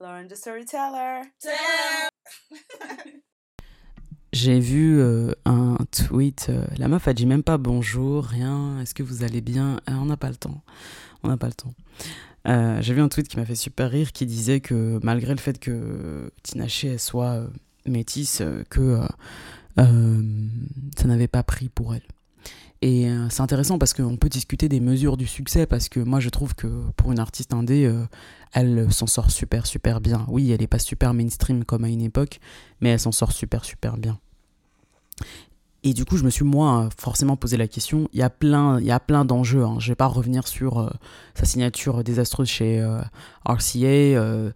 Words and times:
Lauren 0.00 0.26
the 0.28 0.34
Storyteller. 0.34 1.22
J'ai 4.32 4.60
vu 4.60 4.98
euh, 5.00 5.32
un 5.44 5.76
tweet, 5.90 6.46
euh, 6.48 6.64
la 6.78 6.88
meuf 6.88 7.06
a 7.08 7.12
dit 7.12 7.26
même 7.26 7.42
pas 7.42 7.58
bonjour, 7.58 8.24
rien, 8.24 8.80
est-ce 8.80 8.94
que 8.94 9.02
vous 9.02 9.24
allez 9.24 9.40
bien? 9.40 9.80
Euh, 9.88 9.92
On 9.94 10.06
n'a 10.06 10.16
pas 10.16 10.30
le 10.30 10.36
temps, 10.36 10.62
on 11.22 11.28
n'a 11.28 11.36
pas 11.36 11.48
le 11.48 11.52
temps. 11.52 11.74
Euh, 12.46 12.80
J'ai 12.80 12.94
vu 12.94 13.02
un 13.02 13.08
tweet 13.08 13.28
qui 13.28 13.36
m'a 13.36 13.44
fait 13.44 13.56
super 13.56 13.90
rire 13.90 14.12
qui 14.12 14.24
disait 14.24 14.60
que 14.60 14.98
malgré 15.02 15.34
le 15.34 15.40
fait 15.40 15.58
que 15.58 16.32
Tinashe 16.44 16.96
soit 16.96 17.44
métisse, 17.86 18.40
que 18.70 19.00
ça 19.76 21.06
n'avait 21.06 21.28
pas 21.28 21.42
pris 21.42 21.68
pour 21.68 21.94
elle. 21.94 22.06
Et 22.82 23.10
euh, 23.10 23.28
c'est 23.28 23.42
intéressant 23.42 23.78
parce 23.78 23.92
qu'on 23.92 24.16
peut 24.16 24.30
discuter 24.30 24.68
des 24.68 24.80
mesures 24.80 25.18
du 25.18 25.26
succès 25.26 25.66
parce 25.66 25.90
que 25.90 26.00
moi 26.00 26.18
je 26.18 26.30
trouve 26.30 26.54
que 26.54 26.66
pour 26.96 27.12
une 27.12 27.18
artiste 27.18 27.52
indé, 27.52 27.84
euh, 27.84 28.04
elle 28.52 28.90
s'en 28.90 29.06
sort 29.06 29.30
super 29.30 29.66
super 29.66 30.00
bien. 30.00 30.24
Oui, 30.28 30.50
elle 30.50 30.62
est 30.62 30.66
pas 30.66 30.78
super 30.78 31.12
mainstream 31.12 31.64
comme 31.64 31.84
à 31.84 31.88
une 31.88 32.00
époque, 32.00 32.40
mais 32.80 32.90
elle 32.90 33.00
s'en 33.00 33.12
sort 33.12 33.32
super 33.32 33.66
super 33.66 33.98
bien. 33.98 34.18
Et 35.82 35.94
du 35.94 36.04
coup, 36.04 36.18
je 36.18 36.24
me 36.24 36.30
suis 36.30 36.44
moi 36.44 36.90
forcément 36.98 37.36
posé 37.36 37.56
la 37.56 37.66
question. 37.66 38.08
Il 38.12 38.18
y 38.18 38.22
a 38.22 38.28
plein, 38.28 38.78
il 38.78 38.84
y 38.84 38.90
a 38.90 39.00
plein 39.00 39.24
d'enjeux. 39.24 39.64
Hein. 39.64 39.76
Je 39.78 39.88
vais 39.88 39.94
pas 39.94 40.06
revenir 40.06 40.46
sur 40.46 40.78
euh, 40.78 40.90
sa 41.34 41.46
signature 41.46 42.04
désastreuse 42.04 42.48
chez 42.48 42.80
euh, 42.80 43.00
RCA, 43.46 43.86
euh, 43.86 44.50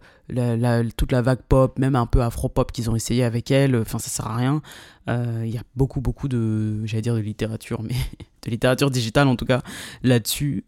toute 0.97 1.11
la 1.11 1.21
vague 1.23 1.41
pop, 1.41 1.79
même 1.79 1.95
un 1.95 2.05
peu 2.05 2.21
afro-pop 2.21 2.71
qu'ils 2.71 2.91
ont 2.91 2.95
essayé 2.95 3.23
avec 3.23 3.49
elle. 3.49 3.75
Enfin, 3.75 3.97
ça 3.97 4.09
sert 4.09 4.27
à 4.27 4.35
rien. 4.35 4.61
Euh, 5.09 5.41
Il 5.45 5.51
y 5.51 5.57
a 5.57 5.63
beaucoup, 5.75 5.99
beaucoup 5.99 6.27
de, 6.27 6.85
j'allais 6.85 7.01
dire 7.01 7.15
de 7.15 7.21
littérature, 7.21 7.81
mais 7.81 7.95
de 8.43 8.51
littérature 8.51 8.91
digitale 8.91 9.27
en 9.27 9.35
tout 9.35 9.45
cas 9.45 9.63
là-dessus. 10.03 10.65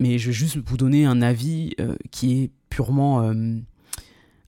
Mais 0.00 0.18
je 0.18 0.26
vais 0.26 0.32
juste 0.32 0.58
vous 0.58 0.76
donner 0.76 1.06
un 1.06 1.22
avis 1.22 1.74
qui 2.10 2.42
est 2.42 2.50
purement 2.68 3.32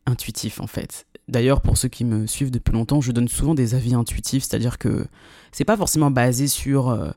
intuitif 0.06 0.60
en 0.60 0.66
fait. 0.66 1.06
D'ailleurs, 1.28 1.60
pour 1.60 1.76
ceux 1.76 1.88
qui 1.88 2.04
me 2.04 2.26
suivent 2.26 2.50
depuis 2.50 2.72
longtemps, 2.72 3.00
je 3.00 3.12
donne 3.12 3.28
souvent 3.28 3.54
des 3.54 3.74
avis 3.74 3.94
intuitifs, 3.94 4.44
c'est-à-dire 4.44 4.78
que 4.78 5.06
c'est 5.52 5.64
pas 5.64 5.76
forcément 5.76 6.10
basé 6.10 6.48
sur 6.48 6.88
euh, 6.88 7.10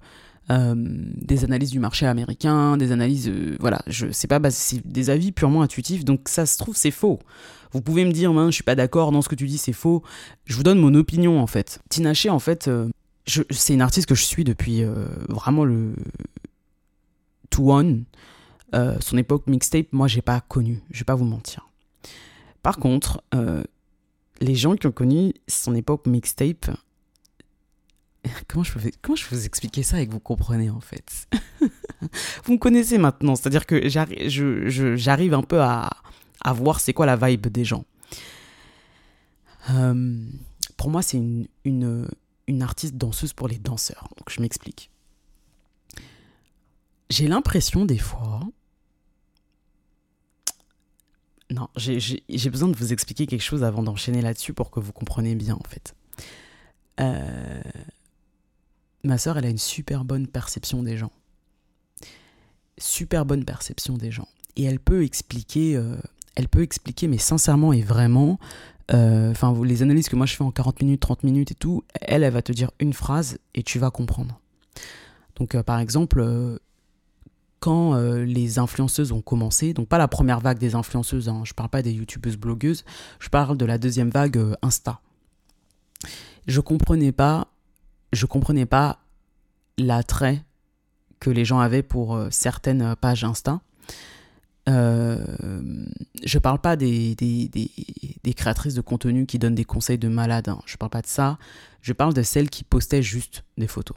euh, 0.52 0.76
des 0.78 1.44
analyses 1.44 1.72
du 1.72 1.80
marché 1.80 2.06
américain, 2.06 2.78
des 2.78 2.92
analyses, 2.92 3.28
euh, 3.30 3.58
voilà, 3.60 3.82
je 3.88 4.12
c'est 4.12 4.28
pas 4.28 4.40
c'est 4.52 4.86
des 4.86 5.10
avis 5.10 5.32
purement 5.32 5.62
intuitifs, 5.62 6.06
donc 6.06 6.30
ça 6.30 6.46
se 6.46 6.58
trouve 6.58 6.76
c'est 6.76 6.92
faux. 6.92 7.20
Vous 7.72 7.82
pouvez 7.82 8.06
me 8.06 8.12
dire, 8.12 8.34
man, 8.34 8.48
je 8.48 8.56
suis 8.56 8.64
pas 8.64 8.76
d'accord, 8.76 9.12
non, 9.12 9.24
ce 9.24 9.30
que 9.30 9.36
tu 9.36 9.48
dis 9.48 9.58
c'est 9.58 9.74
faux. 9.74 10.04
Je 10.46 10.56
vous 10.56 10.64
donne 10.64 10.80
mon 10.80 10.94
opinion 10.94 11.40
en 11.40 11.48
fait. 11.48 11.80
Tinashe, 11.90 12.28
en 12.28 12.40
fait, 12.40 12.70
c'est 13.50 13.74
une 13.74 13.82
artiste 13.82 14.08
que 14.08 14.14
je 14.14 14.24
suis 14.24 14.44
depuis 14.44 14.84
vraiment 15.28 15.66
le 15.66 15.96
To 17.50 17.72
One. 17.72 18.04
Son 19.00 19.18
époque 19.18 19.48
mixtape, 19.48 19.88
moi 19.92 20.08
j'ai 20.08 20.22
pas 20.22 20.40
connu, 20.42 20.84
je 20.92 21.00
vais 21.00 21.06
pas 21.06 21.16
vous 21.16 21.26
mentir. 21.26 21.68
Par 22.62 22.78
contre, 22.78 23.24
les 24.44 24.56
gens 24.56 24.76
qui 24.76 24.88
ont 24.88 24.92
connu 24.92 25.34
son 25.48 25.74
époque 25.76 26.06
mixtape, 26.06 26.70
comment 28.48 28.64
je, 28.64 28.74
peux, 28.74 28.92
comment 29.02 29.16
je 29.16 29.26
vous 29.30 29.46
expliquer 29.46 29.84
ça 29.84 30.02
et 30.02 30.08
que 30.08 30.12
vous 30.12 30.20
comprenez 30.20 30.70
en 30.70 30.82
fait? 30.82 31.28
Vous 32.44 32.54
me 32.54 32.58
connaissez 32.58 32.98
maintenant, 32.98 33.36
c'est-à-dire 33.36 33.66
que 33.66 33.88
j'arrive 33.88 35.34
un 35.34 35.42
peu 35.42 35.62
à, 35.62 35.90
à 36.42 36.52
voir 36.54 36.82
c'est 36.82 36.92
quoi 36.92 37.06
la 37.06 37.16
vibe 37.16 37.48
des 37.48 37.64
gens. 37.64 37.86
Pour 40.76 40.90
moi, 40.90 41.02
c'est 41.02 41.16
une, 41.16 41.48
une, 41.64 42.06
une 42.48 42.62
artiste 42.62 42.96
danseuse 42.96 43.32
pour 43.32 43.48
les 43.48 43.58
danseurs, 43.58 44.10
donc 44.18 44.30
je 44.30 44.42
m'explique. 44.42 44.92
J'ai 47.10 47.28
l'impression 47.28 47.86
des 47.86 47.98
fois 47.98 48.42
non, 51.54 51.68
j'ai- 51.76 52.50
besoin 52.50 52.70
de 52.70 52.76
vous 52.76 52.94
expliquer 52.94 53.28
quelque 53.28 53.42
chose 53.42 53.64
avant 53.64 53.84
d'enchaîner 53.84 54.22
là-dessus 54.22 54.54
pour 54.54 54.72
que 54.72 54.80
vous 54.80 54.92
compreniez 54.92 55.36
bien 55.36 55.56
en 55.56 55.68
fait. 55.70 55.94
Euh, 57.00 57.62
Ma 59.04 59.18
sœur, 59.18 59.38
elle 59.38 59.46
a 59.46 59.50
une 59.50 59.58
super 59.58 60.06
bonne 60.06 60.28
perception 60.28 60.82
des 60.82 60.96
gens. 60.98 61.12
Super 62.78 63.26
bonne 63.26 63.44
perception 63.46 63.98
des 63.98 64.12
gens. 64.12 64.28
Et 64.56 64.64
elle 64.64 64.80
peut 64.80 65.04
expliquer, 65.04 65.76
euh, 65.76 65.98
elle 66.36 66.48
peut 66.48 66.62
expliquer, 66.62 67.08
mais 67.08 67.18
sincèrement 67.18 67.74
et 67.74 67.82
vraiment, 67.82 68.40
euh, 68.94 69.32
enfin, 69.32 69.54
les 69.64 69.82
analyses 69.84 70.08
que 70.08 70.16
moi 70.16 70.26
je 70.26 70.36
fais 70.36 70.44
en 70.44 70.52
40 70.52 70.82
minutes, 70.82 71.02
30 71.02 71.24
minutes 71.24 71.52
et 71.52 71.56
tout, 71.56 71.84
elle, 72.02 72.24
elle 72.24 72.34
va 72.34 72.42
te 72.42 72.52
dire 72.54 72.72
une 72.80 72.94
phrase 72.94 73.38
et 73.56 73.64
tu 73.64 73.78
vas 73.78 73.92
comprendre. 73.92 74.40
Donc, 75.36 75.60
par 75.64 75.80
exemple, 75.80 76.60
quand 77.64 77.96
euh, 77.96 78.26
les 78.26 78.60
influenceuses 78.60 79.14
ont 79.14 79.22
commencé, 79.22 79.74
donc 79.74 79.88
pas 79.88 79.98
la 79.98 80.10
première 80.10 80.42
vague 80.42 80.58
des 80.58 80.76
influenceuses, 80.76 81.30
hein, 81.30 81.44
je 81.46 81.54
parle 81.54 81.70
pas 81.70 81.82
des 81.82 81.94
youtubeuses 81.94 82.36
blogueuses, 82.36 82.84
je 83.22 83.30
parle 83.30 83.56
de 83.56 83.64
la 83.64 83.78
deuxième 83.78 84.10
vague 84.10 84.38
euh, 84.38 84.54
Insta. 84.62 85.00
Je 86.46 86.60
comprenais 86.60 87.14
pas, 87.14 87.48
je 88.12 88.26
comprenais 88.26 88.66
pas 88.66 89.00
l'attrait 89.78 90.44
que 91.22 91.30
les 91.30 91.46
gens 91.46 91.60
avaient 91.60 91.84
pour 91.84 92.18
euh, 92.18 92.28
certaines 92.32 92.98
pages 92.98 93.24
Insta. 93.24 93.62
Je 94.68 96.38
parle 96.40 96.60
pas 96.60 96.76
des, 96.76 97.16
créatrices 98.36 98.74
de 98.74 98.82
contenu 98.82 99.26
qui 99.26 99.40
donnent 99.40 99.56
des 99.56 99.64
conseils 99.64 99.98
de 99.98 100.10
malade, 100.10 100.50
hein, 100.50 100.60
je 100.66 100.76
parle 100.76 100.90
pas 100.90 101.02
de 101.02 101.08
ça, 101.08 101.38
je 101.82 101.94
parle 101.94 102.14
de 102.14 102.24
celles 102.24 102.50
qui 102.50 102.66
postaient 102.66 103.04
juste 103.04 103.46
des 103.58 103.68
photos 103.68 103.96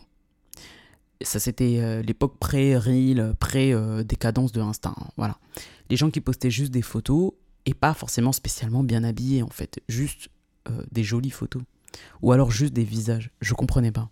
ça 1.23 1.39
c'était 1.41 1.79
euh, 1.81 2.03
l'époque 2.03 2.39
pré-reel, 2.39 3.35
pré-décadence 3.39 4.53
de 4.53 4.61
Insta. 4.61 4.91
hein, 4.97 5.07
voilà. 5.17 5.39
Les 5.91 5.97
gens 5.97 6.11
qui 6.11 6.21
postaient 6.21 6.51
juste 6.51 6.73
des 6.73 6.83
photos 6.83 7.33
et 7.65 7.75
pas 7.75 7.95
forcément 7.95 8.33
spécialement 8.33 8.83
bien 8.85 9.05
habillés 9.05 9.43
en 9.43 9.49
fait, 9.49 9.81
juste 9.89 10.29
euh, 10.69 10.83
des 10.93 11.05
jolies 11.05 11.31
photos. 11.31 11.63
Ou 12.23 12.33
alors 12.33 12.51
juste 12.51 12.75
des 12.75 12.85
visages. 12.85 13.31
Je 13.41 13.55
comprenais 13.55 13.93
pas. 13.93 14.11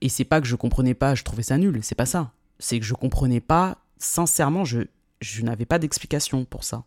Et 0.00 0.08
c'est 0.08 0.24
pas 0.24 0.40
que 0.40 0.46
je 0.46 0.56
comprenais 0.56 0.94
pas, 0.94 1.14
je 1.14 1.24
trouvais 1.24 1.42
ça 1.42 1.58
nul, 1.58 1.80
c'est 1.82 1.94
pas 1.94 2.06
ça. 2.06 2.32
C'est 2.58 2.78
que 2.78 2.86
je 2.86 2.94
comprenais 2.94 3.40
pas, 3.40 3.78
sincèrement, 3.98 4.64
je, 4.64 4.80
je 5.20 5.42
n'avais 5.42 5.66
pas 5.66 5.78
d'explication 5.78 6.44
pour 6.44 6.64
ça. 6.64 6.84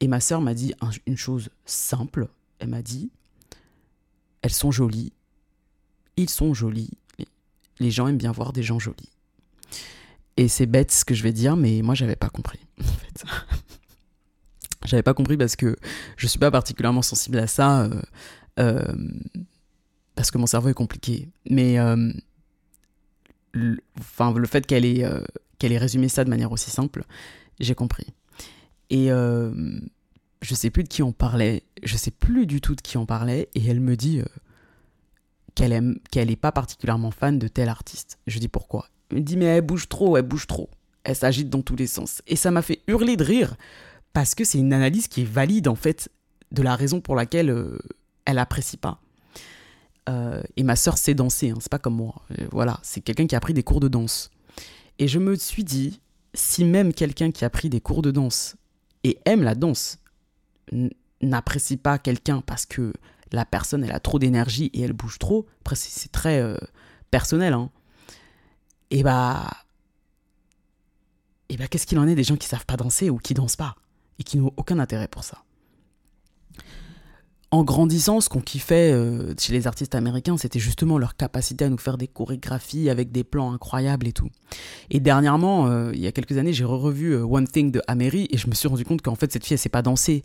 Et 0.00 0.08
ma 0.08 0.20
sœur 0.20 0.40
m'a 0.40 0.54
dit 0.54 0.74
un- 0.80 0.90
une 1.06 1.16
chose 1.16 1.50
simple. 1.64 2.28
Elle 2.58 2.68
m'a 2.68 2.82
dit, 2.82 3.10
elles 4.42 4.52
sont 4.52 4.70
jolies, 4.70 5.12
ils 6.16 6.30
sont 6.30 6.54
jolis, 6.54 6.90
les 7.78 7.90
gens 7.90 8.08
aiment 8.08 8.18
bien 8.18 8.32
voir 8.32 8.52
des 8.52 8.62
gens 8.62 8.78
jolis. 8.78 9.10
Et 10.36 10.48
c'est 10.48 10.66
bête 10.66 10.90
ce 10.90 11.04
que 11.04 11.14
je 11.14 11.22
vais 11.22 11.32
dire, 11.32 11.56
mais 11.56 11.82
moi 11.82 11.94
j'avais 11.94 12.16
pas 12.16 12.28
compris. 12.28 12.60
J'avais 14.84 15.02
pas 15.02 15.14
compris 15.14 15.36
parce 15.36 15.56
que 15.56 15.76
je 16.16 16.26
suis 16.26 16.38
pas 16.38 16.50
particulièrement 16.50 17.02
sensible 17.02 17.38
à 17.38 17.46
ça, 17.46 17.82
euh, 17.82 18.02
euh, 18.58 18.82
parce 20.14 20.30
que 20.30 20.38
mon 20.38 20.46
cerveau 20.46 20.70
est 20.70 20.74
compliqué. 20.74 21.28
Mais 21.48 21.78
euh, 21.78 22.12
le, 23.52 23.78
le 24.36 24.46
fait 24.46 24.66
qu'elle 24.66 24.84
ait, 24.84 25.06
qu'elle 25.58 25.72
ait 25.72 25.78
résumé 25.78 26.08
ça 26.08 26.24
de 26.24 26.30
manière 26.30 26.52
aussi 26.52 26.70
simple, 26.70 27.04
j'ai 27.60 27.74
compris. 27.74 28.06
Et 28.90 29.08
je 29.08 30.54
sais 30.54 30.70
plus 30.70 30.82
de 30.82 30.88
qui 30.88 31.02
on 31.02 31.12
parlait, 31.12 31.62
je 31.82 31.96
sais 31.96 32.10
plus 32.10 32.46
du 32.46 32.60
tout 32.60 32.74
de 32.74 32.80
qui 32.80 32.96
on 32.98 33.06
parlait, 33.06 33.48
et 33.54 33.64
elle 33.66 33.80
me 33.80 33.96
dit. 33.96 34.20
Qu'elle 35.54 35.72
aime 35.72 35.98
qu'elle 36.10 36.30
est 36.30 36.36
pas 36.36 36.52
particulièrement 36.52 37.10
fan 37.10 37.38
de 37.38 37.48
tel 37.48 37.68
artiste. 37.68 38.18
Je 38.26 38.38
dis 38.38 38.48
pourquoi. 38.48 38.86
Elle 39.10 39.18
me 39.18 39.22
dit 39.22 39.36
mais 39.36 39.46
elle 39.46 39.62
bouge 39.62 39.88
trop, 39.88 40.16
elle 40.16 40.22
bouge 40.24 40.46
trop. 40.46 40.70
Elle 41.04 41.16
s'agite 41.16 41.50
dans 41.50 41.62
tous 41.62 41.76
les 41.76 41.86
sens. 41.86 42.22
Et 42.26 42.36
ça 42.36 42.50
m'a 42.50 42.62
fait 42.62 42.80
hurler 42.86 43.16
de 43.16 43.24
rire 43.24 43.56
parce 44.12 44.34
que 44.34 44.44
c'est 44.44 44.58
une 44.58 44.72
analyse 44.72 45.08
qui 45.08 45.22
est 45.22 45.30
valide 45.30 45.68
en 45.68 45.74
fait 45.74 46.10
de 46.52 46.62
la 46.62 46.76
raison 46.76 47.00
pour 47.00 47.16
laquelle 47.16 47.50
euh, 47.50 47.78
elle 48.24 48.38
apprécie 48.38 48.76
pas. 48.76 49.00
Euh, 50.08 50.42
et 50.56 50.62
ma 50.62 50.76
sœur 50.76 50.98
sait 50.98 51.14
danser, 51.14 51.50
hein, 51.50 51.58
c'est 51.60 51.70
pas 51.70 51.78
comme 51.78 51.96
moi. 51.96 52.22
Euh, 52.38 52.46
voilà, 52.50 52.78
c'est 52.82 53.00
quelqu'un 53.00 53.26
qui 53.26 53.36
a 53.36 53.40
pris 53.40 53.54
des 53.54 53.62
cours 53.62 53.80
de 53.80 53.88
danse. 53.88 54.30
Et 54.98 55.08
je 55.08 55.18
me 55.18 55.34
suis 55.36 55.64
dit, 55.64 56.00
si 56.34 56.64
même 56.64 56.92
quelqu'un 56.92 57.30
qui 57.30 57.44
a 57.44 57.50
pris 57.50 57.68
des 57.68 57.80
cours 57.80 58.02
de 58.02 58.10
danse 58.10 58.56
et 59.04 59.18
aime 59.24 59.42
la 59.42 59.54
danse 59.54 59.98
n'apprécie 61.20 61.76
pas 61.76 61.98
quelqu'un 61.98 62.40
parce 62.40 62.66
que 62.66 62.92
la 63.32 63.44
personne 63.44 63.84
elle 63.84 63.92
a 63.92 64.00
trop 64.00 64.18
d'énergie 64.18 64.70
et 64.74 64.82
elle 64.82 64.92
bouge 64.92 65.18
trop, 65.18 65.46
après 65.60 65.76
c'est 65.76 66.12
très 66.12 66.40
euh, 66.40 66.56
personnel, 67.10 67.52
hein. 67.52 67.70
et 68.90 69.02
bah, 69.02 69.50
et 71.48 71.56
bah 71.56 71.66
qu'est-ce 71.68 71.86
qu'il 71.86 71.98
en 71.98 72.06
est 72.06 72.14
des 72.14 72.24
gens 72.24 72.36
qui 72.36 72.48
savent 72.48 72.66
pas 72.66 72.76
danser 72.76 73.10
ou 73.10 73.18
qui 73.18 73.34
dansent 73.34 73.56
pas 73.56 73.74
et 74.18 74.22
qui 74.22 74.38
n'ont 74.38 74.52
aucun 74.56 74.78
intérêt 74.78 75.08
pour 75.08 75.24
ça? 75.24 75.42
En 77.50 77.64
grandissant, 77.64 78.22
ce 78.22 78.30
qu'on 78.30 78.40
kiffait 78.40 78.92
euh, 78.92 79.34
chez 79.38 79.52
les 79.52 79.66
artistes 79.66 79.94
américains, 79.94 80.38
c'était 80.38 80.58
justement 80.58 80.96
leur 80.96 81.16
capacité 81.16 81.66
à 81.66 81.68
nous 81.68 81.76
faire 81.76 81.98
des 81.98 82.08
chorégraphies 82.08 82.88
avec 82.88 83.12
des 83.12 83.24
plans 83.24 83.52
incroyables 83.52 84.08
et 84.08 84.14
tout. 84.14 84.30
Et 84.88 85.00
dernièrement, 85.00 85.66
euh, 85.66 85.92
il 85.92 86.00
y 86.00 86.06
a 86.06 86.12
quelques 86.12 86.38
années, 86.38 86.54
j'ai 86.54 86.64
revu 86.64 87.14
One 87.14 87.46
Thing 87.46 87.70
de 87.70 87.82
Amery 87.88 88.26
et 88.30 88.38
je 88.38 88.48
me 88.48 88.54
suis 88.54 88.68
rendu 88.68 88.86
compte 88.86 89.02
qu'en 89.02 89.16
fait 89.16 89.30
cette 89.30 89.44
fille 89.44 89.54
elle 89.54 89.58
sait 89.58 89.68
pas 89.68 89.82
danser. 89.82 90.24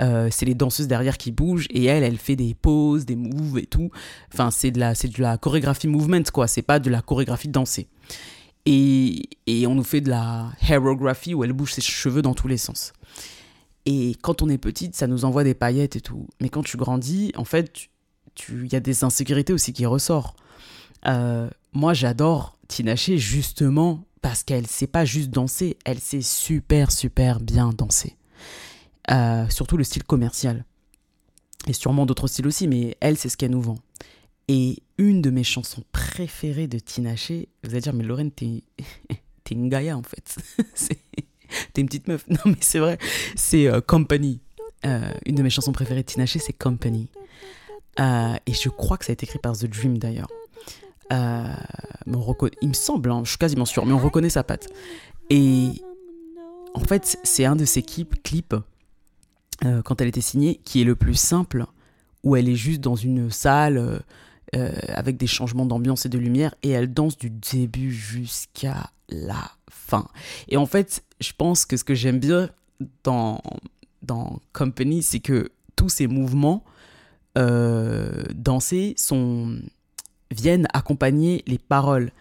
Euh, 0.00 0.28
c'est 0.30 0.44
les 0.44 0.54
danseuses 0.54 0.88
derrière 0.88 1.18
qui 1.18 1.30
bougent 1.30 1.66
et 1.70 1.84
elle, 1.84 2.02
elle 2.02 2.18
fait 2.18 2.36
des 2.36 2.54
poses, 2.54 3.04
des 3.04 3.16
moves 3.16 3.58
et 3.58 3.66
tout. 3.66 3.90
Enfin, 4.32 4.50
c'est 4.50 4.70
de 4.70 4.80
la, 4.80 4.94
c'est 4.94 5.08
de 5.08 5.22
la 5.22 5.38
chorégraphie 5.38 5.88
movement 5.88 6.24
quoi. 6.32 6.48
C'est 6.48 6.62
pas 6.62 6.78
de 6.78 6.90
la 6.90 7.00
chorégraphie 7.00 7.48
dansée. 7.48 7.88
Et, 8.66 9.28
et 9.46 9.66
on 9.66 9.74
nous 9.74 9.84
fait 9.84 10.00
de 10.00 10.10
la 10.10 10.50
hairography 10.68 11.34
où 11.34 11.44
elle 11.44 11.52
bouge 11.52 11.74
ses 11.74 11.82
cheveux 11.82 12.22
dans 12.22 12.34
tous 12.34 12.48
les 12.48 12.56
sens. 12.56 12.92
Et 13.86 14.16
quand 14.22 14.42
on 14.42 14.48
est 14.48 14.58
petite, 14.58 14.96
ça 14.96 15.06
nous 15.06 15.24
envoie 15.24 15.44
des 15.44 15.54
paillettes 15.54 15.96
et 15.96 16.00
tout. 16.00 16.26
Mais 16.40 16.48
quand 16.48 16.62
tu 16.62 16.76
grandis, 16.76 17.32
en 17.36 17.44
fait, 17.44 17.88
il 18.48 18.72
y 18.72 18.76
a 18.76 18.80
des 18.80 19.04
insécurités 19.04 19.52
aussi 19.52 19.72
qui 19.72 19.86
ressortent. 19.86 20.36
Euh, 21.06 21.48
moi, 21.72 21.92
j'adore 21.92 22.56
Tinaché 22.68 23.18
justement 23.18 24.04
parce 24.22 24.42
qu'elle 24.42 24.66
sait 24.66 24.86
pas 24.86 25.04
juste 25.04 25.28
danser, 25.28 25.76
elle 25.84 25.98
sait 26.00 26.22
super, 26.22 26.90
super 26.90 27.40
bien 27.40 27.70
danser. 27.76 28.16
Euh, 29.10 29.48
surtout 29.48 29.76
le 29.76 29.84
style 29.84 30.04
commercial. 30.04 30.64
Et 31.66 31.72
sûrement 31.72 32.06
d'autres 32.06 32.26
styles 32.26 32.46
aussi, 32.46 32.68
mais 32.68 32.96
elle, 33.00 33.16
c'est 33.16 33.28
ce 33.28 33.36
qu'elle 33.36 33.50
nous 33.50 33.60
vend. 33.60 33.78
Et 34.48 34.78
une 34.98 35.22
de 35.22 35.30
mes 35.30 35.44
chansons 35.44 35.82
préférées 35.92 36.66
de 36.68 36.78
Tinaché, 36.78 37.48
vous 37.62 37.70
allez 37.70 37.80
dire, 37.80 37.94
mais 37.94 38.04
Lorraine, 38.04 38.30
t'es 38.30 38.62
une 39.50 39.68
Gaïa 39.68 39.96
en 39.96 40.02
fait. 40.02 40.36
T'es 41.72 41.82
une 41.82 41.86
petite 41.86 42.08
meuf. 42.08 42.24
Non, 42.28 42.38
mais 42.46 42.56
c'est 42.60 42.80
vrai. 42.80 42.98
C'est 43.36 43.68
euh, 43.68 43.80
Company. 43.80 44.40
Euh, 44.86 45.12
une 45.24 45.36
de 45.36 45.42
mes 45.42 45.50
chansons 45.50 45.72
préférées 45.72 46.02
de 46.02 46.06
Tina 46.06 46.26
c'est 46.26 46.52
Company. 46.52 47.08
Et 47.98 48.52
je 48.52 48.68
crois 48.68 48.98
que 48.98 49.04
ça 49.04 49.12
a 49.12 49.14
été 49.14 49.24
écrit 49.24 49.38
par 49.38 49.56
The 49.56 49.66
Dream 49.66 49.98
d'ailleurs. 49.98 50.26
Il 51.10 52.68
me 52.68 52.72
semble, 52.72 53.10
hein, 53.10 53.20
je 53.24 53.30
suis 53.30 53.38
quasiment 53.38 53.66
sûr, 53.66 53.86
mais 53.86 53.92
on 53.92 53.98
reconnaît 53.98 54.30
sa 54.30 54.42
patte. 54.42 54.68
Et 55.30 55.68
en 56.74 56.80
fait, 56.80 57.18
c'est 57.22 57.44
un 57.44 57.54
de 57.54 57.64
ces 57.64 57.82
clips, 57.82 58.56
clips 59.56 59.82
quand 59.84 60.00
elle 60.00 60.08
était 60.08 60.20
signée, 60.20 60.60
qui 60.64 60.80
est 60.80 60.84
le 60.84 60.96
plus 60.96 61.14
simple, 61.14 61.66
où 62.22 62.36
elle 62.36 62.48
est 62.48 62.56
juste 62.56 62.80
dans 62.80 62.96
une 62.96 63.30
salle 63.30 64.02
avec 64.52 65.16
des 65.16 65.26
changements 65.26 65.66
d'ambiance 65.66 66.06
et 66.06 66.08
de 66.08 66.18
lumière, 66.18 66.54
et 66.62 66.70
elle 66.70 66.92
danse 66.92 67.18
du 67.18 67.30
début 67.30 67.90
jusqu'à 67.92 68.90
la 69.08 69.50
fin. 69.68 70.06
Et 70.48 70.56
en 70.56 70.66
fait, 70.66 71.04
je 71.20 71.32
pense 71.36 71.66
que 71.66 71.76
ce 71.76 71.84
que 71.84 71.94
j'aime 71.94 72.18
bien 72.18 72.50
dans, 73.02 73.40
dans 74.02 74.40
Company, 74.52 75.02
c'est 75.02 75.20
que 75.20 75.50
tous 75.76 75.88
ces 75.88 76.06
mouvements 76.06 76.64
euh, 77.36 78.24
dansés 78.34 78.94
sont, 78.96 79.58
viennent 80.30 80.68
accompagner 80.72 81.42
les 81.46 81.58
paroles. 81.58 82.12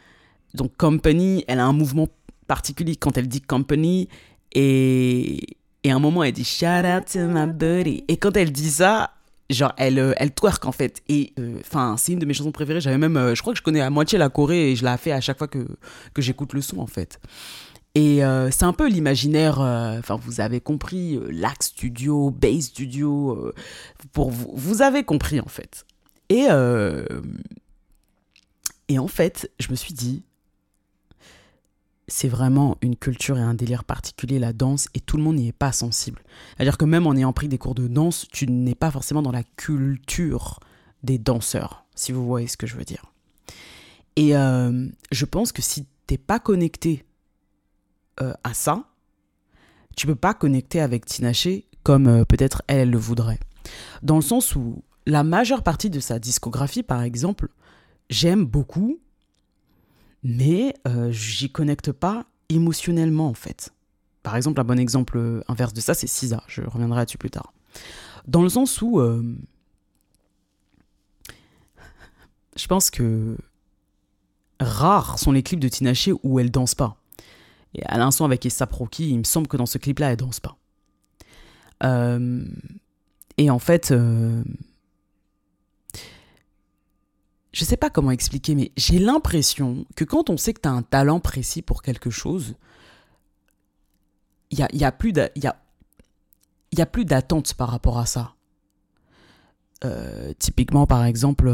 Donc 0.54 0.76
Company, 0.78 1.44
elle 1.48 1.60
a 1.60 1.66
un 1.66 1.74
mouvement 1.74 2.08
particulier 2.48 2.96
quand 2.96 3.18
elle 3.18 3.28
dit 3.28 3.42
Company 3.42 4.10
et, 4.54 5.58
et 5.84 5.92
à 5.92 5.96
un 5.96 6.00
moment 6.00 6.24
elle 6.24 6.34
dit 6.34 6.44
Shout 6.44 6.66
out 6.66 7.06
to 7.12 7.20
my 7.28 7.48
buddy. 7.48 8.04
Et 8.08 8.18
quand 8.18 8.36
elle 8.38 8.52
dit 8.52 8.70
ça, 8.70 9.12
genre 9.50 9.74
elle, 9.78 10.00
euh, 10.00 10.14
elle 10.18 10.34
twerk 10.34 10.66
en 10.66 10.72
fait. 10.72 11.02
Et 11.10 11.34
euh, 11.40 11.58
enfin, 11.60 11.96
c'est 11.98 12.14
une 12.14 12.20
de 12.20 12.26
mes 12.26 12.34
chansons 12.34 12.52
préférées. 12.52 12.82
J'avais 12.82 12.98
même, 12.98 13.34
je 13.36 13.42
crois 13.42 13.54
que 13.54 13.60
je 13.60 13.64
connais 13.64 13.82
à 13.82 13.90
moitié 13.90 14.18
la 14.18 14.30
Corée 14.30 14.72
et 14.72 14.76
je 14.76 14.84
la 14.84 14.98
fais 14.98 15.12
à 15.12 15.22
chaque 15.22 15.38
fois 15.38 15.48
que, 15.48 15.66
que 16.14 16.22
j'écoute 16.22 16.54
le 16.54 16.62
son 16.62 16.80
en 16.80 16.88
fait. 16.88 17.20
Et 17.96 18.24
euh, 18.24 18.50
c'est 18.50 18.64
un 18.64 18.74
peu 18.74 18.88
l'imaginaire, 18.88 19.62
euh, 19.62 20.00
enfin 20.00 20.16
vous 20.16 20.42
avez 20.42 20.60
compris, 20.60 21.16
euh, 21.16 21.28
Lac 21.32 21.62
Studio, 21.62 22.32
Base 22.32 22.66
Studio, 22.66 23.54
pour 24.14 24.32
vous, 24.32 24.52
vous 24.56 24.82
avez 24.82 25.04
compris 25.04 25.40
en 25.40 25.48
fait. 25.48 25.86
Et, 26.30 26.48
et 28.88 28.98
en 28.98 29.08
fait, 29.08 29.52
je 29.60 29.70
me 29.70 29.76
suis 29.76 29.94
dit, 29.94 30.24
c'est 32.13 32.27
vraiment 32.27 32.77
une 32.81 32.95
culture 32.95 33.39
et 33.39 33.42
un 33.42 33.56
délire 33.56 33.83
particulier, 33.83 34.38
la 34.38 34.54
danse, 34.54 34.88
et 34.94 35.00
tout 35.00 35.18
le 35.18 35.24
monde 35.24 35.38
n'y 35.38 35.48
est 35.48 35.51
pas 35.51 35.71
sensible. 35.71 36.21
C'est-à-dire 36.56 36.77
que 36.77 36.86
même 36.86 37.07
en 37.07 37.15
ayant 37.15 37.33
pris 37.33 37.48
des 37.48 37.57
cours 37.57 37.74
de 37.74 37.88
danse, 37.88 38.27
tu 38.31 38.45
n'es 38.45 38.75
pas 38.75 38.92
forcément 38.92 39.24
dans 39.24 39.31
la 39.31 39.42
culture 39.42 40.60
des 41.01 41.18
danseurs, 41.18 41.86
si 41.95 42.12
vous 42.12 42.24
voyez 42.24 42.48
ce 42.48 42.56
que 42.56 42.68
je 42.68 42.75
veux 42.75 42.83
dire. 42.83 43.04
Et 44.15 44.33
je 44.33 45.25
pense 45.25 45.51
que 45.51 45.63
si 45.63 45.88
t'es 46.06 46.19
pas 46.19 46.39
connecté 46.39 47.04
euh, 48.21 48.33
à 48.44 48.54
ça, 48.54 48.83
tu 49.98 50.06
peux 50.06 50.13
pas 50.13 50.36
connecter 50.36 50.81
avec 50.81 51.07
Tinaché 51.07 51.65
comme 51.81 52.06
euh, 52.07 52.25
peut-être 52.25 52.62
elle, 52.68 52.92
le 52.92 52.98
voudrait. 53.00 53.39
Dans 54.04 54.18
le 54.18 54.21
sens 54.21 54.56
où 54.56 54.83
la 55.07 55.24
majeure 55.24 55.63
partie 55.63 55.89
de 55.89 56.00
sa 56.00 56.19
discographie, 56.19 56.83
par 56.83 57.01
exemple, 57.01 57.50
j'aime 58.12 58.45
beaucoup, 58.45 59.00
mais 60.24 60.75
euh, 60.88 61.12
j'y 61.12 61.52
connecte 61.52 61.92
pas 61.92 62.25
émotionnellement 62.50 63.28
en 63.28 63.34
fait. 63.34 63.74
Par 64.22 64.36
exemple, 64.36 64.62
un 64.62 64.64
bon 64.64 64.80
exemple 64.80 65.44
inverse 65.48 65.74
de 65.74 65.81
ça, 65.81 65.94
c'est 65.94 66.08
Sisa. 66.08 66.44
Je 66.48 66.62
reviendrai 66.62 67.00
là-dessus 67.00 67.18
plus 67.18 67.31
tard. 67.31 67.54
Dans 68.25 68.42
le 68.42 68.48
sens 68.48 68.81
où 68.81 69.02
je 72.56 72.68
pense 72.68 72.90
que 72.90 73.38
rares 74.60 75.20
sont 75.20 75.31
les 75.31 75.44
clips 75.44 75.60
de 75.60 75.68
Tinaché 75.68 76.14
où 76.24 76.40
elle 76.40 76.52
danse 76.52 76.75
pas. 76.75 76.98
Et 77.75 77.84
à 77.86 77.98
l'instant 77.98 78.25
avec 78.25 78.46
Essa 78.46 78.68
Proki, 78.68 79.10
il 79.10 79.20
me 79.20 79.24
semble 79.24 79.48
que 79.48 79.58
dans 79.58 79.66
ce 79.66 79.78
clip-là, 79.78 80.12
elle 80.12 80.18
danse 80.18 80.40
pas. 80.40 80.58
Euh, 81.84 82.46
et 83.38 83.50
en 83.50 83.60
fait, 83.60 83.92
euh, 83.92 84.44
je 87.54 87.64
sais 87.64 87.78
pas 87.78 87.90
comment 87.90 88.12
expliquer, 88.12 88.56
mais 88.56 88.72
j'ai 88.76 89.00
l'impression 89.00 89.86
que 89.96 90.04
quand 90.04 90.30
on 90.30 90.38
sait 90.38 90.54
que 90.54 90.62
tu 90.62 90.68
as 90.68 90.72
un 90.72 90.82
talent 90.82 91.20
précis 91.20 91.62
pour 91.62 91.84
quelque 91.84 92.10
chose, 92.10 92.56
il 94.50 94.58
n'y 94.58 94.64
a, 94.64 94.70
y 94.74 94.84
a 94.84 94.92
plus 94.92 95.14
d'attente 97.06 97.54
par 97.54 97.70
rapport 97.70 98.00
à 98.00 98.06
ça. 98.06 98.34
Euh, 99.86 100.34
typiquement, 100.40 100.88
par 100.88 101.06
exemple, 101.06 101.50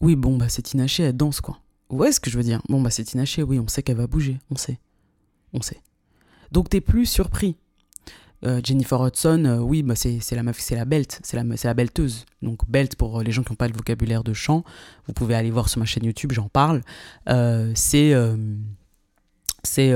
oui, 0.00 0.16
bon, 0.16 0.36
bah, 0.36 0.48
c'est 0.48 0.62
Tinaché, 0.62 1.04
elle 1.04 1.16
danse, 1.16 1.40
quoi. 1.40 1.60
Ouais, 1.88 2.12
ce 2.12 2.20
que 2.20 2.30
je 2.30 2.36
veux 2.36 2.42
dire? 2.42 2.60
Bon, 2.68 2.80
bah, 2.80 2.90
c'est 2.90 3.04
Tinaché, 3.04 3.42
oui, 3.42 3.58
on 3.58 3.68
sait 3.68 3.82
qu'elle 3.82 3.96
va 3.96 4.06
bouger. 4.06 4.38
On 4.50 4.56
sait. 4.56 4.78
On 5.52 5.62
sait. 5.62 5.80
Donc, 6.52 6.68
t'es 6.68 6.80
plus 6.80 7.06
surpris. 7.06 7.56
Euh, 8.44 8.60
Jennifer 8.62 9.02
Hudson, 9.02 9.44
euh, 9.46 9.58
oui, 9.58 9.82
bah, 9.82 9.94
c'est 9.96 10.20
la 10.32 10.42
meuf, 10.42 10.58
c'est 10.60 10.74
la 10.74 10.84
belt, 10.84 11.20
c'est 11.22 11.36
la, 11.36 11.42
la 11.42 11.74
belteuse. 11.74 12.26
Donc, 12.42 12.68
belt, 12.68 12.96
pour 12.96 13.22
les 13.22 13.32
gens 13.32 13.42
qui 13.42 13.52
n'ont 13.52 13.56
pas 13.56 13.68
le 13.68 13.74
vocabulaire 13.74 14.24
de 14.24 14.32
chant, 14.32 14.64
vous 15.06 15.12
pouvez 15.12 15.34
aller 15.34 15.50
voir 15.50 15.68
sur 15.68 15.78
ma 15.78 15.86
chaîne 15.86 16.04
YouTube, 16.04 16.32
j'en 16.32 16.48
parle. 16.48 16.82
Euh, 17.28 17.72
c'est. 17.74 18.14
c'est 19.62 19.92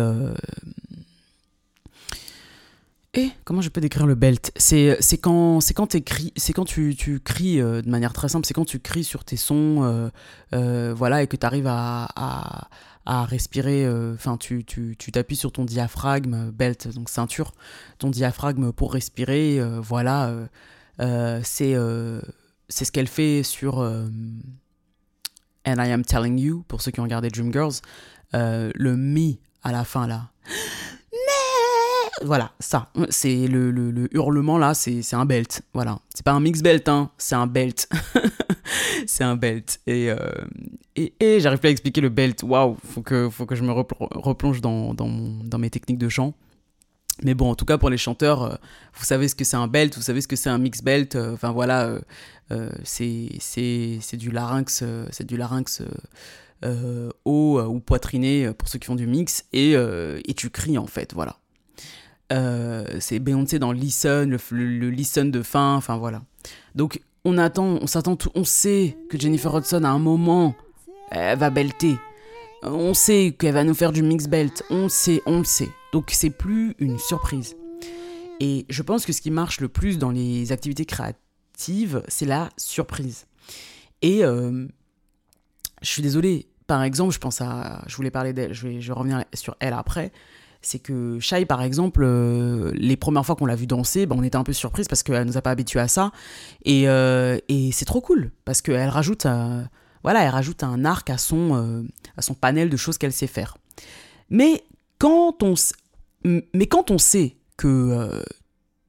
et 3.13 3.31
comment 3.45 3.61
je 3.61 3.71
peux 3.71 3.81
décrire 3.81 4.07
le 4.07 4.15
belt? 4.15 4.53
C'est 4.55 4.97
quand 5.21 5.61
c'est 5.61 5.75
quand 5.75 5.97
c'est 6.37 6.53
quand 6.53 6.65
tu, 6.65 6.95
tu 6.97 7.19
cries 7.19 7.61
euh, 7.61 7.83
de 7.83 7.91
manière 7.91 8.13
très 8.13 8.29
simple, 8.29 8.47
c'est 8.47 8.55
quand 8.55 8.65
tu 8.65 8.79
cries 8.79 9.03
sur 9.03 9.25
tes 9.25 9.37
sons, 9.37 9.83
euh, 9.83 10.09
euh, 10.55 10.95
voilà, 10.97 11.23
et 11.23 11.27
que 11.27 11.37
tu 11.37 11.45
arrives 11.45 11.67
à, 11.67 12.69
à 13.07 13.25
respirer. 13.25 13.89
Enfin, 14.15 14.37
tu 14.37 14.65
tu 14.65 14.97
t'appuies 15.13 15.37
sur 15.37 15.53
ton 15.53 15.65
diaphragme, 15.65 16.51
belt, 16.51 16.89
donc 16.89 17.09
ceinture, 17.09 17.53
ton 17.99 18.11
diaphragme 18.11 18.73
pour 18.73 18.93
respirer. 18.93 19.61
voilà, 19.83 20.35
c'est 20.99 21.75
c'est 22.69 22.85
ce 22.85 22.93
qu'elle 22.93 23.09
fait 23.09 23.43
sur 23.43 23.79
And 23.81 24.05
I 25.67 25.91
Am 25.93 26.05
Telling 26.05 26.39
You 26.39 26.65
pour 26.69 26.83
ceux 26.83 26.91
qui 26.91 27.01
ont 27.01 27.05
regardé 27.05 27.29
Dreamgirls. 27.31 27.81
le 28.33 28.97
mi 28.97 29.41
à 29.63 29.73
la 29.73 29.85
fin 29.85 30.07
là 30.07 30.31
voilà, 32.23 32.53
ça. 32.61 32.89
C'est 33.09 33.47
le, 33.47 33.71
le, 33.71 34.15
hurlement 34.15 34.59
là, 34.59 34.75
c'est 34.75 35.15
un 35.15 35.25
belt. 35.25 35.63
Voilà. 35.73 35.99
C'est 36.15 36.25
pas 36.25 36.33
un 36.33 36.41
mix 36.41 36.63
belt, 36.63 36.89
hein, 36.89 37.11
c'est 37.19 37.35
un 37.35 37.47
belt. 37.47 37.89
c'est 39.07 39.25
un 39.25 39.37
belt. 39.37 39.81
Et, 39.87 40.11
euh, 40.11 40.17
et, 40.97 41.15
et 41.21 41.41
j'arrive 41.41 41.59
plus 41.59 41.69
à 41.69 41.71
expliquer 41.71 42.01
le 42.01 42.09
belt. 42.09 42.43
Waouh, 42.43 42.77
faut 42.85 43.03
que, 43.03 43.29
faut 43.31 43.47
que 43.47 43.55
je 43.55 43.63
me 43.63 43.73
replonge 43.73 44.61
dans, 44.61 44.95
dans, 44.95 45.09
dans, 45.09 45.59
mes 45.59 45.71
techniques 45.71 45.99
de 45.99 46.09
chant. 46.09 46.35
Mais 47.23 47.35
bon, 47.35 47.51
en 47.51 47.55
tout 47.55 47.65
cas, 47.65 47.79
pour 47.79 47.91
les 47.91 47.99
chanteurs, 47.99 48.43
euh, 48.43 48.55
vous 48.95 49.05
savez 49.05 49.29
ce 49.29 49.35
que 49.35 49.45
c'est 49.45 49.57
un 49.57 49.69
belt, 49.69 49.95
vous 49.97 50.03
savez 50.03 50.21
ce 50.21 50.29
que 50.29 50.37
c'est 50.37 50.51
un 50.51 50.59
mix 50.59 50.83
belt. 50.83 51.17
Euh, 51.17 51.35
enfin 51.35 51.53
voilà, 51.53 51.99
c'est 52.85 53.31
du 54.13 54.31
larynx, 54.31 54.85
c'est 55.11 55.27
du 55.27 55.37
larynx 55.37 55.83
haut 57.25 57.61
ou 57.63 57.81
poitriné 57.81 58.53
pour 58.53 58.69
ceux 58.69 58.79
qui 58.79 58.87
font 58.87 58.97
du 58.97 59.07
mix. 59.07 59.45
Et, 59.53 59.73
et 59.73 60.35
tu 60.35 60.51
cries 60.51 60.79
en 60.79 60.87
fait, 60.87 61.15
voilà. 61.15 61.37
Euh, 62.33 62.85
c'est 63.01 63.19
Beyoncé 63.19 63.59
dans 63.59 63.73
Listen, 63.73 64.37
le, 64.51 64.91
Listen 64.91 65.31
de 65.31 65.43
fin, 65.43 65.75
enfin 65.75 65.97
voilà. 65.97 66.23
Donc 66.75 67.01
on 67.25 67.39
attend, 67.39 67.79
on 67.81 67.87
s'attend, 67.87 68.17
on 68.35 68.45
sait 68.45 68.97
que 69.09 69.19
Jennifer 69.19 69.57
Hudson 69.57 69.83
à 69.85 69.89
un 69.89 69.99
moment, 69.99 70.55
elle 71.11 71.39
va 71.39 71.51
belter. 71.51 71.97
On 72.63 72.95
sait 72.95 73.35
qu'elle 73.39 73.55
va 73.55 73.65
nous 73.65 73.75
faire 73.75 73.93
du 73.93 74.03
mix 74.03 74.27
belt. 74.27 74.63
On 74.71 74.89
sait, 74.89 75.23
on 75.27 75.39
le 75.39 75.45
sait. 75.45 75.71
Donc 75.93 76.11
c'est 76.13 76.31
plus 76.31 76.75
une 76.79 76.99
surprise. 76.99 77.57
Et 78.39 78.65
je 78.69 78.83
pense 78.83 79.05
que 79.05 79.13
ce 79.13 79.21
qui 79.21 79.31
marche 79.31 79.61
le 79.61 79.69
plus 79.69 79.99
dans 79.99 80.11
les 80.11 80.53
activités 80.53 80.85
créatives, 80.85 82.03
c'est 82.09 82.27
la 82.27 82.49
surprise. 82.57 83.27
Et 84.03 84.25
euh, 84.25 84.67
je 85.83 85.89
suis 85.89 86.03
désolée. 86.03 86.47
Par 86.67 86.85
exemple, 86.85 87.13
je 87.13 87.19
pense 87.19 87.41
à, 87.41 87.83
je 87.89 87.97
voulais 87.97 88.13
parler 88.13 88.33
d'elle. 88.33 88.55
Je 88.55 88.69
vais, 88.69 88.81
je 88.81 88.87
vais 88.87 88.99
revenir 88.99 89.25
sur 89.35 89.57
elle 89.59 89.73
après 89.73 90.13
c'est 90.63 90.79
que 90.79 91.19
Shai, 91.21 91.47
par 91.47 91.63
exemple, 91.63 92.03
euh, 92.05 92.71
les 92.75 92.97
premières 92.97 93.25
fois 93.25 93.35
qu'on 93.35 93.47
l'a 93.47 93.57
vu 93.57 93.67
danser, 93.67 94.07
ben, 94.07 94.17
on 94.19 94.23
était 94.23 94.37
un 94.37 94.45
peu 94.45 94.53
surprise 94.53 94.89
parce 94.89 95.03
qu'elle 95.03 95.25
nous 95.25 95.37
a 95.37 95.43
pas 95.43 95.51
habitués 95.51 95.81
à 95.81 95.89
ça. 95.89 96.13
Et, 96.65 96.89
euh, 96.89 97.39
et 97.49 97.73
c'est 97.73 97.87
trop 97.87 98.01
cool 98.01 98.31
parce 98.45 98.61
qu'elle 98.61 98.89
rajoute, 98.89 99.27
euh, 99.27 99.63
voilà, 100.03 100.23
elle 100.23 100.31
rajoute 100.31 100.63
un 100.63 100.85
arc 100.85 101.09
à 101.09 101.19
son, 101.19 101.87
à 102.17 102.23
son 102.23 102.35
panel 102.35 102.69
de 102.69 102.77
choses 102.77 102.99
qu'elle 102.99 103.13
sait 103.13 103.27
faire. 103.27 103.57
Mais 104.29 104.65
quand 104.99 105.43
on, 105.43 105.55
mais 106.25 106.67
quand 106.67 106.91
on 106.91 106.99
sait 106.99 107.37
que 107.57 108.23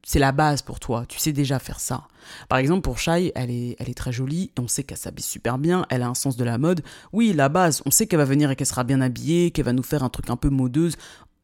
c'est 0.04 0.20
la 0.20 0.32
base 0.32 0.62
pour 0.62 0.80
toi. 0.80 1.06
Tu 1.08 1.20
sais 1.20 1.32
déjà 1.32 1.60
faire 1.60 1.80
ça. 1.80 2.08
Par 2.50 2.58
exemple, 2.58 2.82
pour 2.82 2.98
Shai, 2.98 3.32
elle 3.34 3.50
est, 3.50 3.76
elle 3.80 3.90
est 3.90 3.98
très 3.98 4.12
jolie 4.12 4.52
on 4.60 4.68
sait 4.68 4.84
qu'elle 4.84 4.98
s'habille 4.98 5.24
super 5.24 5.58
bien. 5.58 5.86
Elle 5.90 6.02
a 6.02 6.08
un 6.08 6.16
sens 6.16 6.36
de 6.36 6.44
la 6.44 6.58
mode. 6.58 6.82
Oui, 7.14 7.34
la 7.34 7.50
base, 7.50 7.82
on 7.86 7.92
sait 7.92 8.08
qu'elle 8.08 8.20
va 8.20 8.26
venir 8.26 8.52
et 8.52 8.56
qu'elle 8.56 8.68
sera 8.68 8.84
bien 8.84 9.00
habillée, 9.00 9.52
qu'elle 9.52 9.66
va 9.66 9.74
nous 9.74 9.84
faire 9.84 10.04
un 10.04 10.10
truc 10.10 10.30
un 10.30 10.36
peu 10.36 10.50
modeuse 10.50 10.98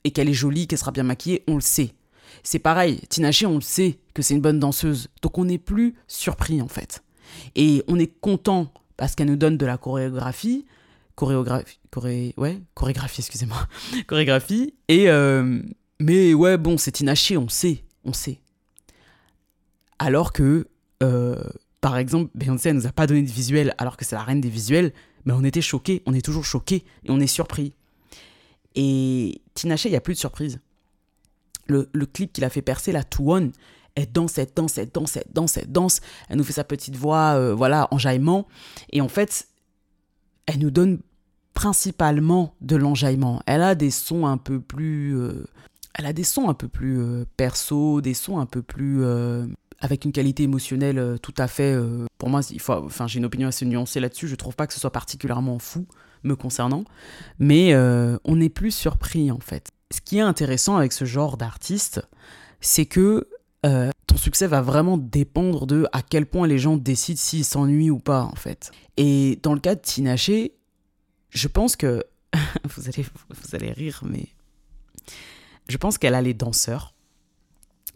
et 0.07 0.11
qu'elle 0.11 0.29
est 0.29 0.33
jolie, 0.33 0.67
qu'elle 0.67 0.79
sera 0.79 0.91
bien 0.91 1.03
maquillée. 1.03 1.43
On 1.47 1.55
le 1.55 1.61
sait. 1.61 1.93
C'est 2.41 2.59
pareil, 2.59 3.01
Tinashe, 3.09 3.43
on 3.43 3.55
le 3.55 3.61
sait 3.61 3.99
que 4.13 4.21
c'est 4.21 4.33
une 4.33 4.41
bonne 4.41 4.59
danseuse. 4.59 5.09
Donc 5.21 5.37
on 5.37 5.45
n'est 5.45 5.57
plus 5.57 5.95
surpris 6.07 6.61
en 6.61 6.69
fait. 6.69 7.03
Et 7.55 7.83
on 7.89 7.99
est 7.99 8.19
content 8.21 8.71
parce 8.95 9.15
qu'elle 9.15 9.27
nous 9.27 9.35
donne 9.35 9.57
de 9.57 9.65
la 9.65 9.77
chorégraphie. 9.77 10.65
Chorégraphie. 11.15 11.77
Choré, 11.91 12.33
ouais, 12.37 12.61
chorégraphie, 12.73 13.21
excusez-moi. 13.21 13.67
chorégraphie. 14.07 14.73
Et. 14.87 15.09
Euh, 15.09 15.61
mais 15.99 16.33
ouais, 16.33 16.57
bon, 16.57 16.77
c'est 16.77 16.91
Tinashe, 16.91 17.33
on 17.35 17.49
sait. 17.49 17.83
On 18.05 18.13
sait. 18.13 18.39
Alors 19.99 20.31
que. 20.31 20.67
Euh, 21.03 21.41
par 21.81 21.97
exemple, 21.97 22.31
Beyoncé, 22.33 22.69
elle 22.69 22.75
nous 22.75 22.87
a 22.87 22.91
pas 22.91 23.07
donné 23.07 23.23
de 23.23 23.29
visuel 23.29 23.75
alors 23.77 23.97
que 23.97 24.05
c'est 24.05 24.15
la 24.15 24.23
reine 24.23 24.41
des 24.41 24.49
visuels, 24.49 24.93
mais 25.25 25.33
on 25.33 25.43
était 25.43 25.61
choqués, 25.61 26.01
on 26.05 26.13
est 26.13 26.25
toujours 26.25 26.45
choqués 26.45 26.85
et 27.03 27.11
on 27.11 27.19
est 27.19 27.27
surpris. 27.27 27.73
Et 28.79 29.41
Tinashe, 29.57 29.85
il 29.85 29.91
n'y 29.91 29.97
a 29.97 30.01
plus 30.01 30.13
de 30.13 30.19
surprise 30.19 30.59
le, 31.67 32.05
clip 32.05 32.33
qu'il 32.33 32.43
a 32.43 32.49
fait 32.49 32.61
percer, 32.61 32.91
la 32.91 33.03
To 33.03 33.33
One, 33.33 33.51
elle 33.95 34.11
danse, 34.11 34.37
elle 34.37 34.49
danse, 34.55 34.77
elle 34.77 34.89
danse, 34.89 35.17
elle 35.17 35.25
danse, 35.33 35.57
elle 35.57 35.71
danse. 35.71 36.01
Elle 36.29 36.37
nous 36.37 36.43
fait 36.43 36.53
sa 36.53 36.63
petite 36.63 36.95
voix, 36.95 37.33
euh, 37.35 37.53
voilà, 37.53 37.87
enjaillement. 37.91 38.47
Et 38.91 39.01
en 39.01 39.07
fait, 39.07 39.47
elle 40.45 40.59
nous 40.59 40.71
donne 40.71 40.99
principalement 41.53 42.53
de 42.61 42.75
l'enjaillement. 42.75 43.41
Elle 43.47 43.63
a 43.63 43.75
des 43.75 43.91
sons 43.91 44.25
un 44.27 44.37
peu 44.37 44.59
plus... 44.59 45.17
Euh, 45.17 45.45
elle 45.95 46.05
a 46.05 46.13
des 46.13 46.23
sons 46.23 46.47
un 46.47 46.53
peu 46.53 46.67
plus 46.67 46.99
euh, 46.99 47.25
perso, 47.37 48.01
des 48.01 48.13
sons 48.13 48.37
un 48.37 48.45
peu 48.45 48.61
plus... 48.61 49.03
avec 49.79 50.05
une 50.05 50.11
qualité 50.11 50.43
émotionnelle 50.43 51.17
tout 51.21 51.33
à 51.37 51.47
fait... 51.47 51.75
pour 52.19 52.29
moi, 52.29 52.41
faut, 52.59 52.73
enfin, 52.73 53.07
j'ai 53.07 53.17
une 53.17 53.25
opinion 53.25 53.47
assez 53.47 53.65
nuancée 53.65 53.99
là-dessus. 53.99 54.27
Je 54.27 54.35
trouve 54.35 54.55
pas 54.55 54.67
que 54.67 54.73
ce 54.73 54.79
soit 54.79 54.91
particulièrement 54.91 55.57
fou 55.57 55.87
me 56.23 56.35
concernant. 56.35 56.83
Mais 57.39 57.75
on 57.75 58.35
n'est 58.35 58.49
plus 58.49 58.71
surpris, 58.71 59.31
en 59.31 59.39
fait 59.39 59.71
ce 59.91 60.01
qui 60.01 60.17
est 60.17 60.21
intéressant 60.21 60.77
avec 60.77 60.91
ce 60.91 61.05
genre 61.05 61.37
d'artiste, 61.37 62.01
c'est 62.61 62.85
que 62.85 63.27
euh, 63.65 63.89
ton 64.05 64.17
succès 64.17 64.47
va 64.47 64.61
vraiment 64.61 64.97
dépendre 64.97 65.65
de 65.65 65.87
à 65.91 66.01
quel 66.01 66.25
point 66.25 66.47
les 66.47 66.59
gens 66.59 66.77
décident 66.77 67.19
s'ils 67.19 67.45
s'ennuient 67.45 67.89
ou 67.89 67.99
pas, 67.99 68.23
en 68.23 68.35
fait. 68.35 68.71
Et 68.97 69.39
dans 69.43 69.53
le 69.53 69.59
cas 69.59 69.75
de 69.75 69.81
Tinache, 69.81 70.31
je 71.29 71.47
pense 71.47 71.75
que. 71.75 72.03
vous, 72.65 72.87
allez, 72.87 73.05
vous 73.29 73.55
allez 73.55 73.71
rire, 73.71 74.01
mais. 74.05 74.27
Je 75.69 75.77
pense 75.77 75.97
qu'elle 75.97 76.15
a 76.15 76.21
les 76.21 76.33
danseurs 76.33 76.93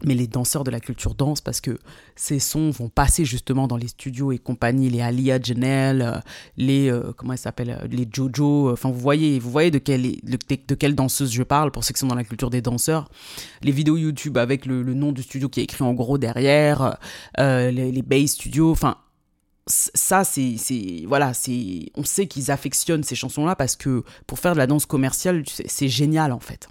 mais 0.04 0.14
les 0.14 0.26
danseurs 0.26 0.64
de 0.64 0.70
la 0.70 0.80
culture 0.80 1.14
danse 1.14 1.40
parce 1.40 1.60
que 1.60 1.78
ces 2.16 2.38
sons 2.38 2.70
vont 2.70 2.88
passer 2.88 3.24
justement 3.24 3.68
dans 3.68 3.76
les 3.76 3.88
studios 3.88 4.32
et 4.32 4.38
compagnie, 4.38 4.90
les 4.90 5.00
Alia 5.00 5.40
Janelle, 5.40 6.02
euh, 6.02 6.20
les 6.56 6.90
euh, 6.90 7.12
comment 7.16 7.32
elle 7.32 7.38
s'appelle, 7.38 7.70
euh, 7.70 7.86
les 7.88 8.08
Jojo. 8.10 8.70
Enfin, 8.72 8.90
vous 8.90 8.98
voyez, 8.98 9.38
vous 9.38 9.50
voyez 9.50 9.70
de 9.70 9.78
quelle 9.78 10.02
de, 10.02 10.74
quelle 10.74 10.94
danseuse 10.94 11.32
je 11.32 11.42
parle 11.42 11.70
pour 11.70 11.84
ceux 11.84 11.92
qui 11.92 12.00
sont 12.00 12.06
dans 12.06 12.14
la 12.14 12.24
culture 12.24 12.50
des 12.50 12.62
danseurs. 12.62 13.08
Les 13.62 13.72
vidéos 13.72 13.96
YouTube 13.96 14.38
avec 14.38 14.66
le, 14.66 14.82
nom 14.82 15.12
du 15.12 15.22
studio 15.22 15.48
qui 15.48 15.60
est 15.60 15.64
écrit 15.64 15.84
en 15.84 15.94
gros 15.94 16.18
derrière, 16.18 16.98
les, 17.38 17.70
les 17.92 18.02
Bay 18.02 18.26
Studios. 18.26 18.70
Enfin, 18.70 18.96
ça 19.66 20.24
c'est 20.24 20.56
voilà 21.06 21.34
c'est 21.34 21.90
on 21.94 22.04
sait 22.04 22.26
qu'ils 22.26 22.50
affectionnent 22.50 23.04
ces 23.04 23.14
chansons 23.14 23.44
là 23.46 23.54
parce 23.54 23.76
que 23.76 24.02
pour 24.26 24.38
faire 24.38 24.54
de 24.54 24.58
la 24.58 24.66
danse 24.66 24.86
commerciale 24.86 25.44
c'est 25.46 25.88
génial 25.88 26.32
en 26.32 26.40
fait 26.40 26.68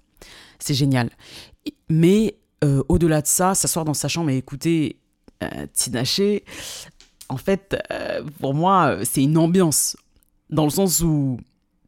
c'est 0.60 0.74
génial 0.74 1.10
mais 1.90 2.36
euh, 2.63 2.84
au-delà 2.89 3.22
de 3.22 3.27
ça, 3.27 3.56
s'asseoir 3.56 3.86
dans 3.86 3.94
sa 3.94 4.08
chambre 4.08 4.30
et 4.30 4.38
écouter 4.38 4.98
euh, 5.44 5.68
Tinaché, 5.74 6.44
en 7.30 7.38
fait, 7.38 7.77
euh, 7.91 8.22
pour 8.39 8.53
moi, 8.53 8.98
c'est 9.03 9.24
une 9.24 9.38
ambiance. 9.38 9.98
Dans 10.50 10.65
le 10.65 10.70
sens 10.70 11.01
où, 11.01 11.39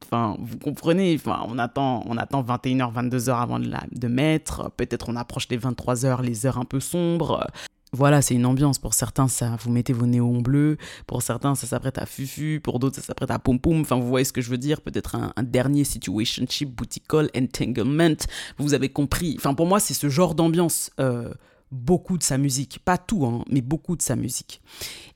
enfin, 0.06 0.38
vous 0.40 0.58
comprenez, 0.58 1.16
enfin, 1.16 1.46
on 1.48 1.60
attend, 1.60 2.04
on 2.08 2.18
attend 2.18 2.42
21h, 2.42 2.94
22h 2.94 3.42
avant 3.42 3.60
de, 3.60 3.70
la, 3.70 3.84
de 3.92 4.08
mettre, 4.08 4.72
peut-être 4.78 5.10
on 5.10 5.16
approche 5.16 5.48
les 5.50 5.58
23h, 5.58 6.22
les 6.22 6.46
heures 6.46 6.58
un 6.58 6.66
peu 6.66 6.80
sombres, 6.80 7.46
voilà, 7.94 8.24
c'est 8.24 8.34
une 8.34 8.48
ambiance. 8.48 8.80
Pour 8.80 8.96
certains, 8.96 9.28
ça, 9.28 9.56
vous 9.62 9.72
mettez 9.72 9.94
vos 9.94 10.08
néons 10.08 10.42
bleus. 10.42 10.78
Pour 11.06 11.22
certains, 11.22 11.54
ça 11.54 11.68
s'apprête 11.68 12.00
à 12.00 12.08
fufu. 12.08 12.60
Pour 12.62 12.80
d'autres, 12.80 12.96
ça 12.96 13.04
s'apprête 13.04 13.30
à 13.30 13.38
pom 13.38 13.60
pom. 13.60 13.82
Enfin, 13.82 13.98
vous 13.98 14.08
voyez 14.08 14.26
ce 14.26 14.34
que 14.34 14.42
je 14.42 14.50
veux 14.50 14.58
dire. 14.58 14.82
Peut-être 14.82 15.16
un, 15.16 15.44
dernier 15.44 15.84
situationship, 15.84 16.76
booty 16.76 17.02
call, 17.02 17.30
entanglement. 17.38 18.16
Vous 18.58 18.74
avez 18.74 18.90
compris. 18.90 19.36
Enfin, 19.38 19.54
pour 19.54 19.68
moi, 19.68 19.80
c'est 19.80 19.94
ce 19.94 20.10
genre 20.10 20.34
d'ambiance. 20.34 20.90
Euh, 21.00 21.32
beaucoup 21.72 22.18
de 22.18 22.24
sa 22.24 22.40
musique. 22.40 22.80
Pas 22.84 22.98
tout, 22.98 23.26
hein, 23.26 23.46
mais 23.48 23.62
beaucoup 23.62 23.96
de 23.96 24.02
sa 24.02 24.16
musique. 24.16 24.62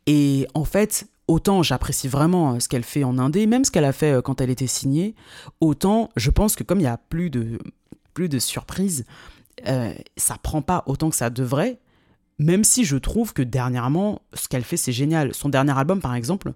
Et 0.05 0.48
en 0.53 0.63
fait, 0.63 1.07
autant 1.27 1.63
j'apprécie 1.63 2.07
vraiment 2.07 2.53
euh, 2.53 2.60
ce 2.60 2.69
qu'elle 2.69 2.84
fait 2.84 3.03
en 3.03 3.17
indé, 3.17 3.48
même 3.48 3.65
ce 3.65 3.72
qu'elle 3.72 3.86
a 3.86 3.93
fait 3.93 4.12
euh, 4.13 4.22
quand 4.22 4.39
elle 4.39 4.51
était 4.51 4.67
signée, 4.67 5.15
autant 5.62 6.10
je 6.15 6.29
pense 6.29 6.55
que 6.55 6.63
comme 6.63 6.79
il 6.79 6.84
y 6.84 6.88
a 6.88 6.98
plus 6.98 7.29
de, 7.31 7.60
plus 8.13 8.29
de 8.29 8.38
surprises, 8.39 9.05
ça 9.65 10.38
prend 10.41 10.62
pas 10.62 10.84
autant 10.86 11.10
que 11.10 11.15
ça 11.15 11.31
devrait. 11.31 11.79
Même 12.39 12.63
si 12.63 12.86
je 12.86 12.98
trouve 12.98 13.34
que 13.34 13.41
dernièrement, 13.41 14.22
ce 14.34 14.48
qu'elle 14.48 14.63
fait, 14.63 14.77
c'est 14.77 14.91
génial. 14.91 15.34
Son 15.34 15.50
dernier 15.50 15.77
album, 15.77 16.01
par 16.01 16.13
exemple, 16.13 16.53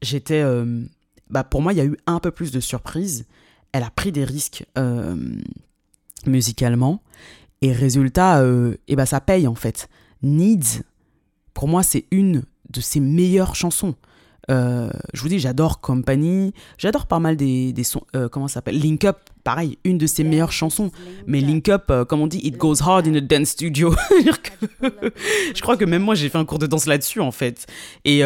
j'étais. 0.00 0.40
Euh, 0.40 0.82
bah 1.28 1.44
pour 1.44 1.62
moi, 1.62 1.72
il 1.72 1.76
y 1.76 1.80
a 1.80 1.84
eu 1.84 1.96
un 2.06 2.20
peu 2.20 2.30
plus 2.30 2.50
de 2.50 2.60
surprises. 2.60 3.26
Elle 3.72 3.82
a 3.82 3.90
pris 3.90 4.12
des 4.12 4.24
risques 4.24 4.64
euh, 4.78 5.16
musicalement. 6.26 7.02
Et 7.62 7.72
résultat, 7.72 8.40
euh, 8.40 8.76
et 8.88 8.96
bah 8.96 9.04
ça 9.04 9.20
paye 9.20 9.46
en 9.46 9.54
fait. 9.54 9.90
Needs, 10.22 10.82
pour 11.52 11.68
moi, 11.68 11.82
c'est 11.82 12.06
une 12.10 12.44
de 12.70 12.80
ses 12.80 13.00
meilleures 13.00 13.54
chansons. 13.54 13.94
Je 14.48 15.20
vous 15.20 15.28
dis, 15.28 15.38
j'adore 15.38 15.80
Company, 15.80 16.52
j'adore 16.76 17.06
pas 17.06 17.20
mal 17.20 17.36
des, 17.36 17.72
des 17.72 17.84
sons, 17.84 18.02
comment 18.32 18.48
ça 18.48 18.54
s'appelle? 18.54 18.80
Link 18.80 19.04
Up, 19.04 19.29
pareil, 19.44 19.78
une 19.84 19.98
de 19.98 20.06
ses 20.06 20.24
meilleures 20.24 20.52
chansons. 20.52 20.90
Mais 21.26 21.40
Link 21.40 21.68
Up, 21.68 21.84
euh, 21.90 22.04
comme 22.04 22.20
on 22.20 22.26
dit, 22.26 22.38
it 22.38 22.56
goes 22.56 22.82
hard 22.82 23.06
in 23.06 23.14
a 23.14 23.20
dance 23.20 23.50
studio. 23.50 23.94
je 24.82 25.60
crois 25.60 25.76
que 25.76 25.84
même 25.84 26.02
moi, 26.02 26.14
j'ai 26.14 26.28
fait 26.28 26.38
un 26.38 26.44
cours 26.44 26.58
de 26.58 26.66
danse 26.66 26.86
là-dessus, 26.86 27.20
en 27.20 27.32
fait. 27.32 27.66
Et, 28.04 28.22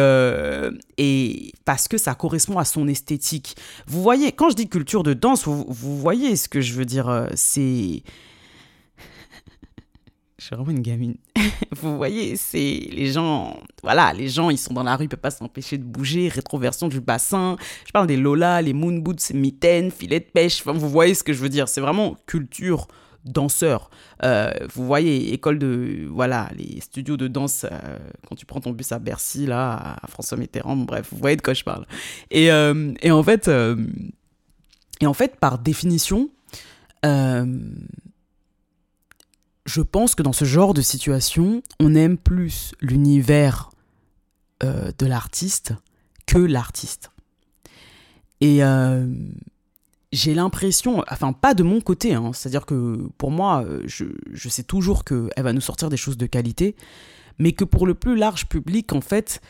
et 0.97 1.51
parce 1.65 1.87
que 1.87 1.97
ça 1.97 2.15
correspond 2.15 2.57
à 2.57 2.65
son 2.65 2.87
esthétique. 2.87 3.55
Vous 3.87 4.01
voyez, 4.01 4.31
quand 4.31 4.49
je 4.49 4.55
dis 4.55 4.67
culture 4.67 5.03
de 5.03 5.13
danse, 5.13 5.45
vous, 5.45 5.65
vous 5.67 5.97
voyez 5.97 6.35
ce 6.35 6.47
que 6.47 6.61
je 6.61 6.73
veux 6.73 6.85
dire. 6.85 7.27
C'est 7.35 8.03
je 10.37 10.45
suis 10.45 10.55
vraiment 10.55 10.71
une 10.71 10.81
gamine. 10.81 11.15
Vous 11.71 11.95
voyez, 11.95 12.35
c'est 12.35 12.89
les 12.91 13.11
gens, 13.11 13.57
voilà, 13.83 14.11
les 14.13 14.27
gens, 14.27 14.49
ils 14.49 14.57
sont 14.57 14.73
dans 14.73 14.83
la 14.83 14.95
rue, 14.95 15.05
ils 15.05 15.09
peuvent 15.09 15.19
pas 15.19 15.31
s'empêcher 15.31 15.77
de 15.77 15.83
bouger, 15.83 16.27
rétroversion 16.27 16.87
du 16.87 16.99
bassin. 16.99 17.55
Je 17.85 17.91
parle 17.91 18.07
des 18.07 18.17
Lola, 18.17 18.61
les 18.61 18.73
moon 18.73 18.97
boots, 18.97 19.31
mitaines, 19.33 19.91
filets 19.91 20.19
de 20.19 20.25
pêche. 20.25 20.61
Enfin, 20.61 20.77
vous 20.77 20.89
voyez 20.89 21.13
ce 21.13 21.23
que 21.23 21.31
je 21.31 21.39
veux 21.39 21.49
dire. 21.49 21.69
C'est 21.69 21.81
vraiment 21.81 22.17
culture 22.25 22.87
danseur. 23.23 23.89
Euh, 24.23 24.51
vous 24.73 24.85
voyez, 24.85 25.33
école 25.33 25.57
de, 25.57 26.05
voilà, 26.11 26.49
les 26.57 26.81
studios 26.81 27.17
de 27.17 27.27
danse, 27.27 27.65
euh, 27.65 27.97
quand 28.27 28.35
tu 28.35 28.45
prends 28.45 28.59
ton 28.59 28.71
bus 28.71 28.91
à 28.91 28.99
Bercy, 28.99 29.45
là, 29.45 29.97
à 30.01 30.07
François 30.07 30.37
Mitterrand, 30.37 30.75
bref, 30.75 31.07
vous 31.11 31.17
voyez 31.17 31.37
de 31.37 31.41
quoi 31.41 31.53
je 31.53 31.63
parle. 31.63 31.85
Et, 32.29 32.51
euh, 32.51 32.93
et 33.01 33.11
en 33.11 33.23
fait, 33.23 33.49
et 34.99 35.07
en 35.07 35.13
fait, 35.13 35.37
par 35.37 35.59
définition, 35.59 36.29
je 39.65 39.81
pense 39.81 40.15
que 40.15 40.23
dans 40.23 40.33
ce 40.33 40.45
genre 40.45 40.73
de 40.73 40.81
situation, 40.81 41.61
on 41.79 41.95
aime 41.95 42.17
plus 42.17 42.73
l'univers 42.81 43.71
euh, 44.63 44.91
de 44.97 45.05
l'artiste 45.05 45.73
que 46.27 46.37
l'artiste. 46.37 47.11
Et 48.41 48.63
euh, 48.63 49.07
j'ai 50.11 50.33
l'impression, 50.33 51.03
enfin 51.09 51.33
pas 51.33 51.53
de 51.53 51.63
mon 51.63 51.81
côté, 51.81 52.13
hein, 52.13 52.31
c'est-à-dire 52.33 52.65
que 52.65 53.07
pour 53.17 53.31
moi, 53.31 53.63
euh, 53.65 53.81
je, 53.85 54.49
sais 54.49 54.63
toujours 54.63 55.03
qu'elle 55.03 55.29
va 55.37 55.53
nous 55.53 55.61
sortir 55.61 55.89
des 55.89 55.97
choses 55.97 56.17
de 56.17 56.25
qualité, 56.25 56.75
mais 57.39 57.51
que 57.51 57.63
pour 57.63 57.87
le 57.87 57.95
plus 57.95 58.15
large 58.15 58.47
public, 58.47 58.93
en 58.93 59.01
fait, 59.01 59.41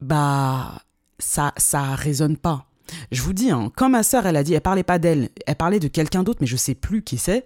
bah 0.00 0.82
ça 1.18 1.52
ça 1.56 1.94
résonne 1.94 2.36
pas. 2.36 2.66
Je 3.10 3.22
vous 3.22 3.32
dis, 3.32 3.50
hein, 3.50 3.72
quand 3.74 3.88
ma 3.88 4.02
sœur, 4.02 4.26
elle 4.26 4.36
a 4.36 4.44
dit, 4.44 4.52
elle 4.54 4.60
parlait 4.60 4.82
pas 4.82 4.98
d'elle, 4.98 5.30
elle 5.46 5.56
parlait 5.56 5.80
de 5.80 5.88
quelqu'un 5.88 6.22
d'autre, 6.22 6.38
mais 6.40 6.46
je 6.46 6.56
sais 6.56 6.74
plus 6.74 7.02
qui 7.02 7.16
c'est 7.16 7.44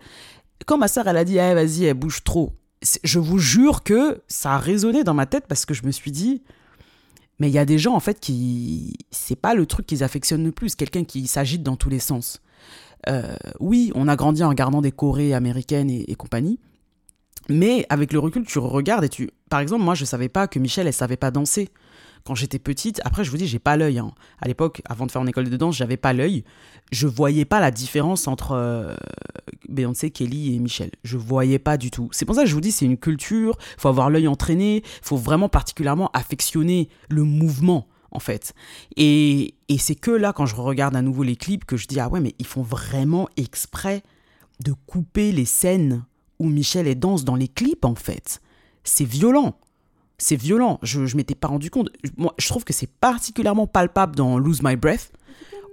quand 0.67 0.79
ma 0.79 0.89
sœur, 0.89 1.07
elle 1.09 1.17
a 1.17 1.25
dit, 1.25 1.39
eh, 1.39 1.55
vas-y, 1.55 1.85
elle 1.85 1.95
bouge 1.95 2.25
trop, 2.25 2.53
je 3.03 3.19
vous 3.19 3.39
jure 3.39 3.83
que 3.83 4.23
ça 4.29 4.53
a 4.53 4.59
résonné 4.59 5.05
dans 5.05 5.15
ma 5.15 5.27
tête 5.27 5.47
parce 5.49 5.67
que 5.67 5.75
je 5.75 5.85
me 5.85 5.91
suis 5.91 6.13
dit, 6.13 6.43
mais 7.39 7.49
il 7.49 7.53
y 7.53 7.59
a 7.59 7.65
des 7.65 7.79
gens, 7.79 7.95
en 7.95 8.01
fait, 8.01 8.19
qui. 8.19 8.97
C'est 9.11 9.37
pas 9.37 9.55
le 9.55 9.67
truc 9.67 9.87
qu'ils 9.87 10.03
affectionnent 10.03 10.45
le 10.45 10.53
plus, 10.53 10.75
quelqu'un 10.75 11.05
qui 11.05 11.27
s'agite 11.27 11.63
dans 11.63 11.77
tous 11.77 11.89
les 11.89 12.01
sens. 12.01 12.41
Euh, 13.09 13.37
oui, 13.61 13.93
on 13.95 14.09
a 14.09 14.17
grandi 14.17 14.43
en 14.43 14.49
regardant 14.49 14.83
des 14.83 14.91
Corées 14.91 15.35
américaines 15.35 15.91
et, 15.91 16.15
compagnie. 16.17 16.59
Mais 17.49 17.87
avec 17.89 18.13
le 18.13 18.19
recul, 18.19 18.45
tu 18.45 18.59
regardes 18.59 19.05
et 19.05 19.09
tu. 19.09 19.31
Par 19.49 19.61
exemple, 19.61 19.85
moi, 19.85 19.95
je 19.95 20.05
savais 20.05 20.29
pas 20.29 20.49
que 20.49 20.59
Michelle, 20.59 20.89
elle 20.89 20.93
savait 20.93 21.17
pas 21.17 21.31
danser. 21.31 21.71
Quand 22.29 22.35
j'étais 22.35 22.59
petite, 22.59 23.01
après 23.07 23.25
je 23.25 23.31
vous 23.31 23.39
dis, 23.39 23.47
j'ai 23.47 23.59
pas 23.59 23.79
l'œil. 23.79 23.99
hein. 23.99 24.13
À 24.39 24.49
l'époque, 24.49 24.83
avant 24.85 25.07
de 25.07 25.11
faire 25.11 25.23
mon 25.23 25.29
école 25.29 25.49
de 25.49 25.57
danse, 25.57 25.75
j'avais 25.75 25.97
pas 25.97 26.13
l'œil. 26.13 26.45
Je 26.93 27.07
voyais 27.07 27.47
pas 27.47 27.59
la 27.59 27.71
différence 27.71 28.29
entre 28.29 28.53
euh, 28.53 28.95
Beyoncé, 29.71 30.11
Kelly 30.11 30.55
et 30.55 30.59
Michel. 30.59 30.91
Je 31.05 31.17
voyais 31.17 31.59
pas 31.59 31.79
du 31.79 31.91
tout. 31.91 32.11
C'est 32.13 32.27
pour 32.27 32.35
ça 32.35 32.43
que 32.43 32.49
je 32.51 32.53
vous 32.53 32.61
dis, 32.61 32.71
c'est 32.71 32.85
une 32.85 32.99
culture. 32.99 33.57
faut 33.79 33.89
avoir 33.89 34.11
l'œil 34.11 34.29
entraîné. 34.29 34.83
faut 35.01 35.17
vraiment 35.17 35.49
particulièrement 35.49 36.11
affectionner 36.13 36.91
le 37.09 37.23
mouvement 37.23 37.89
en 38.11 38.21
fait. 38.21 38.53
Et, 38.97 39.55
et 39.71 39.79
c'est 39.79 39.95
que 39.95 40.11
là, 40.11 40.35
quand 40.35 40.45
je 40.45 40.55
regarde 40.55 40.97
à 40.97 41.01
nouveau 41.03 41.23
les 41.23 41.37
clips, 41.37 41.65
que 41.65 41.79
je 41.79 41.87
dis, 41.87 41.99
ah 41.99 42.11
ouais, 42.11 42.21
mais 42.21 42.35
ils 42.39 42.47
font 42.47 42.63
vraiment 42.63 43.27
exprès 43.39 44.03
de 44.63 44.75
couper 44.87 45.33
les 45.33 45.47
scènes 45.47 46.05
où 46.39 46.51
Michel 46.51 46.87
est 46.89 46.95
danse 46.95 47.25
dans 47.25 47.37
les 47.37 47.49
clips, 47.49 47.87
en 47.87 47.95
fait. 47.95 48.43
C'est 48.85 49.07
violent. 49.07 49.59
C'est 50.19 50.37
violent. 50.37 50.79
Je 50.83 51.01
ne 51.01 51.17
m'étais 51.17 51.35
pas 51.35 51.49
rendu 51.49 51.71
compte. 51.71 51.91
Moi, 52.17 52.35
je 52.39 52.49
trouve 52.49 52.65
que 52.65 52.73
c'est 52.73 52.91
particulièrement 52.91 53.67
palpable 53.67 54.17
dans 54.17 54.39
Lose 54.39 54.63
My 54.63 54.77
Breath, 54.77 55.13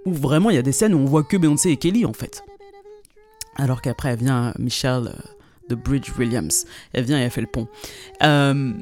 où 0.04 0.12
vraiment 0.12 0.50
il 0.50 0.56
y 0.56 0.58
a 0.58 0.62
des 0.62 0.72
scènes 0.72 0.94
où 0.94 0.98
on 0.98 1.04
voit 1.04 1.24
que 1.24 1.36
Beyoncé 1.36 1.70
et 1.70 1.76
Kelly, 1.76 2.06
en 2.06 2.12
fait. 2.12 2.44
Alors 3.56 3.82
qu'après, 3.82 4.10
elle 4.10 4.18
vient 4.18 4.52
Michelle 4.58 5.08
euh, 5.08 5.30
de 5.68 5.74
Bridge 5.74 6.10
Williams. 6.18 6.66
Elle 6.92 7.04
vient 7.04 7.18
et 7.18 7.22
elle 7.22 7.30
fait 7.30 7.40
le 7.40 7.46
pont. 7.46 7.68
Euh, 8.22 8.72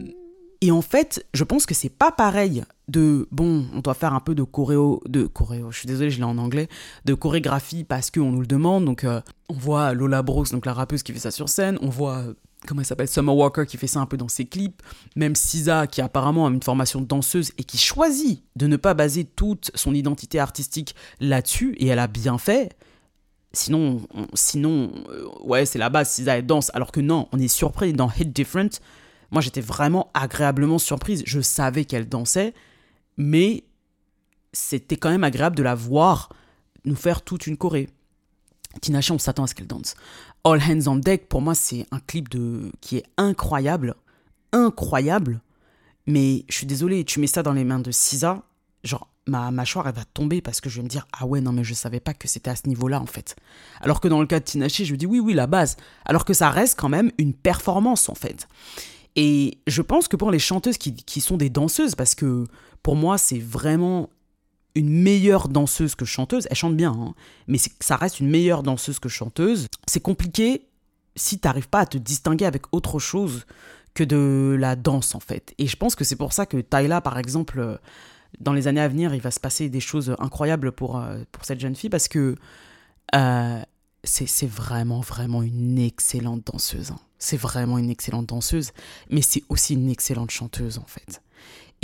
et 0.61 0.71
en 0.71 0.83
fait, 0.83 1.27
je 1.35 1.45
pense 1.45 1.67
que 1.67 1.75
c'est 1.75 1.91
pas 1.91 2.11
pareil 2.11 2.65
de 2.89 3.29
bon, 3.31 3.67
on 3.75 3.81
doit 3.81 3.95
faire 3.95 4.15
un 4.15 4.21
peu 4.21 4.35
de 4.35 4.43
choréo, 4.43 5.03
de 5.07 5.27
choréo, 5.27 5.71
je 5.71 5.79
suis 5.79 5.87
désolé, 5.87 6.11
je 6.11 6.19
l'ai 6.19 6.25
en 6.25 6.39
anglais, 6.39 6.69
de 7.05 7.15
chorégraphie 7.15 7.85
parce 7.85 8.11
qu'on 8.11 8.31
nous 8.31 8.41
le 8.41 8.47
demande. 8.47 8.85
Donc, 8.85 9.05
euh, 9.05 9.21
on 9.49 9.55
voit 9.55 9.95
Lola 9.95 10.23
Brooks, 10.23 10.51
donc 10.53 10.67
la 10.67 10.73
rappeuse 10.73 11.03
qui 11.03 11.13
fait 11.13 11.19
ça 11.19 11.31
sur 11.31 11.49
scène, 11.49 11.79
on 11.81 11.89
voit 11.89 12.25
comment 12.67 12.81
elle 12.81 12.87
s'appelle, 12.87 13.09
Summer 13.09 13.35
Walker 13.37 13.65
qui 13.67 13.77
fait 13.77 13.87
ça 13.87 14.01
un 14.01 14.07
peu 14.07 14.17
dans 14.17 14.29
ses 14.29 14.45
clips, 14.47 14.83
même 15.17 15.35
Sisa 15.35 15.87
qui 15.87 16.01
apparemment 16.01 16.47
a 16.47 16.51
une 16.51 16.63
formation 16.63 17.01
de 17.01 17.07
danseuse 17.07 17.53
et 17.59 17.65
qui 17.65 17.79
choisit 17.79 18.43
de 18.57 18.67
ne 18.67 18.77
pas 18.77 18.95
baser 18.95 19.25
toute 19.25 19.71
son 19.75 19.95
identité 19.95 20.39
artistique 20.39 20.95
là-dessus, 21.21 21.75
et 21.79 21.87
elle 21.89 21.99
a 21.99 22.07
bien 22.07 22.39
fait. 22.39 22.77
Sinon, 23.53 24.03
on- 24.15 24.27
sinon 24.35 24.91
euh, 25.11 25.29
ouais, 25.43 25.65
c'est 25.67 25.79
la 25.79 25.91
base, 25.91 26.11
Sisa 26.11 26.37
elle 26.37 26.47
danse, 26.47 26.71
alors 26.75 26.91
que 26.91 27.01
non, 27.01 27.29
on 27.33 27.39
est 27.39 27.49
surpris 27.49 27.93
dans 27.93 28.11
Hit 28.11 28.33
Different. 28.33 28.81
Moi, 29.31 29.41
j'étais 29.41 29.61
vraiment 29.61 30.11
agréablement 30.15 30.79
surprise. 30.79 31.23
Je 31.27 31.41
savais 31.41 31.85
qu'elle 31.85 32.09
dansait, 32.09 32.55
mais 33.17 33.65
c'était 34.53 34.97
quand 34.97 35.11
même 35.11 35.25
agréable 35.25 35.57
de 35.57 35.63
la 35.63 35.75
voir 35.75 36.29
nous 36.85 36.95
faire 36.95 37.23
toute 37.23 37.47
une 37.47 37.57
choré. 37.57 37.89
Tinashe, 38.81 39.11
on 39.11 39.19
s'attend 39.19 39.45
à 39.45 39.47
ce 39.47 39.55
qu'elle 39.55 39.67
danse. 39.67 39.95
All 40.45 40.61
Hands 40.61 40.87
on 40.89 40.97
Deck, 40.97 41.29
pour 41.29 41.41
moi, 41.41 41.55
c'est 41.55 41.87
un 41.91 42.01
clip 42.01 42.29
de... 42.29 42.71
qui 42.81 42.99
est 42.99 43.05
incroyable. 43.17 43.95
Incroyable. 44.53 45.41
Mais 46.07 46.45
je 46.49 46.57
suis 46.57 46.67
désolé, 46.67 47.05
tu 47.05 47.21
mets 47.21 47.27
ça 47.27 47.43
dans 47.43 47.53
les 47.53 47.65
mains 47.65 47.79
de 47.79 47.91
Sisa, 47.91 48.43
genre, 48.83 49.09
ma 49.27 49.51
mâchoire, 49.51 49.89
elle 49.89 49.95
va 49.95 50.05
tomber 50.05 50.43
parce 50.43 50.61
que 50.61 50.69
je 50.69 50.77
vais 50.77 50.83
me 50.83 50.89
dire, 50.89 51.07
ah 51.13 51.27
ouais, 51.27 51.41
non, 51.41 51.53
mais 51.53 51.65
je 51.65 51.75
savais 51.75 52.01
pas 52.01 52.13
que 52.13 52.29
c'était 52.29 52.51
à 52.51 52.57
ce 52.57 52.69
niveau-là, 52.69 53.01
en 53.01 53.07
fait. 53.07 53.37
Alors 53.81 54.01
que 54.01 54.09
dans 54.09 54.21
le 54.21 54.27
cas 54.27 54.41
de 54.41 54.45
Tinashe, 54.45 54.83
je 54.83 54.95
dis, 54.95 55.07
oui, 55.07 55.19
oui, 55.21 55.33
la 55.33 55.47
base. 55.47 55.77
Alors 56.05 56.25
que 56.25 56.35
ça 56.35 56.51
reste 56.51 56.79
quand 56.79 56.91
même 56.91 57.11
une 57.19 57.33
performance, 57.33 58.09
en 58.09 58.15
fait. 58.15 58.49
Et 59.17 59.59
je 59.67 59.81
pense 59.81 60.09
que 60.09 60.17
pour 60.17 60.31
les 60.31 60.39
chanteuses 60.39 60.77
qui, 60.77 60.95
qui 60.95 61.21
sont 61.21 61.37
des 61.37 61.49
danseuses, 61.49 61.95
parce 61.95 62.15
que 62.15 62.45
pour 62.83 62.97
moi, 62.97 63.17
c'est 63.17 63.39
vraiment 63.39 64.11
une 64.75 64.91
meilleure 64.91 65.49
danseuse 65.49 65.95
que 65.95 66.05
chanteuse. 66.05 66.47
Elle 66.51 66.57
chante 66.57 66.77
bien, 66.77 66.93
hein, 66.93 67.15
mais 67.47 67.59
ça 67.81 67.97
reste 67.97 68.21
une 68.21 68.29
meilleure 68.29 68.63
danseuse 68.63 68.99
que 68.99 69.09
chanteuse. 69.09 69.69
C'est 69.87 70.01
compliqué 70.01 70.67
si 71.17 71.39
t'arrives 71.39 71.69
pas 71.69 71.81
à 71.81 71.87
te 71.87 71.99
distinguer 71.99 72.45
avec 72.45 72.63
autre 72.73 72.99
chose 72.99 73.47
que 73.95 74.03
de 74.03 74.57
la 74.59 74.75
danse, 74.75 75.15
en 75.15 75.21
fait. 75.21 75.55
Et 75.59 75.67
je 75.69 75.77
pense 75.77 75.95
que 75.95 76.03
c'est 76.05 76.17
pour 76.17 76.33
ça 76.33 76.47
que 76.47 76.57
Tyla, 76.57 77.01
par 77.01 77.19
exemple, 77.19 77.61
euh, 77.61 77.77
dans 78.41 78.53
les 78.53 78.67
années 78.67 78.81
à 78.81 78.89
venir, 78.89 79.15
il 79.15 79.21
va 79.21 79.31
se 79.31 79.39
passer 79.39 79.69
des 79.69 79.81
choses 79.81 80.17
incroyables 80.19 80.73
pour, 80.73 80.99
euh, 80.99 81.19
pour 81.31 81.45
cette 81.45 81.61
jeune 81.61 81.77
fille, 81.77 81.91
parce 81.91 82.09
que 82.09 82.35
euh, 83.15 83.63
c'est 84.03 84.27
c'est 84.27 84.49
vraiment, 84.49 85.01
vraiment 85.01 85.43
une 85.43 85.79
excellente 85.79 86.45
danseuse. 86.47 86.91
hein. 86.91 86.99
C'est 87.19 87.37
vraiment 87.37 87.79
une 87.79 87.91
excellente 87.91 88.27
danseuse, 88.27 88.73
mais 89.09 89.23
c'est 89.23 89.45
aussi 89.49 89.75
une 89.75 89.89
excellente 89.89 90.33
chanteuse, 90.33 90.79
en 90.79 90.85
fait. 90.87 91.23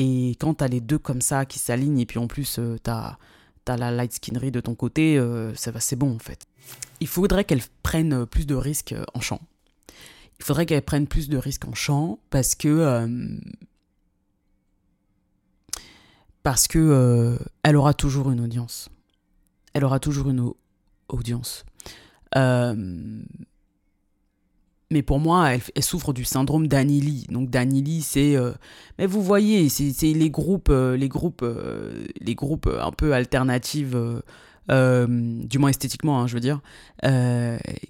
Et 0.02 0.30
quand 0.40 0.54
t'as 0.54 0.68
les 0.68 0.80
deux 0.80 0.96
comme 0.98 1.20
ça 1.20 1.44
qui 1.44 1.58
s'alignent, 1.58 1.98
et 2.00 2.06
puis 2.06 2.18
en 2.18 2.26
plus, 2.26 2.58
euh, 2.58 2.78
t'as 2.82 3.18
as 3.66 3.76
la 3.76 3.90
light 3.90 4.14
skinnery 4.14 4.50
de 4.50 4.60
ton 4.60 4.74
côté, 4.74 5.18
euh, 5.18 5.54
ça 5.54 5.70
va, 5.70 5.78
c'est 5.78 5.94
bon, 5.94 6.14
en 6.16 6.18
fait. 6.18 6.46
Il 7.00 7.06
faudrait 7.06 7.44
qu'elle 7.44 7.60
prenne 7.82 8.14
euh, 8.14 8.24
plus 8.24 8.46
de 8.46 8.54
risques 8.54 8.92
euh, 8.92 9.04
en 9.12 9.20
chant. 9.20 9.42
Il 10.38 10.44
faudrait 10.44 10.64
qu'elle 10.64 10.80
prenne 10.80 11.06
plus 11.06 11.28
de 11.28 11.36
risques 11.36 11.66
en 11.66 11.74
chant, 11.74 12.18
parce 12.30 12.54
que... 12.54 13.28
parce 16.42 16.66
que 16.66 17.38
elle 17.62 17.76
aura 17.76 17.92
toujours 17.92 18.30
une 18.30 18.40
audience. 18.40 18.88
Elle 19.74 19.84
aura 19.84 20.00
toujours 20.00 20.30
une 20.30 20.40
au- 20.40 20.56
audience. 21.10 21.66
Mais 24.90 25.03
pour 25.03 25.20
moi, 25.20 25.53
elle, 25.53 25.83
souffre 25.83 26.12
du 26.12 26.24
syndrome 26.24 26.66
d'Annie 26.66 27.00
Lee. 27.00 27.26
Donc 27.31 27.48
d'Annie 27.48 27.83
Lee, 27.83 28.03
c'est, 28.03 28.37
euh, 28.37 28.53
mais 28.98 29.07
vous 29.07 29.22
voyez, 29.22 29.68
c'est 29.68 30.12
les 30.12 30.31
groupes, 30.31 30.68
euh, 30.70 30.96
les 30.96 31.09
groupes, 31.09 31.42
euh, 31.42 32.05
les 32.20 32.35
groupes 32.35 32.68
un 32.68 32.90
peu 32.90 33.14
alternatifs, 33.14 33.94
du 34.68 35.59
moins 35.59 35.70
esthétiquement, 35.70 36.20
hein, 36.20 36.26
je 36.26 36.35
veux 36.35 36.40
dire, 36.40 36.61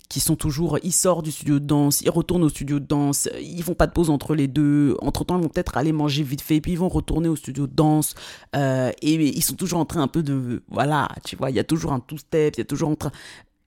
qui 0.09 0.21
sont 0.21 0.37
toujours, 0.37 0.79
ils 0.83 0.93
sortent 0.93 1.25
du 1.25 1.33
studio 1.33 1.59
de 1.59 1.67
danse, 1.67 2.03
ils 2.03 2.11
retournent 2.11 2.43
au 2.43 2.49
studio 2.49 2.79
de 2.79 2.87
danse, 2.87 3.29
ils 3.41 3.63
font 3.63 3.75
pas 3.75 3.87
de 3.87 3.93
pause 3.93 4.11
entre 4.11 4.35
les 4.35 4.49
deux. 4.49 4.97
Entre 5.01 5.25
temps, 5.25 5.39
ils 5.39 5.43
vont 5.43 5.49
peut-être 5.49 5.79
aller 5.79 5.93
manger 5.93 6.23
vite 6.23 6.43
fait, 6.43 6.61
puis 6.61 6.73
ils 6.73 6.79
vont 6.79 6.89
retourner 6.89 7.29
au 7.29 7.37
studio 7.37 7.67
de 7.67 7.75
danse. 7.75 8.15
Euh, 8.57 8.93
et 9.01 9.15
ils 9.15 9.43
sont 9.43 9.57
toujours 9.57 9.81
en 9.81 9.87
train 9.87 10.03
un 10.03 10.09
peu 10.09 10.23
de, 10.23 10.63
voilà, 10.69 11.09
tu 11.25 11.37
vois, 11.37 11.51
il 11.51 11.57
y 11.57 11.61
a 11.61 11.65
toujours 11.65 11.93
un 11.93 12.01
two-step, 12.01 12.57
il 12.57 12.61
y 12.61 12.63
a 12.63 12.67
toujours 12.67 12.91
en 12.91 12.97
train 12.97 13.13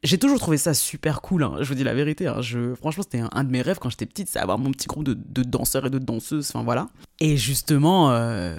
j'ai 0.03 0.17
toujours 0.17 0.39
trouvé 0.39 0.57
ça 0.57 0.73
super 0.73 1.21
cool, 1.21 1.43
hein, 1.43 1.57
je 1.61 1.67
vous 1.67 1.75
dis 1.75 1.83
la 1.83 1.93
vérité. 1.93 2.27
hein, 2.27 2.41
je, 2.41 2.75
franchement, 2.75 3.03
c'était 3.03 3.23
un, 3.31 3.43
de 3.43 3.49
mes 3.49 3.61
rêves 3.61 3.79
quand 3.79 3.89
j'étais 3.89 4.05
petite, 4.05 4.27
c'est 4.27 4.39
avoir 4.39 4.59
mon 4.59 4.71
petit 4.71 4.87
groupe 4.87 5.05
de, 5.05 5.43
danseurs 5.43 5.85
et 5.85 5.89
de 5.89 5.97
danseuses, 5.97 6.49
enfin 6.49 6.63
voilà. 6.63 6.89
Et 7.19 7.37
justement, 7.37 8.11
euh, 8.11 8.57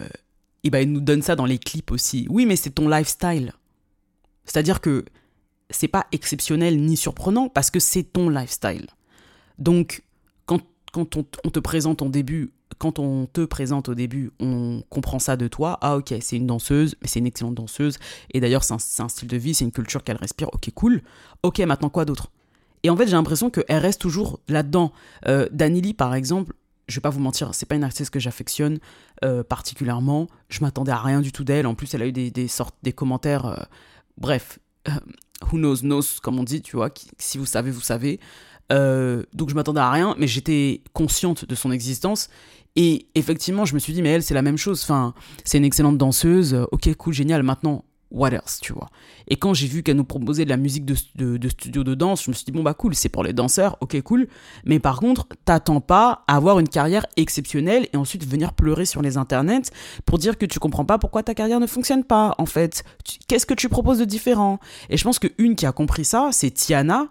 et 0.62 0.70
ben, 0.70 0.80
ils 0.80 0.90
nous 0.90 1.00
donnent 1.00 1.22
ça 1.22 1.37
dans 1.37 1.44
les 1.44 1.59
clips 1.59 1.90
aussi. 1.90 2.26
Oui, 2.30 2.46
mais 2.46 2.57
c'est 2.57 2.70
ton 2.70 2.88
lifestyle. 2.88 3.52
C'est-à-dire 4.46 4.80
que 4.80 5.04
c'est 5.70 5.88
pas 5.88 6.07
exceptionnel 6.12 6.80
ni 6.80 6.96
surprenant 6.96 7.48
parce 7.48 7.70
que 7.70 7.80
c'est 7.80 8.04
ton 8.04 8.30
lifestyle. 8.30 8.87
Donc, 9.59 10.02
quand, 10.46 10.61
quand 10.92 11.16
on 11.16 11.50
te 11.50 11.59
présente 11.59 12.00
en 12.00 12.09
début, 12.09 12.52
quand 12.79 12.99
on 12.99 13.27
te 13.27 13.45
présente 13.45 13.89
au 13.89 13.95
début, 13.95 14.33
on 14.41 14.83
comprend 14.91 15.19
ça 15.19 15.37
de 15.37 15.49
toi. 15.49 15.79
Ah, 15.81 15.97
ok, 15.97 16.15
c'est 16.21 16.37
une 16.37 16.47
danseuse, 16.47 16.97
mais 17.03 17.09
c'est 17.09 17.19
une 17.19 17.27
excellente 17.27 17.55
danseuse. 17.55 17.99
Et 18.33 18.41
d'ailleurs, 18.41 18.65
c'est 18.65 18.75
un, 19.03 19.09
style 19.09 19.29
de 19.29 19.37
vie, 19.37 19.55
c'est 19.55 19.65
une 19.65 19.73
culture 19.73 20.03
qu'elle 20.05 20.17
respire. 20.17 20.49
Ok, 20.53 20.71
cool. 20.75 21.03
Ok, 21.43 21.59
maintenant 21.61 21.89
quoi 21.91 22.05
d'autre? 22.05 22.31
Et 22.83 22.91
en 22.91 22.97
fait, 22.97 23.07
j'ai 23.07 23.13
l'impression 23.13 23.51
qu'elle 23.51 23.79
reste 23.79 24.01
toujours 24.01 24.41
là-dedans. 24.49 24.93
Euh, 25.27 25.49
Danili, 25.53 25.95
par 25.95 26.15
exemple, 26.15 26.55
je 26.87 26.97
vais 26.97 27.01
pas 27.01 27.11
vous 27.11 27.21
mentir, 27.21 27.55
c'est 27.55 27.67
pas 27.67 27.77
une 27.77 27.85
artiste 27.85 28.11
que 28.11 28.21
j'affectionne 28.21 28.79
euh, 29.25 29.43
particulièrement. 29.43 30.27
Je 30.49 30.61
m'attendais 30.61 30.93
à 30.93 30.99
rien 30.99 31.21
du 31.23 31.33
tout 31.33 31.45
d'elle. 31.45 31.67
En 31.67 31.75
plus, 31.75 31.95
elle 31.95 32.03
a 32.03 32.07
eu 32.07 32.13
des, 32.13 32.31
des 32.31 32.49
sortes, 32.49 32.75
des 32.83 32.93
commentaires. 32.93 33.47
euh, 33.47 33.57
bref, 34.19 34.59
euh, 34.89 34.93
who 35.51 35.57
knows 35.57 35.77
knows, 35.79 36.03
comme 36.23 36.39
on 36.39 36.45
dit, 36.45 36.61
tu 36.63 36.77
vois. 36.77 36.91
qui- 36.91 37.09
si 37.19 37.39
vous 37.39 37.47
savez, 37.47 37.71
vous 37.71 37.81
savez. 37.81 38.21
Euh, 38.72 39.22
donc 39.33 39.50
je 39.50 39.55
m'attendais 39.55 39.81
à 39.81 39.90
rien, 39.90 40.14
mais 40.18 40.27
j'étais 40.27 40.83
consciente 40.92 41.44
de 41.44 41.55
son 41.55 41.70
existence. 41.70 42.29
Et 42.77 43.07
effectivement, 43.14 43.64
je 43.64 43.74
me 43.74 43.79
suis 43.79 43.92
dit, 43.92 44.03
mais 44.03 44.11
elle, 44.11 44.22
c'est 44.22 44.35
la 44.35 44.42
même 44.42 44.59
chose. 44.59 44.83
Enfin, 44.83 45.14
c'est 45.44 45.59
une 45.59 45.64
excellente 45.64 45.98
danseuse. 45.98 46.55
Euh, 46.55 46.64
Ok, 46.72 46.92
cool, 46.96 47.14
génial. 47.14 47.42
Maintenant, 47.44 47.85
what 48.11 48.31
else, 48.31 48.59
tu 48.61 48.72
vois? 48.72 48.88
Et 49.29 49.37
quand 49.37 49.55
j'ai 49.55 49.66
vu 49.66 49.83
qu'elle 49.83 49.96
nous 49.96 50.05
proposait 50.05 50.44
de 50.44 50.50
la 50.50 50.57
musique 50.57 50.85
de, 50.85 51.37
de, 51.37 51.48
studio 51.48 51.85
de 51.85 51.94
danse, 51.94 52.24
je 52.24 52.31
me 52.31 52.35
suis 52.35 52.44
dit, 52.44 52.53
bon, 52.53 52.62
bah 52.62 52.74
cool, 52.74 52.94
c'est 52.94 53.09
pour 53.09 53.22
les 53.22 53.33
danseurs, 53.33 53.77
ok, 53.81 54.00
cool. 54.03 54.29
Mais 54.64 54.79
par 54.79 55.00
contre, 55.00 55.27
t'attends 55.44 55.81
pas 55.81 56.24
à 56.27 56.37
avoir 56.37 56.59
une 56.59 56.68
carrière 56.68 57.07
exceptionnelle 57.16 57.88
et 57.92 57.96
ensuite 57.96 58.27
venir 58.27 58.55
pleurer 58.55 58.87
sur 58.87 59.03
les 59.03 59.16
internets 59.16 59.70
pour 60.07 60.18
dire 60.18 60.38
que 60.38 60.46
tu 60.46 60.59
comprends 60.59 60.85
pas 60.85 60.98
pourquoi 60.98 61.22
ta 61.22 61.35
carrière 61.35 61.61
ne 61.61 61.66
fonctionne 61.66 62.05
pas, 62.05 62.35
en 62.38 62.46
fait. 62.46 62.85
Qu'est-ce 63.29 63.46
que 63.46 63.55
tu 63.55 63.68
proposes 63.68 63.98
de 63.98 64.05
différent? 64.05 64.59
Et 64.90 64.96
je 64.96 65.05
pense 65.05 65.18
qu'une 65.18 65.57
qui 65.57 65.66
a 65.66 65.72
compris 65.72 66.05
ça, 66.05 66.31
c'est 66.33 66.50
Tiana. 66.50 67.09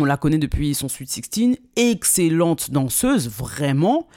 On 0.00 0.06
la 0.06 0.16
connaît 0.16 0.38
depuis 0.38 0.74
son 0.74 0.88
Sweet 0.88 1.10
16, 1.10 1.56
excellente 1.76 2.70
danseuse, 2.70 3.28
vraiment. 3.28 4.08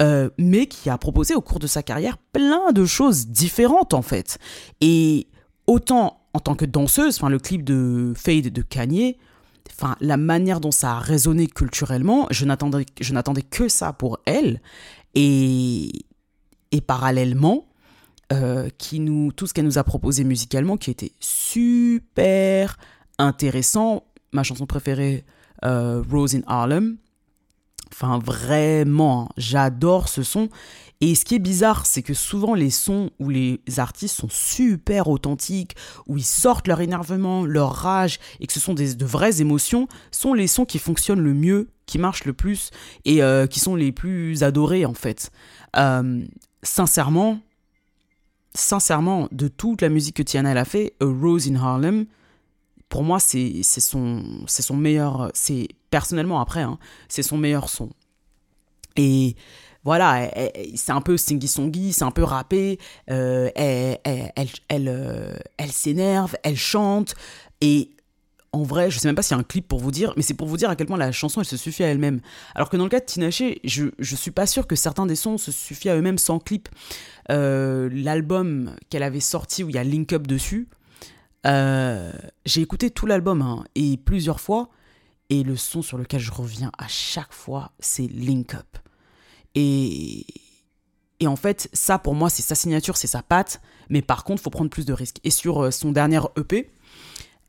Euh, 0.00 0.30
mais 0.38 0.66
qui 0.66 0.90
a 0.90 0.98
proposé 0.98 1.34
au 1.34 1.40
cours 1.40 1.58
de 1.58 1.66
sa 1.66 1.82
carrière 1.82 2.18
plein 2.32 2.70
de 2.70 2.84
choses 2.84 3.26
différentes 3.26 3.94
en 3.94 4.02
fait. 4.02 4.38
Et 4.80 5.26
autant 5.66 6.20
en 6.34 6.38
tant 6.38 6.54
que 6.54 6.64
danseuse, 6.64 7.16
enfin 7.16 7.28
le 7.28 7.40
clip 7.40 7.64
de 7.64 8.12
Fade 8.14 8.48
de 8.48 8.62
Kanye, 8.62 9.16
enfin 9.72 9.96
la 10.00 10.16
manière 10.16 10.60
dont 10.60 10.70
ça 10.70 10.92
a 10.92 10.98
résonné 11.00 11.48
culturellement, 11.48 12.28
je 12.30 12.44
n'attendais 12.44 13.42
que 13.42 13.68
ça 13.68 13.92
pour 13.92 14.20
elle. 14.24 14.60
Et 15.16 15.90
et 16.70 16.80
parallèlement, 16.80 17.66
euh, 18.32 18.68
qui 18.78 19.00
nous 19.00 19.32
tout 19.32 19.48
ce 19.48 19.54
qu'elle 19.54 19.64
nous 19.64 19.78
a 19.78 19.84
proposé 19.84 20.22
musicalement, 20.22 20.76
qui 20.76 20.90
était 20.92 21.12
super 21.18 22.76
intéressant. 23.18 24.04
Ma 24.32 24.42
chanson 24.42 24.66
préférée, 24.66 25.24
euh, 25.64 26.02
Rose 26.10 26.34
in 26.34 26.42
Harlem. 26.46 26.96
Enfin, 27.92 28.18
vraiment, 28.18 29.22
hein, 29.22 29.28
j'adore 29.36 30.08
ce 30.08 30.22
son. 30.22 30.48
Et 31.00 31.14
ce 31.14 31.24
qui 31.24 31.36
est 31.36 31.40
bizarre, 31.40 31.86
c'est 31.86 32.02
que 32.02 32.12
souvent 32.12 32.54
les 32.54 32.70
sons 32.70 33.10
où 33.20 33.30
les 33.30 33.60
artistes 33.76 34.16
sont 34.16 34.28
super 34.28 35.08
authentiques, 35.08 35.76
où 36.06 36.18
ils 36.18 36.24
sortent 36.24 36.66
leur 36.66 36.80
énervement, 36.80 37.44
leur 37.44 37.72
rage, 37.72 38.18
et 38.40 38.46
que 38.46 38.52
ce 38.52 38.60
sont 38.60 38.74
des, 38.74 38.94
de 38.94 39.04
vraies 39.04 39.40
émotions, 39.40 39.86
sont 40.10 40.34
les 40.34 40.48
sons 40.48 40.64
qui 40.64 40.78
fonctionnent 40.78 41.20
le 41.20 41.34
mieux, 41.34 41.68
qui 41.86 41.98
marchent 41.98 42.24
le 42.24 42.32
plus, 42.32 42.70
et 43.04 43.22
euh, 43.22 43.46
qui 43.46 43.60
sont 43.60 43.76
les 43.76 43.92
plus 43.92 44.42
adorés 44.42 44.84
en 44.86 44.94
fait. 44.94 45.30
Euh, 45.76 46.24
sincèrement, 46.64 47.40
sincèrement, 48.54 49.28
de 49.30 49.46
toute 49.46 49.82
la 49.82 49.88
musique 49.88 50.16
que 50.16 50.22
Tiana 50.22 50.50
a 50.50 50.64
fait, 50.64 50.94
Rose 51.00 51.48
in 51.48 51.54
Harlem, 51.54 52.06
pour 52.88 53.02
moi, 53.02 53.20
c'est 53.20 53.62
son, 53.62 54.22
meilleur. 54.72 55.30
C'est 55.34 55.68
personnellement 55.90 56.40
après, 56.40 56.62
hein, 56.62 56.78
c'est 57.08 57.22
son 57.22 57.38
meilleur 57.38 57.68
son. 57.68 57.90
Et 58.96 59.36
voilà, 59.84 60.30
c'est 60.74 60.92
un 60.92 61.00
peu 61.00 61.16
singy-songy, 61.16 61.92
c'est 61.92 62.04
un 62.04 62.10
peu 62.10 62.24
rappé, 62.24 62.78
euh, 63.10 63.48
elle, 63.54 63.98
elle, 64.04 64.48
elle, 64.68 64.88
euh, 64.88 65.36
elle 65.56 65.70
s'énerve, 65.70 66.36
elle 66.42 66.56
chante, 66.56 67.14
et 67.60 67.92
en 68.52 68.62
vrai, 68.62 68.90
je 68.90 68.98
sais 68.98 69.08
même 69.08 69.14
pas 69.14 69.22
s'il 69.22 69.36
y 69.36 69.38
a 69.38 69.40
un 69.40 69.44
clip 69.44 69.68
pour 69.68 69.78
vous 69.78 69.90
dire, 69.90 70.12
mais 70.16 70.22
c'est 70.22 70.34
pour 70.34 70.48
vous 70.48 70.56
dire 70.56 70.70
à 70.70 70.76
quel 70.76 70.86
point 70.86 70.96
la 70.96 71.12
chanson 71.12 71.40
elle 71.40 71.46
se 71.46 71.56
suffit 71.56 71.84
à 71.84 71.88
elle-même. 71.88 72.20
Alors 72.54 72.70
que 72.70 72.76
dans 72.76 72.84
le 72.84 72.90
cas 72.90 73.00
de 73.00 73.04
Tinashe, 73.04 73.42
je, 73.62 73.86
je 73.98 74.16
suis 74.16 74.30
pas 74.30 74.46
sûr 74.46 74.66
que 74.66 74.74
certains 74.74 75.06
des 75.06 75.16
sons 75.16 75.38
se 75.38 75.52
suffisent 75.52 75.90
à 75.90 75.96
eux-mêmes 75.96 76.18
sans 76.18 76.38
clip. 76.38 76.68
Euh, 77.30 77.90
l'album 77.92 78.74
qu'elle 78.88 79.02
avait 79.02 79.20
sorti 79.20 79.64
où 79.64 79.68
il 79.68 79.74
y 79.74 79.78
a 79.78 79.84
Link 79.84 80.12
Up 80.14 80.26
dessus, 80.26 80.66
j'ai 81.44 82.60
écouté 82.60 82.90
tout 82.90 83.06
l'album 83.06 83.42
hein, 83.42 83.64
et 83.74 83.96
plusieurs 83.96 84.40
fois, 84.40 84.70
et 85.30 85.42
le 85.42 85.56
son 85.56 85.82
sur 85.82 85.98
lequel 85.98 86.20
je 86.20 86.32
reviens 86.32 86.72
à 86.78 86.88
chaque 86.88 87.32
fois, 87.32 87.72
c'est 87.78 88.06
Link 88.06 88.54
Up. 88.54 88.78
Et, 89.54 90.26
et 91.20 91.26
en 91.26 91.36
fait, 91.36 91.68
ça 91.72 91.98
pour 91.98 92.14
moi, 92.14 92.30
c'est 92.30 92.42
sa 92.42 92.54
signature, 92.54 92.96
c'est 92.96 93.06
sa 93.06 93.22
patte. 93.22 93.60
Mais 93.90 94.02
par 94.02 94.24
contre, 94.24 94.40
il 94.42 94.44
faut 94.44 94.50
prendre 94.50 94.70
plus 94.70 94.84
de 94.86 94.92
risques. 94.92 95.18
Et 95.24 95.30
sur 95.30 95.64
euh, 95.64 95.70
son 95.70 95.92
dernier 95.92 96.20
EP, 96.36 96.70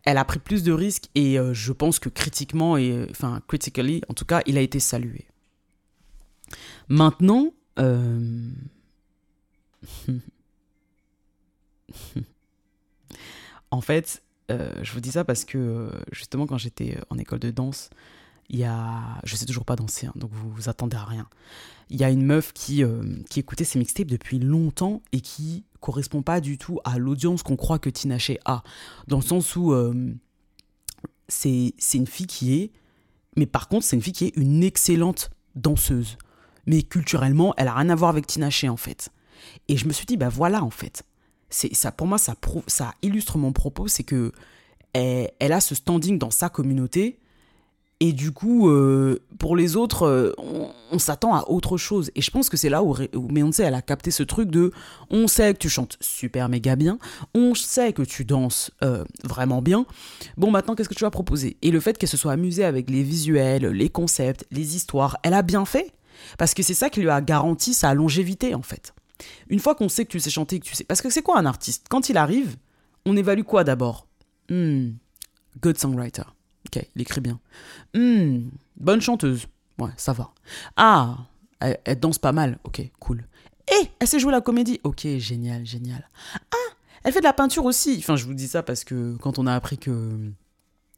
elle 0.03 0.17
a 0.17 0.25
pris 0.25 0.39
plus 0.39 0.63
de 0.63 0.71
risques 0.71 1.09
et 1.15 1.37
euh, 1.37 1.53
je 1.53 1.71
pense 1.73 1.99
que 1.99 2.09
critiquement, 2.09 2.77
et, 2.77 3.07
enfin, 3.11 3.41
critically, 3.47 4.01
en 4.09 4.13
tout 4.13 4.25
cas, 4.25 4.41
il 4.45 4.57
a 4.57 4.61
été 4.61 4.79
salué. 4.79 5.27
Maintenant, 6.87 7.53
euh, 7.77 8.49
en 13.71 13.81
fait, 13.81 14.23
je 14.49 14.91
vous 14.93 14.99
dis 14.99 15.11
ça 15.11 15.23
parce 15.23 15.45
que 15.45 15.91
justement, 16.11 16.47
quand 16.47 16.57
j'étais 16.57 16.97
en 17.09 17.17
école 17.17 17.39
de 17.39 17.51
danse, 17.51 17.89
il 18.49 18.59
y 18.59 18.63
a. 18.63 19.19
Je 19.23 19.35
sais 19.35 19.45
toujours 19.45 19.65
pas 19.65 19.75
danser, 19.75 20.07
hein, 20.07 20.13
donc 20.15 20.31
vous 20.33 20.49
vous 20.49 20.69
attendez 20.69 20.97
à 20.97 21.05
rien. 21.05 21.27
Il 21.89 21.99
y 21.99 22.03
a 22.03 22.09
une 22.09 22.23
meuf 22.23 22.53
qui, 22.53 22.83
euh, 22.83 23.03
qui 23.29 23.39
écoutait 23.39 23.63
ses 23.63 23.79
mixtapes 23.79 24.07
depuis 24.07 24.39
longtemps 24.39 25.01
et 25.11 25.21
qui 25.21 25.63
correspond 25.79 26.21
pas 26.21 26.41
du 26.41 26.57
tout 26.57 26.79
à 26.83 26.97
l'audience 26.97 27.41
qu'on 27.41 27.55
croit 27.55 27.79
que 27.79 27.89
Tinashe 27.89 28.31
a. 28.45 28.63
Dans 29.07 29.17
le 29.17 29.23
sens 29.23 29.55
où 29.55 29.71
euh, 29.71 30.13
c'est 31.27 31.73
une 31.93 32.07
fille 32.07 32.27
qui 32.27 32.59
est. 32.59 32.71
Mais 33.35 33.45
par 33.45 33.67
contre, 33.67 33.85
c'est 33.85 33.95
une 33.95 34.01
fille 34.01 34.13
qui 34.13 34.25
est 34.25 34.35
une 34.35 34.63
excellente 34.63 35.29
danseuse. 35.55 36.17
Mais 36.65 36.83
culturellement, 36.83 37.53
elle 37.57 37.67
a 37.67 37.73
rien 37.73 37.89
à 37.89 37.95
voir 37.95 38.09
avec 38.09 38.27
Tinashe 38.27 38.65
en 38.65 38.77
fait. 38.77 39.09
Et 39.67 39.77
je 39.77 39.87
me 39.87 39.93
suis 39.93 40.05
dit, 40.05 40.17
bah 40.17 40.29
voilà 40.29 40.63
en 40.63 40.69
fait. 40.69 41.03
C'est 41.49 41.73
ça 41.73 41.91
pour 41.91 42.07
moi, 42.07 42.17
ça, 42.17 42.35
illustre 43.01 43.37
mon 43.37 43.51
propos, 43.51 43.87
c'est 43.87 44.03
que 44.03 44.31
elle 44.93 45.53
a 45.53 45.61
ce 45.61 45.75
standing 45.75 46.17
dans 46.17 46.31
sa 46.31 46.49
communauté 46.49 47.19
et 48.01 48.13
du 48.13 48.31
coup, 48.31 48.69
euh, 48.69 49.19
pour 49.39 49.57
les 49.57 49.75
autres, 49.75 50.03
euh, 50.03 50.33
on, 50.91 50.99
s'attend 50.99 51.35
à 51.35 51.43
autre 51.49 51.77
chose. 51.77 52.11
Et 52.15 52.21
je 52.21 52.31
pense 52.31 52.47
que 52.47 52.55
c'est 52.55 52.69
là 52.69 52.81
où, 52.81 52.95
où 53.13 53.27
Beyoncé, 53.27 53.63
elle 53.63 53.73
a 53.73 53.81
capté 53.81 54.09
ce 54.09 54.23
truc 54.23 54.49
de 54.49 54.71
on 55.09 55.27
sait 55.27 55.53
que 55.53 55.59
tu 55.59 55.69
chantes 55.69 55.97
super 55.99 56.47
méga 56.47 56.77
bien, 56.77 56.97
on 57.33 57.55
sait 57.55 57.91
que 57.91 58.01
tu 58.01 58.23
danses 58.23 58.71
euh, 58.83 59.03
vraiment 59.23 59.61
bien. 59.61 59.85
Bon, 60.37 60.49
maintenant, 60.49 60.75
qu'est-ce 60.75 60.87
que 60.87 60.95
tu 60.95 61.03
vas 61.03 61.11
proposer 61.11 61.57
Et 61.61 61.71
le 61.71 61.81
fait 61.81 61.97
qu'elle 61.97 62.09
se 62.09 62.15
soit 62.15 62.31
amusée 62.31 62.63
avec 62.63 62.89
les 62.89 63.03
visuels, 63.03 63.65
les 63.65 63.89
concepts, 63.89 64.45
les 64.49 64.77
histoires, 64.77 65.17
elle 65.23 65.33
a 65.33 65.41
bien 65.41 65.65
fait. 65.65 65.91
Parce 66.37 66.53
que 66.53 66.63
c'est 66.63 66.73
ça 66.73 66.89
qui 66.89 67.01
lui 67.01 67.09
a 67.09 67.19
garanti 67.19 67.73
sa 67.73 67.93
longévité, 67.93 68.55
en 68.55 68.61
fait. 68.61 68.93
Une 69.49 69.59
fois 69.59 69.75
qu'on 69.75 69.89
sait 69.89 70.05
que 70.05 70.11
tu 70.11 70.19
sais 70.19 70.29
chanter, 70.29 70.59
que 70.59 70.65
tu 70.65 70.75
sais. 70.75 70.83
Parce 70.83 71.01
que 71.01 71.09
c'est 71.09 71.21
quoi 71.21 71.37
un 71.39 71.45
artiste? 71.45 71.87
Quand 71.89 72.09
il 72.09 72.17
arrive, 72.17 72.57
on 73.05 73.15
évalue 73.17 73.43
quoi 73.43 73.63
d'abord? 73.63 74.07
Hmm, 74.49 74.91
Good 75.61 75.77
songwriter. 75.77 76.23
Ok, 76.67 76.85
il 76.95 77.01
écrit 77.01 77.21
bien. 77.21 77.39
Hmm, 77.95 78.49
bonne 78.77 79.01
chanteuse. 79.01 79.47
Ouais, 79.79 79.89
ça 79.97 80.13
va. 80.13 80.31
Ah, 80.75 81.17
elle, 81.59 81.99
danse 81.99 82.19
pas 82.19 82.31
mal. 82.31 82.59
Ok, 82.63 82.81
cool. 82.99 83.25
Et 83.71 83.87
elle 83.99 84.07
sait 84.07 84.19
jouer 84.19 84.31
la 84.31 84.41
comédie. 84.41 84.79
Ok, 84.83 85.07
génial, 85.17 85.65
génial. 85.65 86.09
Ah, 86.35 86.75
elle 87.03 87.13
fait 87.13 87.19
de 87.19 87.25
la 87.25 87.33
peinture 87.33 87.65
aussi. 87.65 87.95
Enfin, 87.99 88.15
je 88.15 88.25
vous 88.25 88.33
dis 88.33 88.47
ça 88.47 88.63
parce 88.63 88.83
que 88.83 89.15
quand 89.17 89.39
on 89.39 89.47
a 89.47 89.53
appris 89.53 89.77
que 89.77 90.31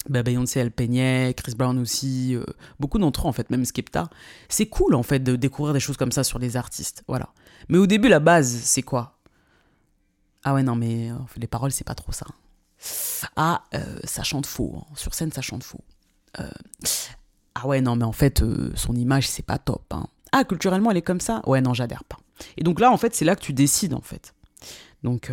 bah, 0.09 0.23
Beyoncé, 0.23 0.59
elle 0.59 0.71
peignait, 0.71 1.33
Chris 1.35 1.53
Brown 1.55 1.77
aussi, 1.77 2.35
euh, 2.35 2.43
beaucoup 2.79 2.97
d'entre 2.97 3.25
eux 3.25 3.29
en 3.29 3.33
fait, 3.33 3.49
même 3.49 3.65
Skepta. 3.65 4.09
C'est 4.49 4.65
cool 4.67 4.95
en 4.95 5.03
fait 5.03 5.19
de 5.19 5.35
découvrir 5.35 5.73
des 5.73 5.79
choses 5.79 5.97
comme 5.97 6.11
ça 6.11 6.23
sur 6.23 6.39
les 6.39 6.57
artistes. 6.57 7.03
Voilà. 7.07 7.29
Mais 7.69 7.77
au 7.77 7.87
début, 7.87 8.07
la 8.07 8.19
base, 8.19 8.49
c'est 8.49 8.81
quoi? 8.81 9.17
Ah 10.43 10.53
ouais, 10.53 10.63
non, 10.63 10.75
mais 10.75 11.11
euh, 11.11 11.15
les 11.37 11.47
paroles, 11.47 11.71
c'est 11.71 11.83
pas 11.83 11.95
trop 11.95 12.11
ça. 12.11 12.25
Ah, 13.35 13.63
euh, 13.75 13.99
ça 14.03 14.23
chante 14.23 14.45
faux. 14.45 14.75
Hein. 14.77 14.85
Sur 14.95 15.13
scène, 15.13 15.31
ça 15.31 15.41
chante 15.41 15.63
faux. 15.63 15.83
Euh, 16.39 16.49
ah 17.55 17.67
ouais, 17.67 17.81
non, 17.81 17.95
mais 17.95 18.05
en 18.05 18.11
fait, 18.11 18.43
son 18.75 18.95
image, 18.95 19.29
c'est 19.29 19.45
pas 19.45 19.57
top. 19.57 19.83
Hein. 19.91 20.07
Ah, 20.31 20.43
culturellement, 20.43 20.91
elle 20.91 20.97
est 20.97 21.01
comme 21.03 21.21
ça? 21.21 21.41
Ouais, 21.45 21.61
non, 21.61 21.73
j'adhère 21.73 22.03
pas. 22.03 22.17
Et 22.57 22.63
donc 22.63 22.79
là, 22.79 22.91
en 22.91 22.97
fait, 22.97 23.15
c'est 23.15 23.25
là 23.25 23.35
que 23.35 23.41
tu 23.41 23.53
décides, 23.53 23.93
en 23.93 24.01
fait. 24.01 24.33
Donc, 25.03 25.31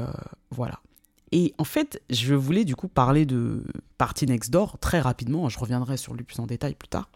voilà. 0.50 0.80
Et 1.30 1.54
en 1.58 1.64
fait, 1.64 2.02
je 2.10 2.34
voulais 2.34 2.64
du 2.64 2.74
coup 2.74 2.88
parler 2.88 3.26
de 3.26 3.62
Party 3.98 4.26
Next 4.26 4.50
Door 4.50 4.78
très 4.78 5.00
rapidement. 5.00 5.48
Je 5.48 5.58
reviendrai 5.58 5.96
sur 5.96 6.14
lui 6.14 6.24
plus 6.24 6.40
en 6.40 6.46
détail 6.46 6.74
plus 6.74 6.88
tard. 6.88 7.10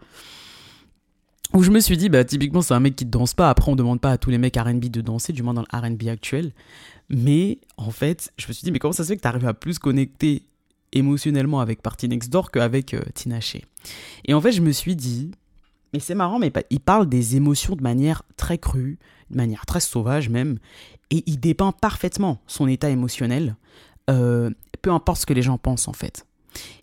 Où 1.55 1.63
je 1.63 1.71
me 1.71 1.81
suis 1.81 1.97
dit, 1.97 2.09
bah, 2.09 2.25
typiquement, 2.25 2.63
c'est 2.63 2.75
un 2.75 2.81
mec 2.81 2.97
qui 2.97 3.05
ne 3.05 3.11
danse 3.11 3.35
pas. 3.35 3.51
Après, 3.51 3.71
on 3.71 3.77
demande 3.77 4.01
pas 4.01 4.13
à 4.13 4.19
tous 4.19 4.31
les 4.31 4.39
mecs 4.39 4.57
RB 4.57 4.87
de 4.87 5.01
danser, 5.01 5.33
du 5.33 5.43
moins 5.43 5.55
dans 5.55 5.63
le 5.63 5.79
RB 5.79 6.09
actuel. 6.09 6.53
Mais 7.11 7.59
en 7.77 7.91
fait, 7.91 8.33
je 8.39 8.49
me 8.49 8.53
suis 8.53 8.65
dit, 8.65 8.73
mais 8.73 8.79
comment 8.79 8.93
ça 8.93 9.05
se 9.05 9.09
fait 9.09 9.17
que 9.17 9.23
tu 9.23 9.29
arrives 9.29 9.47
à 9.47 9.55
plus 9.55 9.79
connecter 9.79 10.45
émotionnellement 10.93 11.61
avec 11.61 11.83
Party 11.83 12.09
Next 12.09 12.31
Door 12.31 12.51
qu'avec 12.51 12.95
euh, 12.95 13.03
Et 14.25 14.35
en 14.35 14.41
fait, 14.41 14.53
je 14.53 14.61
me 14.61 14.73
suis 14.73 14.97
dit, 14.97 15.31
mais 15.93 16.01
c'est 16.01 16.15
marrant, 16.15 16.39
mais 16.39 16.53
il 16.71 16.81
parle 16.81 17.09
des 17.09 17.37
émotions 17.37 17.77
de 17.77 17.83
manière 17.83 18.23
très 18.37 18.59
crue, 18.59 18.99
de 19.31 19.37
manière 19.37 19.67
très 19.67 19.81
sauvage 19.81 20.29
même, 20.29 20.59
et 21.11 21.23
il 21.27 21.39
dépeint 21.39 21.73
parfaitement 21.73 22.41
son 22.47 22.67
état 22.69 22.91
émotionnel, 22.91 23.57
euh, 24.11 24.51
peu 24.81 24.91
importe 24.91 25.21
ce 25.21 25.27
que 25.27 25.35
les 25.35 25.43
gens 25.43 25.59
pensent 25.59 25.89
en 25.89 25.93
fait. 25.93 26.27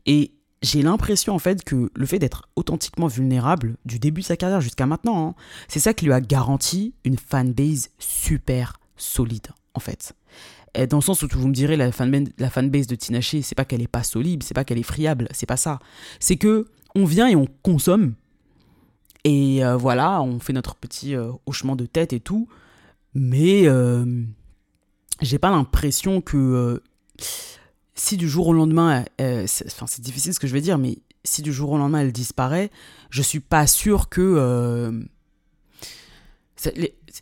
Et 0.05 0.32
j'ai 0.62 0.82
l'impression 0.82 1.34
en 1.34 1.39
fait 1.39 1.63
que 1.63 1.89
le 1.93 2.06
fait 2.06 2.19
d'être 2.19 2.50
authentiquement 2.56 3.08
vulnérable 3.08 3.78
du 3.86 4.00
début 4.00 4.22
de 4.22 4.26
sa 4.26 4.38
carrière 4.38 4.62
jusqu'à 4.62 4.86
maintenant, 4.86 5.30
hein, 5.30 5.36
c'est 5.67 5.80
ça 5.80 5.93
qui 5.93 6.06
lui 6.06 6.13
a 6.13 6.22
garanti 6.22 6.93
une 7.04 7.17
fanbase 7.17 7.89
super 7.98 8.74
solide 8.98 9.48
en 9.74 9.80
fait. 9.80 10.13
Dans 10.89 10.98
le 10.98 11.02
sens 11.02 11.24
où 11.24 11.28
vous 11.32 11.48
me 11.48 11.54
direz 11.54 11.78
la 11.78 11.91
fanbase, 11.91 12.88
de 12.88 12.95
Tinashe, 12.95 13.41
c'est 13.41 13.56
pas 13.56 13.65
qu'elle 13.65 13.82
est 13.82 13.88
pas 13.88 14.04
solide, 14.04 14.43
c'est 14.43 14.54
pas 14.54 14.63
qu'elle 14.63 14.78
est 14.78 14.84
friable, 14.84 15.28
c'est 15.32 15.48
pas 15.48 15.58
ça. 15.58 15.80
C'est 16.19 16.38
que 16.38 16.67
on 16.95 17.06
vient 17.06 17.28
et 17.28 17.36
on 17.36 17.48
consomme 17.63 18.13
et 19.24 19.63
euh, 19.63 19.76
voilà, 19.76 20.22
on 20.22 20.39
fait 20.39 20.54
notre 20.54 20.76
petit 20.76 21.15
euh, 21.15 21.32
hochement 21.45 21.76
de 21.76 21.86
tête 21.86 22.13
et 22.13 22.19
tout, 22.19 22.48
mais 23.13 23.67
euh, 23.67 24.06
j'ai 25.22 25.39
pas 25.39 25.50
l'impression 25.50 26.22
que 26.22 26.82
si 27.99 28.17
du 28.17 28.29
jour 28.29 28.47
au 28.47 28.53
lendemain, 28.53 29.05
enfin 29.19 29.85
c'est 29.88 30.01
difficile 30.01 30.33
ce 30.33 30.39
que 30.39 30.47
je 30.47 30.53
vais 30.53 30.62
dire, 30.62 30.77
mais 30.77 30.99
si 31.23 31.41
du 31.41 31.51
jour 31.51 31.71
au 31.71 31.77
lendemain 31.77 31.99
elle 31.99 32.12
disparaît, 32.12 32.71
je 33.09 33.21
suis 33.21 33.39
pas 33.39 33.67
sûr 33.67 34.09
que 34.09 35.07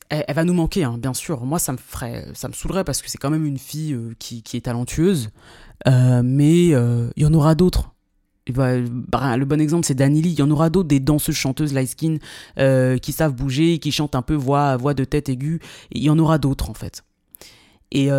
elle, 0.09 0.35
va 0.35 0.43
nous 0.43 0.53
manquer, 0.53 0.83
hein, 0.83 0.97
bien 0.97 1.13
sûr. 1.13 1.45
Moi, 1.45 1.59
ça 1.59 1.71
me 1.71 1.77
ferait, 1.77 2.27
ça 2.33 2.47
me 2.47 2.53
saoulerait 2.53 2.83
parce 2.83 3.01
que 3.01 3.09
c'est 3.09 3.17
quand 3.17 3.29
même 3.29 3.45
une 3.45 3.57
fille 3.57 3.93
euh, 3.93 4.13
qui, 4.19 4.43
est 4.53 4.61
talentueuse. 4.61 5.29
Euh, 5.87 6.21
mais 6.23 6.73
euh, 6.73 7.09
il 7.15 7.23
y 7.23 7.25
en 7.25 7.33
aura 7.33 7.55
d'autres. 7.55 7.93
Bah, 8.49 8.77
le 8.77 9.43
bon 9.43 9.59
exemple, 9.59 9.85
c'est 9.85 9.93
Danily. 9.93 10.31
Il 10.31 10.39
y 10.39 10.41
en 10.41 10.49
aura 10.49 10.69
d'autres, 10.69 10.87
des 10.87 11.01
danseuses 11.01 11.35
chanteuses 11.35 11.73
light 11.73 11.89
skin 11.89 12.17
qui 12.99 13.11
savent 13.11 13.35
bouger, 13.35 13.79
qui 13.79 13.91
chantent 13.91 14.15
un 14.15 14.21
peu 14.21 14.35
voix, 14.35 14.77
voix 14.77 14.93
de 14.93 15.03
tête 15.03 15.27
aiguë. 15.27 15.59
Il 15.91 16.01
y 16.01 16.09
en 16.09 16.17
aura 16.17 16.37
d'autres, 16.37 16.69
en 16.69 16.73
fait. 16.73 17.03
Et, 17.91 18.09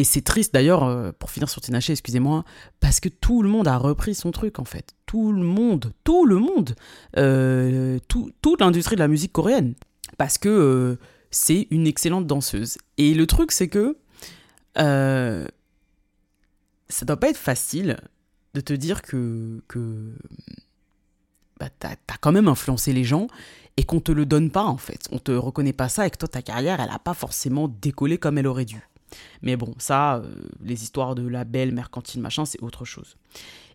et 0.00 0.04
c'est 0.04 0.22
triste 0.22 0.54
d'ailleurs, 0.54 0.84
euh, 0.84 1.12
pour 1.12 1.30
finir 1.30 1.50
sur 1.50 1.60
Tinaché, 1.60 1.92
excusez-moi, 1.92 2.46
parce 2.80 3.00
que 3.00 3.10
tout 3.10 3.42
le 3.42 3.50
monde 3.50 3.68
a 3.68 3.76
repris 3.76 4.14
son 4.14 4.30
truc 4.30 4.58
en 4.58 4.64
fait. 4.64 4.94
Tout 5.04 5.30
le 5.30 5.42
monde, 5.42 5.92
tout 6.04 6.24
le 6.24 6.38
monde, 6.38 6.74
euh, 7.18 7.98
toute 8.08 8.60
l'industrie 8.62 8.96
de 8.96 9.00
la 9.00 9.08
musique 9.08 9.32
coréenne. 9.32 9.74
Parce 10.16 10.38
que 10.38 10.48
euh, 10.48 10.98
c'est 11.30 11.66
une 11.70 11.86
excellente 11.86 12.26
danseuse. 12.26 12.78
Et 12.96 13.12
le 13.12 13.26
truc, 13.26 13.52
c'est 13.52 13.68
que 13.68 13.98
ça 14.74 15.44
doit 17.02 17.18
pas 17.18 17.28
être 17.28 17.36
facile 17.36 17.98
de 18.54 18.62
te 18.62 18.72
dire 18.72 19.02
que, 19.02 19.62
que 19.68 20.14
bah, 21.58 21.68
t'as 21.78 21.90
as 21.90 22.16
quand 22.22 22.32
même 22.32 22.48
influencé 22.48 22.94
les 22.94 23.04
gens 23.04 23.26
et 23.76 23.84
qu'on 23.84 24.00
te 24.00 24.12
le 24.12 24.24
donne 24.24 24.50
pas 24.50 24.64
en 24.64 24.78
fait. 24.78 25.08
On 25.12 25.18
te 25.18 25.32
reconnaît 25.32 25.74
pas 25.74 25.90
ça 25.90 26.06
et 26.06 26.10
que 26.10 26.16
toi 26.16 26.28
ta 26.28 26.40
carrière 26.40 26.80
elle 26.80 26.88
a 26.88 26.98
pas 26.98 27.12
forcément 27.12 27.68
décollé 27.68 28.16
comme 28.16 28.38
elle 28.38 28.46
aurait 28.46 28.64
dû. 28.64 28.80
Mais 29.42 29.56
bon, 29.56 29.74
ça, 29.78 30.16
euh, 30.16 30.34
les 30.62 30.82
histoires 30.82 31.14
de 31.14 31.26
label, 31.26 31.72
mercantile, 31.72 32.20
machin, 32.20 32.44
c'est 32.44 32.62
autre 32.62 32.84
chose. 32.84 33.16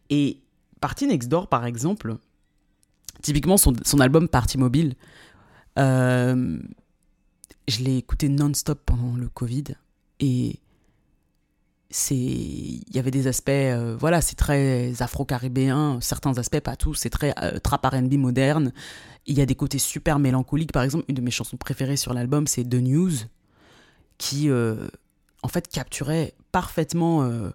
Et 0.10 0.42
Party 0.82 1.08
Next 1.08 1.30
Door, 1.30 1.48
par 1.48 1.66
exemple, 1.66 2.18
typiquement 3.22 3.58
son, 3.58 3.74
album 4.00 4.28
Party 4.28 4.58
Mobile, 4.58 4.96
euh, 5.78 6.60
je 7.68 7.84
l'ai 7.84 7.98
écouté 7.98 8.30
non-stop 8.30 8.80
pendant 8.86 9.16
le 9.16 9.28
Covid 9.30 9.64
et 10.20 10.60
c'est 11.90 12.16
il 12.16 12.94
y 12.94 13.00
avait 13.00 13.12
des 13.12 13.28
aspects 13.28 13.50
euh, 13.50 13.96
voilà 14.00 14.20
c'est 14.22 14.36
très 14.36 15.02
afro-caribéen 15.02 16.00
certains 16.02 16.38
aspects 16.38 16.60
pas 16.60 16.76
tous 16.76 16.96
c'est 16.96 17.10
très 17.10 17.34
trap 17.60 17.86
R&B 17.86 18.14
moderne 18.14 18.74
il 19.28 19.38
y 19.38 19.42
a 19.42 19.46
des 19.46 19.56
côtés 19.56 19.78
super 19.78 20.20
mélancoliques 20.20 20.72
par 20.72 20.84
exemple 20.84 21.06
une 21.08 21.16
de 21.16 21.22
mes 21.22 21.32
chansons 21.32 21.58
préférées 21.58 21.98
sur 21.98 22.14
l'album 22.14 22.48
c'est 22.48 22.64
The 22.64 22.76
News 22.76 23.12
qui 24.18 24.50
en 25.46 25.48
fait 25.48 25.68
capturait 25.68 26.34
parfaitement, 26.52 27.22
euh, 27.22 27.52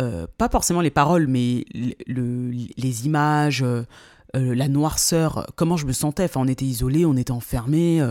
euh, 0.00 0.26
pas 0.38 0.48
forcément 0.48 0.80
les 0.80 0.90
paroles, 0.90 1.26
mais 1.26 1.66
les 2.06 3.06
images, 3.06 3.62
euh, 3.62 3.84
la 4.32 4.66
noirceur, 4.68 5.46
comment 5.54 5.76
je 5.76 5.84
me 5.84 5.92
sentais. 5.92 6.24
Enfin, 6.24 6.40
on 6.40 6.48
était 6.48 6.64
isolés, 6.64 7.04
on 7.04 7.18
était 7.18 7.30
enfermés, 7.30 8.02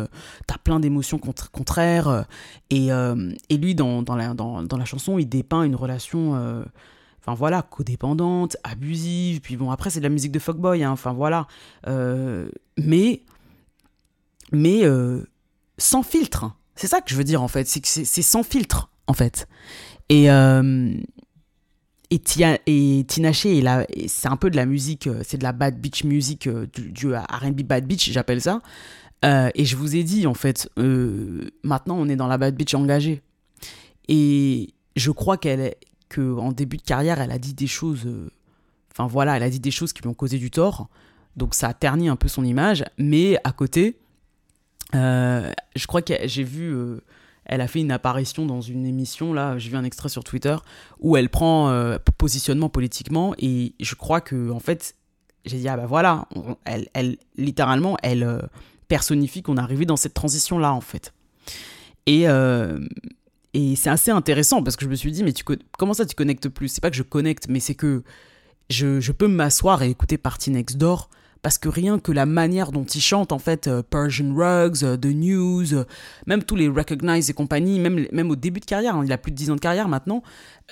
t'as 0.45 0.60
plein 0.60 0.80
d'émotions 0.80 1.17
contraires. 1.17 2.25
Et, 2.69 2.89
lui, 3.49 3.73
dans, 3.73 4.03
la, 4.15 4.86
chanson, 4.86 5.17
il 5.17 5.27
dépeint 5.27 5.63
une 5.63 5.75
relation 5.75 6.34
enfin 7.19 7.34
voilà, 7.34 7.62
codépendante, 7.63 8.56
abusive, 8.63 9.41
puis 9.41 9.58
bon, 9.58 9.69
après 9.69 9.89
c'est 9.89 9.99
de 9.99 10.06
la 10.06 10.10
musique 10.10 10.32
de 10.32 10.39
fuckboy, 10.39 10.84
hein, 10.84 10.91
enfin 10.91 11.12
voilà. 11.12 11.47
mais, 12.77 13.23
mais 14.51 14.84
sans 15.80 16.03
filtre. 16.03 16.51
C'est 16.75 16.88
ça 16.88 17.01
que 17.01 17.10
je 17.10 17.15
veux 17.15 17.23
dire 17.23 17.41
en 17.41 17.47
fait, 17.47 17.67
c'est 17.67 17.82
que 17.82 17.88
c'est 17.88 18.21
sans 18.21 18.43
filtre 18.43 18.89
en 19.08 19.13
fait. 19.13 19.48
Et, 20.10 20.32
euh, 20.32 20.93
et, 22.10 22.22
c'est 22.26 24.28
un 24.28 24.38
peu 24.38 24.50
de 24.50 24.56
la 24.56 24.65
musique, 24.65 25.08
euh, 25.08 25.22
c'est 25.26 25.38
de 25.38 25.43
la 25.43 25.52
bad 25.52 25.80
beach 25.80 26.04
music, 26.04 26.48
euh, 26.48 26.67
du, 26.74 26.91
du 26.91 27.13
RB 27.13 27.62
bad 27.63 27.86
beach, 27.86 28.10
j'appelle 28.12 28.41
ça. 28.41 28.62
et 29.24 29.65
je 29.65 29.76
vous 29.76 29.96
ai 29.96 30.04
dit, 30.04 30.28
en 30.28 30.34
fait, 30.34 30.70
maintenant 31.63 31.98
on 31.98 32.08
est 32.08 32.15
dans 32.15 32.28
la 32.28 32.38
bad 32.38 32.56
beach 32.56 32.74
engagée. 32.74 33.22
Et 34.08 34.74
je 34.96 35.12
crois 35.12 35.38
qu'elle 35.38 35.76
qu'en 36.10 36.54
début 36.54 36.78
de 36.78 36.84
carrière, 36.84 37.20
elle 37.20 37.32
a 37.32 37.38
dit 37.38 37.54
des 37.54 37.67
choses. 37.67 38.08
Enfin 38.91 39.08
voilà, 39.08 39.36
elle 39.36 39.43
a 39.43 39.50
dit 39.50 39.60
des 39.60 39.72
choses 39.72 39.91
qui 39.91 40.02
lui 40.02 40.08
ont 40.08 40.13
causé 40.13 40.38
du 40.38 40.50
tort. 40.50 40.88
Donc 41.36 41.54
ça 41.54 41.67
a 41.67 41.74
terni 41.74 42.08
un 42.08 42.15
peu 42.15 42.30
son 42.30 42.46
image. 42.46 42.86
Mais 42.98 43.38
à 43.43 43.52
côté, 43.52 43.98
je 44.93 45.88
crois 45.88 46.02
que 46.02 46.13
j'ai 46.24 46.43
vu 46.43 46.74
elle 47.47 47.62
a 47.62 47.67
fait 47.67 47.79
une 47.79 47.91
apparition 47.91 48.45
dans 48.45 48.62
une 48.62 48.86
émission, 48.86 49.33
là, 49.33 49.57
j'ai 49.57 49.69
vu 49.69 49.77
un 49.77 49.86
extrait 49.86 50.10
sur 50.10 50.23
Twitter, 50.23 50.55
où 50.99 51.15
elle 51.15 51.29
prend 51.29 51.69
euh, 51.69 51.97
positionnement 52.17 52.69
politiquement, 52.69 53.33
et 53.39 53.73
je 53.79 53.95
crois 53.95 54.21
que, 54.21 54.51
en 54.51 54.60
fait, 54.60 54.95
j'ai 55.45 55.57
dit, 55.57 55.67
ah 55.69 55.77
bah 55.77 55.86
voilà, 55.86 56.27
elle, 56.65 56.89
elle, 56.93 57.17
littéralement, 57.38 57.97
elle 58.03 58.23
euh, 58.23 58.39
personnifie 58.89 59.41
qu'on 59.41 59.57
est 59.57 59.62
arrivé 59.62 59.86
dans 59.86 59.95
cette 59.95 60.13
transition-là, 60.13 60.73
en 60.73 60.81
fait. 60.81 61.13
Et, 62.05 62.27
euh, 62.27 62.86
et 63.53 63.77
c'est 63.77 63.89
assez 63.89 64.12
intéressant, 64.12 64.62
parce 64.62 64.75
que 64.75 64.83
je 64.83 64.89
me 64.89 64.95
suis 64.95 65.12
dit, 65.12 65.23
mais 65.23 65.31
tu, 65.31 65.45
comment 65.77 65.93
ça 65.93 66.05
tu 66.05 66.15
connectes 66.15 66.49
plus? 66.49 66.67
C'est 66.67 66.81
pas 66.81 66.91
que 66.91 66.97
je 66.97 67.03
connecte, 67.03 67.47
mais 67.47 67.62
c'est 67.62 67.75
que 67.75 68.03
je, 68.69 68.99
je 68.99 69.12
peux 69.13 69.29
m'asseoir 69.29 69.83
et 69.83 69.89
écouter 69.89 70.17
Party 70.17 70.51
Next 70.51 70.77
Door 70.77 71.10
parce 71.41 71.58
que 71.58 71.69
rien 71.69 72.00
que 72.00 72.12
la 72.12 72.26
manière 72.26 72.71
dont 72.71 72.84
il 72.84 73.02
chante, 73.02 73.32
en 73.32 73.39
fait, 73.39 73.67
euh, 73.67 73.82
Persian 73.84 74.34
Rugs, 74.36 74.84
euh, 74.84 74.97
The 74.97 75.06
News, 75.06 75.73
euh, 75.73 75.86
même 76.26 76.43
tous 76.43 76.56
les 76.56 76.67
Recognize 76.67 77.30
et 77.30 77.34
compagnie, 77.34 77.80
même, 77.80 78.06
même 78.12 78.32
au 78.32 78.36
début 78.36 78.60
de 78.60 78.65
carrière, 78.65 78.95
hein, 78.95 79.04
il 79.06 79.12
a 79.12 79.17
plus 79.17 79.32
de 79.32 79.38
10 79.38 79.52
ans 79.52 79.56
de 79.56 79.60
carrière 79.60 79.88
maintenant, 79.88 80.23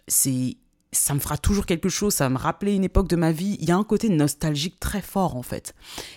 c'est 0.07 0.57
ça 0.95 1.13
me 1.13 1.19
fera 1.19 1.37
toujours 1.37 1.65
quelque 1.65 1.89
chose, 1.89 2.13
ça 2.13 2.29
me 2.29 2.37
rappeler 2.37 2.73
une 2.73 2.83
époque 2.83 3.07
de 3.07 3.15
ma 3.15 3.31
vie. 3.31 3.57
Il 3.59 3.67
y 3.67 3.71
a 3.71 3.75
un 3.75 3.83
côté 3.83 4.09
nostalgique 4.09 4.79
très 4.79 5.01
fort 5.01 5.35
en 5.35 5.43
fait. 5.43 5.75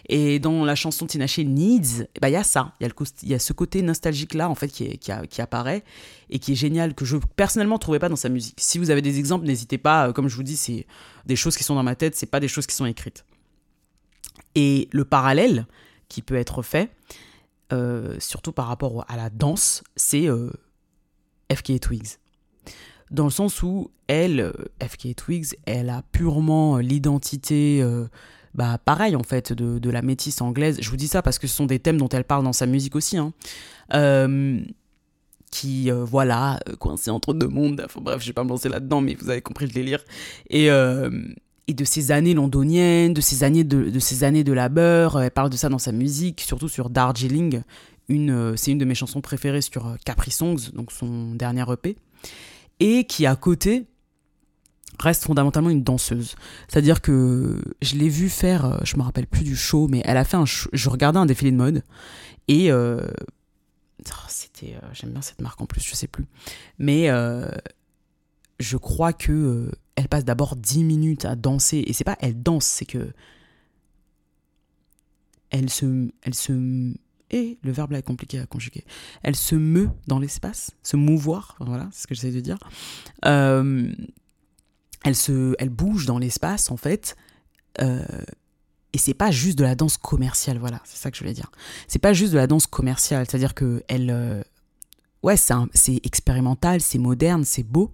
Et 0.09 0.39
dans 0.39 0.65
la 0.65 0.75
chanson 0.75 1.07
Tinaché 1.07 1.45
Needs, 1.45 2.07
bah, 2.21 2.29
il 2.29 2.33
y 2.33 2.37
a 2.37 2.45
ça, 2.45 2.73
il 2.81 2.87
y, 2.87 3.27
y 3.31 3.35
a 3.35 3.39
ce 3.39 3.53
côté 3.53 3.83
nostalgique 3.83 4.35
là 4.35 4.49
en 4.49 4.55
fait 4.55 4.69
qui, 4.69 4.99
qui, 4.99 5.13
qui, 5.29 5.43
apparaît 5.43 5.85
et 6.31 6.39
qui 6.39 6.53
est 6.53 6.55
génial, 6.57 6.95
que 6.95 7.05
je 7.05 7.17
personnellement 7.37 7.77
ne 7.77 7.81
trouvais 7.81 7.99
pas 7.99 8.09
dans 8.09 8.17
sa 8.17 8.29
musique. 8.29 8.57
Si 8.59 8.79
vous 8.79 8.91
avez 8.91 9.03
des 9.03 9.19
exemples, 9.19 9.47
n'hésitez 9.47 9.79
pas, 9.79 10.13
comme 10.13 10.29
je 10.29 10.37
vous 10.37 10.43
dis, 10.43 10.57
c'est 10.57 10.87
des 11.27 11.37
choses 11.37 11.57
qui 11.57 11.65
sont 11.65 11.75
dans 11.75 11.83
ma 11.83 11.97
tête, 11.97 12.17
c'est 12.17 12.27
pas 12.27 12.41
des 12.41 12.49
choses 12.49 12.67
qui 12.67 12.75
sont 12.75 12.87
écrites. 12.87 13.25
Et 14.61 14.89
le 14.91 15.05
parallèle 15.05 15.67
qui 16.09 16.21
peut 16.21 16.35
être 16.35 16.63
fait, 16.63 16.91
euh, 17.73 18.17
surtout 18.19 18.51
par 18.51 18.67
rapport 18.67 19.05
à 19.07 19.17
la 19.17 19.31
danse, 19.31 19.85
c'est 19.95 20.29
euh, 20.29 20.51
FK 21.55 21.79
Twigs. 21.79 22.17
Dans 23.13 23.23
le 23.23 23.31
sens 23.31 23.63
où 23.63 23.93
elle, 24.09 24.41
euh, 24.41 24.53
FK 24.83 25.15
Twigs, 25.15 25.55
elle 25.65 25.91
a 25.91 26.03
purement 26.11 26.79
l'identité, 26.79 27.87
bah 28.53 28.79
pareil 28.85 29.15
en 29.15 29.23
fait, 29.23 29.53
de, 29.53 29.91
la 29.91 30.03
métisse 30.03 30.41
anglaise. 30.41 30.79
Je 30.81 30.91
vous 30.91 30.97
dis 30.97 31.07
ça 31.07 31.23
parce 31.23 31.39
que 31.39 31.47
ce 31.47 31.55
sont 31.55 31.67
des 31.67 31.79
thèmes 31.79 31.99
dont 31.99 32.09
elle 32.09 32.25
parle 32.25 32.43
dans 32.43 32.53
sa 32.53 32.67
musique 32.67 32.97
aussi. 32.97 33.17
Hein. 33.17 33.33
qui, 35.53 35.89
voilà, 35.91 36.59
coincé 36.81 37.13
entre 37.13 37.33
deux 37.33 37.47
mondes. 37.47 37.87
Bref, 37.95 38.21
je 38.21 38.27
vais 38.27 38.33
pas 38.33 38.43
me 38.43 38.49
lancer 38.49 38.69
là-dedans, 38.69 39.03
mais 39.03 39.15
vous 39.15 39.31
avez 39.31 39.41
compris 39.41 39.67
le 39.67 39.73
délire. 39.73 40.05
Et, 40.51 40.69
et 41.69 41.75
de 41.75 41.85
ces 41.85 42.11
années 42.11 42.35
londoniennes, 42.35 43.13
de 43.13 43.21
ces 43.21 43.45
années 43.45 43.63
de, 43.63 43.91
de, 43.91 43.99
ces 43.99 44.25
années 44.25 44.43
de 44.43 44.53
labeur. 44.53 45.21
Elle 45.21 45.31
parle 45.31 45.51
de 45.51 45.57
ça 45.57 45.69
dans 45.69 45.79
sa 45.79 45.93
musique, 45.93 46.41
surtout 46.41 46.69
sur 46.69 46.89
Darjeeling. 46.89 47.63
Une, 48.09 48.31
euh, 48.31 48.57
c'est 48.57 48.73
une 48.73 48.79
de 48.79 48.87
mes 48.87 48.95
chansons 48.95 49.21
préférées 49.21 49.61
sur 49.61 49.87
euh, 49.87 49.97
Capri 50.05 50.31
Songs, 50.31 50.71
donc 50.73 50.91
son 50.91 51.35
dernier 51.35 51.65
EP. 51.71 51.97
Et 52.81 53.05
qui, 53.05 53.27
à 53.27 53.37
côté, 53.37 53.85
reste 54.99 55.25
fondamentalement 55.25 55.69
une 55.69 55.83
danseuse. 55.83 56.37
C'est-à-dire 56.69 57.03
que 57.03 57.61
je 57.83 57.97
l'ai 57.97 58.09
vue 58.09 58.31
faire, 58.31 58.65
euh, 58.65 58.79
je 58.83 58.97
me 58.97 59.03
rappelle 59.03 59.27
plus 59.27 59.45
du 59.45 59.55
show, 59.55 59.89
mais 59.89 60.01
elle 60.07 60.17
a 60.17 60.25
fait 60.25 60.39
un 60.39 60.47
show, 60.47 60.71
je 60.73 60.89
regardais 60.89 61.19
un 61.19 61.27
défilé 61.27 61.51
de 61.51 61.57
mode 61.57 61.83
et 62.49 62.73
oh, 62.73 62.97
c'était, 64.27 64.75
j'aime 64.95 65.11
bien 65.11 65.21
cette 65.21 65.43
marque 65.43 65.61
en 65.61 65.67
plus, 65.67 65.83
je 65.83 65.95
sais 65.95 66.07
plus, 66.07 66.25
mais 66.79 67.11
je 68.61 68.77
crois 68.77 69.13
que 69.13 69.33
euh, 69.33 69.71
elle 69.99 70.09
passe 70.09 70.25
d'abord 70.25 70.55
10 70.55 70.85
minutes 70.85 71.25
à 71.25 71.35
danser 71.35 71.83
et 71.85 71.93
c'est 71.93 72.05
pas 72.05 72.17
elle 72.21 72.41
danse, 72.41 72.65
c'est 72.65 72.85
que 72.85 73.13
elle 75.51 75.71
se 75.71 76.09
elle 76.23 76.35
se 76.35 76.95
et 77.31 77.59
le 77.63 77.73
verbe 77.73 77.91
là 77.91 77.99
est 77.99 78.03
compliqué 78.03 78.39
à 78.39 78.47
conjuguer. 78.47 78.85
Elle 79.25 79.35
se 79.35 79.57
meut 79.57 79.91
dans 80.07 80.21
l'espace, 80.21 80.71
se 80.85 80.97
mouvoir, 80.97 81.57
voilà, 81.59 81.89
c'est 81.91 82.03
ce 82.03 82.07
que 82.07 82.15
j'essaie 82.15 82.31
de 82.31 82.39
dire. 82.39 82.59
Euh, 83.25 83.93
elle 85.05 85.17
se 85.17 85.57
elle 85.59 85.71
bouge 85.71 86.07
dans 86.07 86.21
l'espace 86.21 86.71
en 86.71 86.77
fait. 86.77 87.17
Euh, 87.81 88.05
et 88.93 88.99
c'est 88.99 89.15
pas 89.15 89.33
juste 89.33 89.59
de 89.59 89.65
la 89.65 89.75
danse 89.75 89.97
commerciale, 89.97 90.59
voilà, 90.59 90.81
c'est 90.85 90.97
ça 90.97 91.11
que 91.11 91.17
je 91.17 91.25
voulais 91.25 91.35
dire. 91.35 91.51
C'est 91.89 91.99
pas 91.99 92.13
juste 92.13 92.33
de 92.33 92.39
la 92.39 92.47
danse 92.47 92.69
commerciale, 92.69 93.27
c'est-à-dire 93.29 93.55
que 93.55 93.83
elle, 93.89 94.45
ouais, 95.25 95.37
c'est 95.37 96.01
expérimental, 96.05 96.81
c'est 96.81 96.99
moderne, 96.99 97.45
c'est 97.45 97.65
beau, 97.65 97.93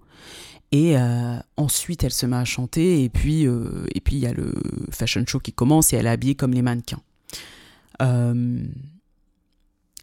et 0.75 0.99
euh, 0.99 1.39
ensuite, 1.57 2.03
elle 2.03 2.13
se 2.13 2.27
met 2.27 2.35
à 2.35 2.45
chanter, 2.45 3.05
et 3.05 3.09
puis 3.09 3.47
euh, 3.47 3.87
et 3.95 4.01
puis 4.01 4.17
il 4.17 4.19
y 4.19 4.27
a 4.27 4.33
le 4.33 4.53
fashion 4.91 5.25
show 5.25 5.39
qui 5.39 5.53
commence, 5.53 5.93
et 5.93 5.97
elle 5.97 6.07
est 6.07 6.11
habillée 6.11 6.35
comme 6.35 6.53
les 6.53 6.63
mannequins. 6.63 7.01
Euh, 8.03 8.65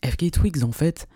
FK 0.02 0.32
Twigs, 0.32 0.64
en 0.64 0.72
fait, 0.72 1.10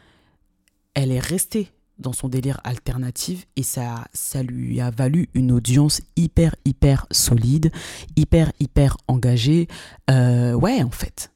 elle 0.94 1.10
est 1.10 1.22
restée 1.22 1.72
dans 2.00 2.12
son 2.12 2.28
délire 2.28 2.60
alternatif, 2.66 3.48
et 3.56 3.64
ça, 3.64 4.10
ça 4.14 4.44
lui 4.44 4.82
a 4.82 4.92
valu 4.92 5.30
une 5.34 5.54
audience 5.54 6.02
hyper, 6.18 6.54
hyper 6.66 7.08
solide, 7.12 7.72
hyper, 8.18 8.52
hyper 8.60 8.98
engagée. 9.08 9.70
ouais, 10.10 10.84
en 10.84 10.92
fait. 10.92 11.32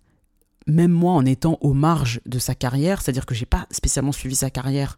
Même 0.67 0.91
moi, 0.91 1.13
en 1.13 1.25
étant 1.25 1.57
aux 1.61 1.73
marges 1.73 2.19
de 2.25 2.37
sa 2.37 2.53
carrière, 2.53 3.01
c'est-à-dire 3.01 3.25
que 3.25 3.33
j'ai 3.33 3.45
pas 3.45 3.65
spécialement 3.71 4.11
suivi 4.11 4.35
sa 4.35 4.49
carrière 4.49 4.97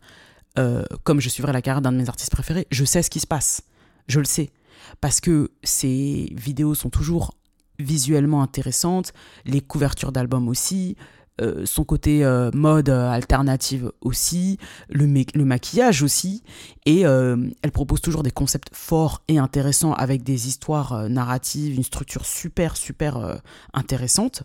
euh, 0.60 0.84
comme 1.04 1.22
je 1.22 1.30
suivrai 1.30 1.54
la 1.54 1.62
carrière 1.62 1.82
d'un 1.82 1.92
de 1.92 1.98
mes 1.98 2.10
artistes 2.10 2.32
préférés, 2.32 2.68
je 2.72 2.84
sais 2.84 3.02
ce 3.02 3.10
qui 3.10 3.20
se 3.20 3.28
passe. 3.28 3.64
Je 4.08 4.20
le 4.20 4.26
sais. 4.26 4.52
Parce 5.00 5.22
que 5.22 5.52
ces 5.64 6.34
vidéos 6.36 6.76
sont 6.76 6.90
toujours 6.90 7.36
visuellement 7.80 8.42
intéressantes, 8.42 9.14
les 9.46 9.62
couvertures 9.62 10.12
d'albums 10.12 10.48
aussi, 10.48 10.98
euh, 11.40 11.66
son 11.66 11.84
côté 11.84 12.24
euh, 12.26 12.52
mode 12.54 12.90
alternative 12.90 13.92
aussi, 14.02 14.58
le, 14.90 15.06
le, 15.34 15.46
maquillage 15.46 16.04
aussi, 16.04 16.44
et 16.86 17.02
elle 17.02 17.72
propose 17.72 18.02
toujours 18.02 18.24
des 18.24 18.32
concepts 18.32 18.70
forts 18.74 19.24
et 19.28 19.38
intéressants 19.38 19.94
avec 19.94 20.24
des 20.24 20.48
histoires 20.48 21.10
narratives, 21.10 21.76
une 21.76 21.84
structure 21.84 22.26
super 22.26 22.76
super 22.76 23.40
intéressante. 23.74 24.44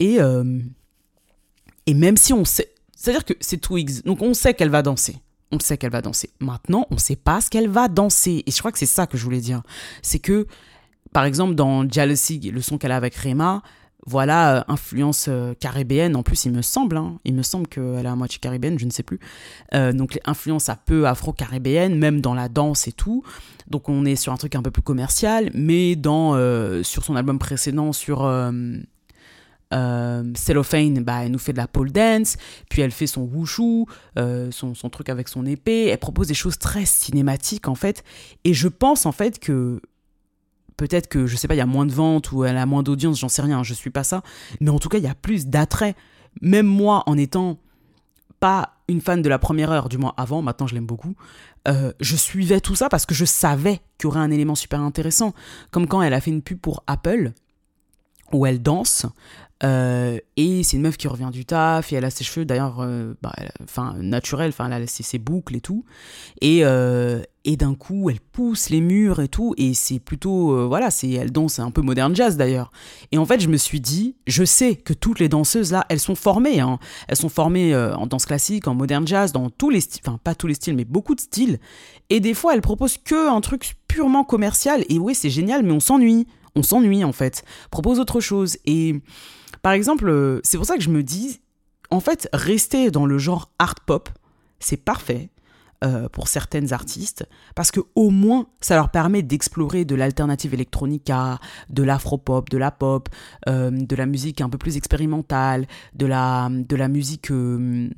Et, 0.00 0.18
et 1.86 1.94
même 1.94 2.16
si 2.16 2.32
on 2.32 2.44
sait, 2.44 2.74
c'est-à-dire 2.96 3.24
que 3.24 3.34
c'est 3.40 3.58
Twigs, 3.58 4.02
donc 4.04 4.20
on 4.22 4.34
sait 4.34 4.54
qu'elle 4.54 4.70
va 4.70 4.82
danser 4.82 5.18
on 5.52 5.58
sait 5.60 5.78
qu'elle 5.78 5.90
va 5.90 6.02
danser. 6.02 6.30
Maintenant, 6.40 6.86
on 6.90 6.94
ne 6.94 7.00
sait 7.00 7.16
pas 7.16 7.40
ce 7.40 7.50
qu'elle 7.50 7.68
va 7.68 7.88
danser. 7.88 8.42
Et 8.46 8.50
je 8.50 8.58
crois 8.58 8.72
que 8.72 8.78
c'est 8.78 8.86
ça 8.86 9.06
que 9.06 9.16
je 9.16 9.24
voulais 9.24 9.40
dire. 9.40 9.62
C'est 10.02 10.18
que, 10.18 10.46
par 11.12 11.24
exemple, 11.24 11.54
dans 11.54 11.88
Jealousy, 11.88 12.38
le 12.52 12.60
son 12.60 12.78
qu'elle 12.78 12.92
a 12.92 12.96
avec 12.96 13.14
Rema, 13.14 13.62
voilà, 14.06 14.64
influence 14.68 15.28
caribéenne. 15.60 16.16
En 16.16 16.22
plus, 16.22 16.44
il 16.44 16.52
me 16.52 16.62
semble, 16.62 16.96
hein, 16.96 17.16
il 17.24 17.34
me 17.34 17.42
semble 17.42 17.66
qu'elle 17.66 18.04
est 18.04 18.08
à 18.08 18.16
moitié 18.16 18.38
caribéenne, 18.40 18.78
je 18.78 18.86
ne 18.86 18.90
sais 18.90 19.02
plus. 19.02 19.20
donc, 19.72 20.14
les 20.14 20.20
influences 20.24 20.68
un 20.68 20.76
peu 20.76 21.06
afro-caribéennes, 21.06 21.98
même 21.98 22.20
dans 22.20 22.34
la 22.34 22.48
danse 22.48 22.86
et 22.88 22.92
tout. 22.92 23.22
Donc, 23.68 23.88
on 23.88 24.04
est 24.04 24.16
sur 24.16 24.32
un 24.32 24.36
truc 24.36 24.54
un 24.54 24.62
peu 24.62 24.70
plus 24.70 24.82
commercial, 24.82 25.50
mais 25.54 25.96
dans, 25.96 26.34
sur 26.82 27.04
son 27.04 27.16
album 27.16 27.38
précédent, 27.38 27.92
sur 27.92 28.22
euh, 29.74 30.24
Cellophane, 30.34 31.02
bah, 31.02 31.24
elle 31.24 31.30
nous 31.30 31.38
fait 31.38 31.52
de 31.52 31.58
la 31.58 31.68
pole 31.68 31.92
dance, 31.92 32.36
puis 32.68 32.82
elle 32.82 32.90
fait 32.90 33.06
son 33.06 33.22
wushu, 33.22 33.84
euh, 34.18 34.50
son, 34.50 34.74
truc 34.90 35.08
avec 35.08 35.28
son 35.28 35.44
épée. 35.46 35.86
Elle 35.86 35.98
propose 35.98 36.28
des 36.28 36.34
choses 36.34 36.58
très 36.58 36.84
cinématiques 36.84 37.68
en 37.68 37.74
fait. 37.74 38.04
Et 38.44 38.54
je 38.54 38.68
pense 38.68 39.06
en 39.06 39.12
fait 39.12 39.38
que 39.38 39.80
peut-être 40.76 41.08
que 41.08 41.26
je 41.26 41.36
sais 41.36 41.48
pas, 41.48 41.54
il 41.54 41.58
y 41.58 41.62
a 41.62 41.66
moins 41.66 41.86
de 41.86 41.92
ventes 41.92 42.32
ou 42.32 42.44
elle 42.44 42.56
a 42.56 42.66
moins 42.66 42.82
d'audience, 42.82 43.18
j'en 43.18 43.28
sais 43.28 43.42
rien, 43.42 43.62
je 43.62 43.74
suis 43.74 43.90
pas 43.90 44.04
ça. 44.04 44.22
Mais 44.60 44.70
en 44.70 44.78
tout 44.78 44.88
cas, 44.88 44.98
il 44.98 45.04
y 45.04 45.08
a 45.08 45.14
plus 45.14 45.46
d'attrait. 45.46 45.94
Même 46.40 46.66
moi, 46.66 47.02
en 47.06 47.18
étant 47.18 47.58
pas 48.40 48.74
une 48.86 49.00
fan 49.00 49.20
de 49.20 49.28
la 49.28 49.38
première 49.38 49.70
heure, 49.70 49.88
du 49.88 49.98
moins 49.98 50.14
avant, 50.16 50.40
maintenant 50.42 50.66
je 50.66 50.74
l'aime 50.74 50.86
beaucoup, 50.86 51.14
euh, 51.66 51.92
je 52.00 52.16
suivais 52.16 52.60
tout 52.60 52.76
ça 52.76 52.88
parce 52.88 53.04
que 53.04 53.14
je 53.14 53.24
savais 53.24 53.80
qu'il 53.98 54.04
y 54.04 54.06
aurait 54.06 54.20
un 54.20 54.30
élément 54.30 54.54
super 54.54 54.80
intéressant. 54.80 55.34
Comme 55.70 55.86
quand 55.86 56.00
elle 56.00 56.14
a 56.14 56.20
fait 56.20 56.30
une 56.30 56.42
pub 56.42 56.58
pour 56.58 56.84
Apple, 56.86 57.32
où 58.32 58.46
elle 58.46 58.62
danse, 58.62 59.06
euh, 59.64 60.18
et 60.36 60.62
c'est 60.62 60.76
une 60.76 60.84
meuf 60.84 60.96
qui 60.96 61.08
revient 61.08 61.30
du 61.32 61.44
taf 61.44 61.92
et 61.92 61.96
elle 61.96 62.04
a 62.04 62.10
ses 62.10 62.22
cheveux 62.22 62.44
d'ailleurs 62.44 62.78
euh, 62.78 63.14
bah, 63.22 63.34
enfin 63.64 63.96
naturels 63.98 64.50
enfin 64.50 64.70
elle 64.70 64.84
a 64.84 64.86
ses, 64.86 65.18
boucles 65.18 65.56
et 65.56 65.60
tout. 65.60 65.84
Et, 66.40 66.60
euh, 66.62 67.20
et 67.44 67.56
d'un 67.56 67.74
coup 67.74 68.08
elle 68.08 68.20
pousse 68.20 68.70
les 68.70 68.80
murs 68.80 69.20
et 69.20 69.26
tout 69.26 69.54
et 69.56 69.74
c'est 69.74 69.98
plutôt 69.98 70.68
voilà 70.68 70.90
c'est 70.90 71.10
elle 71.10 71.32
danse 71.32 71.58
un 71.58 71.72
peu 71.72 71.82
moderne 71.82 72.14
jazz 72.14 72.36
d'ailleurs. 72.36 72.70
Et 73.10 73.18
en 73.18 73.26
fait 73.26 73.40
je 73.40 73.48
me 73.48 73.56
suis 73.56 73.80
dit 73.80 74.14
je 74.28 74.44
sais 74.44 74.76
que 74.76 74.92
toutes 74.92 75.18
les 75.18 75.28
danseuses 75.28 75.72
là 75.72 75.84
elles 75.88 76.00
sont 76.00 76.14
formées 76.14 76.60
hein. 76.60 76.78
elles 77.08 77.16
sont 77.16 77.28
formées 77.28 77.74
en 77.74 78.06
danse 78.06 78.26
classique 78.26 78.68
en 78.68 78.74
moderne 78.74 79.08
jazz 79.08 79.32
dans 79.32 79.50
tous 79.50 79.70
les 79.70 79.80
styles 79.80 80.02
enfin 80.06 80.20
pas 80.22 80.36
tous 80.36 80.46
les 80.46 80.54
styles 80.54 80.76
mais 80.76 80.84
beaucoup 80.84 81.16
de 81.16 81.20
styles. 81.20 81.58
Et 82.10 82.20
des 82.20 82.34
fois 82.34 82.54
elles 82.54 82.60
proposent 82.60 82.98
que 82.98 83.28
un 83.28 83.40
truc 83.40 83.74
purement 83.88 84.22
commercial 84.22 84.84
et 84.88 85.00
oui 85.00 85.16
c'est 85.16 85.30
génial 85.30 85.64
mais 85.64 85.72
on 85.72 85.80
s'ennuie. 85.80 86.28
On 86.54 86.62
s'ennuie 86.62 87.04
en 87.04 87.12
fait. 87.12 87.44
Propose 87.70 88.00
autre 88.00 88.20
chose. 88.20 88.56
Et 88.64 89.00
par 89.68 89.74
exemple, 89.74 90.08
euh, 90.08 90.40
c'est 90.44 90.56
pour 90.56 90.64
ça 90.64 90.78
que 90.78 90.82
je 90.82 90.88
me 90.88 91.02
dis, 91.02 91.42
en 91.90 92.00
fait, 92.00 92.26
rester 92.32 92.90
dans 92.90 93.04
le 93.04 93.18
genre 93.18 93.52
art 93.58 93.74
pop, 93.84 94.08
c'est 94.60 94.78
parfait. 94.78 95.28
Euh, 95.84 96.08
pour 96.08 96.26
certaines 96.26 96.72
artistes, 96.72 97.28
parce 97.54 97.70
que 97.70 97.80
au 97.94 98.08
moins 98.10 98.46
ça 98.60 98.74
leur 98.76 98.90
permet 98.90 99.22
d'explorer 99.22 99.84
de 99.84 99.94
l'alternative 99.94 100.52
électronique 100.52 101.08
à 101.10 101.38
de 101.68 101.82
l'afro-pop, 101.82 102.48
de 102.48 102.56
la 102.56 102.70
pop, 102.70 103.10
euh, 103.46 103.70
de 103.70 103.94
la 103.94 104.06
musique 104.06 104.40
un 104.40 104.48
peu 104.48 104.58
plus 104.58 104.76
expérimentale, 104.78 105.68
de 105.94 106.06
la, 106.06 106.48
de 106.50 106.74
la 106.74 106.88
musique. 106.88 107.28
je 107.28 107.92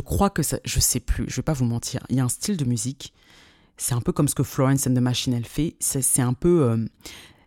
crois 0.00 0.30
que 0.30 0.42
ça. 0.42 0.58
Je 0.64 0.80
sais 0.80 1.00
plus, 1.00 1.26
je 1.28 1.36
vais 1.36 1.42
pas 1.42 1.52
vous 1.52 1.66
mentir. 1.66 2.04
Il 2.08 2.16
y 2.16 2.20
a 2.20 2.24
un 2.24 2.30
style 2.30 2.56
de 2.56 2.64
musique, 2.64 3.12
c'est 3.76 3.94
un 3.94 4.00
peu 4.00 4.12
comme 4.12 4.26
ce 4.26 4.34
que 4.34 4.42
Florence 4.42 4.86
and 4.86 4.94
the 4.94 5.00
Machine 5.00 5.34
elle 5.34 5.44
fait. 5.44 5.76
C'est 5.78 6.22
un 6.22 6.32
peu. 6.32 6.88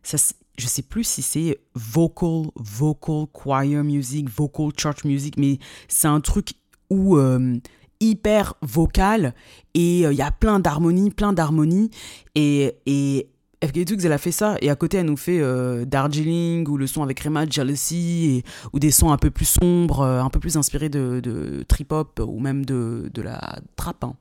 ça, 0.04 0.18
je 0.58 0.68
sais 0.68 0.82
plus 0.82 1.04
si 1.04 1.22
c'est 1.22 1.60
vocal, 1.74 2.52
vocal 2.56 3.26
choir 3.34 3.66
music, 3.84 4.30
vocal 4.30 4.70
church 4.78 5.04
music, 5.04 5.36
mais 5.38 5.60
c'est 5.88 6.08
un 6.08 6.22
truc 6.22 6.54
où 6.90 7.18
euh, 7.18 7.58
hyper 8.00 8.56
vocal 8.62 9.34
et 9.74 10.06
euh, 10.06 10.14
il 10.14 10.18
y 10.18 10.22
a 10.22 10.32
plein 10.32 10.60
d'harmonies, 10.60 11.12
plein 11.12 11.34
d'harmonies 11.34 11.90
et, 12.36 12.76
et 12.86 13.28
FK 13.64 13.86
Twigs, 13.86 14.06
elle 14.06 14.12
a 14.12 14.18
fait 14.18 14.32
ça 14.32 14.58
et 14.62 14.70
à 14.70 14.76
côté 14.76 14.98
elle 14.98 15.08
nous 15.08 15.18
fait 15.18 15.40
euh, 15.40 15.86
Darjeeling 15.86 16.68
ou 16.68 16.78
le 16.78 16.88
son 16.88 17.04
avec 17.04 17.20
Rema 17.20 17.46
Jealousy 17.50 18.44
ou 18.74 18.80
des 18.80 18.92
sons 18.92 19.12
un 19.12 19.18
peu 19.18 19.32
plus 19.32 19.46
sombres, 19.46 20.04
un 20.04 20.30
peu 20.30 20.40
plus 20.40 20.58
inspirés 20.58 20.90
de, 20.90 21.64
trip 21.68 21.92
hop 21.92 22.22
ou 22.26 22.40
même 22.40 22.66
de, 22.66 23.10
de 23.14 23.22
la 23.22 23.60
trap. 23.76 24.04
Hein. 24.04 24.16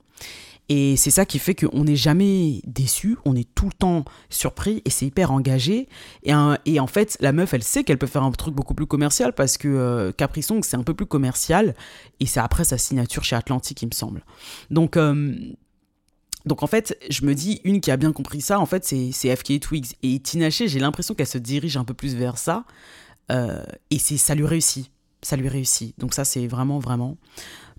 Et 0.67 0.95
c'est 0.97 1.11
ça 1.11 1.25
qui 1.25 1.37
fait 1.37 1.53
qu'on 1.53 1.83
n'est 1.83 1.95
jamais 1.95 2.61
déçu, 2.65 3.17
on 3.23 3.35
est 3.35 3.47
tout 3.53 3.67
le 3.67 3.73
temps 3.73 4.05
surpris 4.29 4.81
et 4.85 4.89
c'est 4.89 5.05
hyper 5.05 5.31
engagé. 5.31 5.87
Et, 6.23 6.33
en 6.33 6.87
fait, 6.87 7.17
la 7.19 7.31
meuf, 7.33 7.53
elle 7.53 7.63
sait 7.63 7.83
qu'elle 7.83 7.99
peut 7.99 8.07
faire 8.07 8.23
un 8.23 8.31
truc 8.31 8.55
beaucoup 8.55 8.73
plus 8.73 8.87
commercial 8.87 9.33
parce 9.33 9.57
que 9.57 9.67
euh, 9.67 10.11
Capri 10.11 10.41
Song, 10.41 10.61
c'est 10.63 10.77
un 10.77 10.83
peu 10.83 10.95
plus 10.95 11.05
commercial 11.05 11.75
et 12.19 12.25
c'est 12.25 12.39
après 12.39 12.63
sa 12.63 12.77
signature 12.77 13.23
chez 13.23 13.35
Atlantic, 13.35 13.81
il 13.81 13.87
me 13.87 13.93
semble. 13.93 14.23
Donc, 14.71 14.97
euh, 14.97 15.35
donc 16.45 16.63
en 16.63 16.67
fait, 16.67 16.97
je 17.09 17.25
me 17.25 17.35
dis, 17.35 17.61
une 17.63 17.79
qui 17.79 17.91
a 17.91 17.97
bien 17.97 18.11
compris 18.11 18.41
ça, 18.41 18.59
en 18.59 18.65
fait, 18.65 18.85
c'est 18.85 19.35
FK 19.35 19.59
Twigs. 19.59 19.93
Et 20.01 20.19
Tinaché, 20.19 20.67
j'ai 20.67 20.79
l'impression 20.79 21.13
qu'elle 21.13 21.27
se 21.27 21.37
dirige 21.37 21.77
un 21.77 21.83
peu 21.83 21.93
plus 21.93 22.15
vers 22.15 22.39
ça. 22.39 22.65
Euh, 23.31 23.63
et 23.91 23.99
ça 23.99 24.33
lui 24.33 24.45
réussit. 24.45 24.91
Ça 25.21 25.35
lui 25.35 25.47
réussit. 25.47 25.97
Donc 25.99 26.13
ça, 26.13 26.25
c'est 26.25 26.47
vraiment, 26.47 26.79
vraiment 26.79 27.17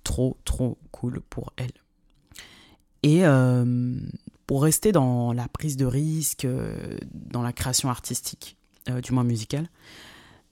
trop, 0.04 0.36
trop 0.44 0.78
cool 0.92 1.20
pour 1.30 1.52
elle. 1.56 1.72
Et 3.02 3.24
euh, 3.24 3.94
pour 4.46 4.62
rester 4.62 4.92
dans 4.92 5.32
la 5.32 5.48
prise 5.48 5.76
de 5.76 5.86
risque, 5.86 6.44
euh, 6.44 6.98
dans 7.12 7.42
la 7.42 7.52
création 7.52 7.90
artistique, 7.90 8.56
euh, 8.88 9.00
du 9.00 9.12
moins 9.12 9.24
musicale, 9.24 9.68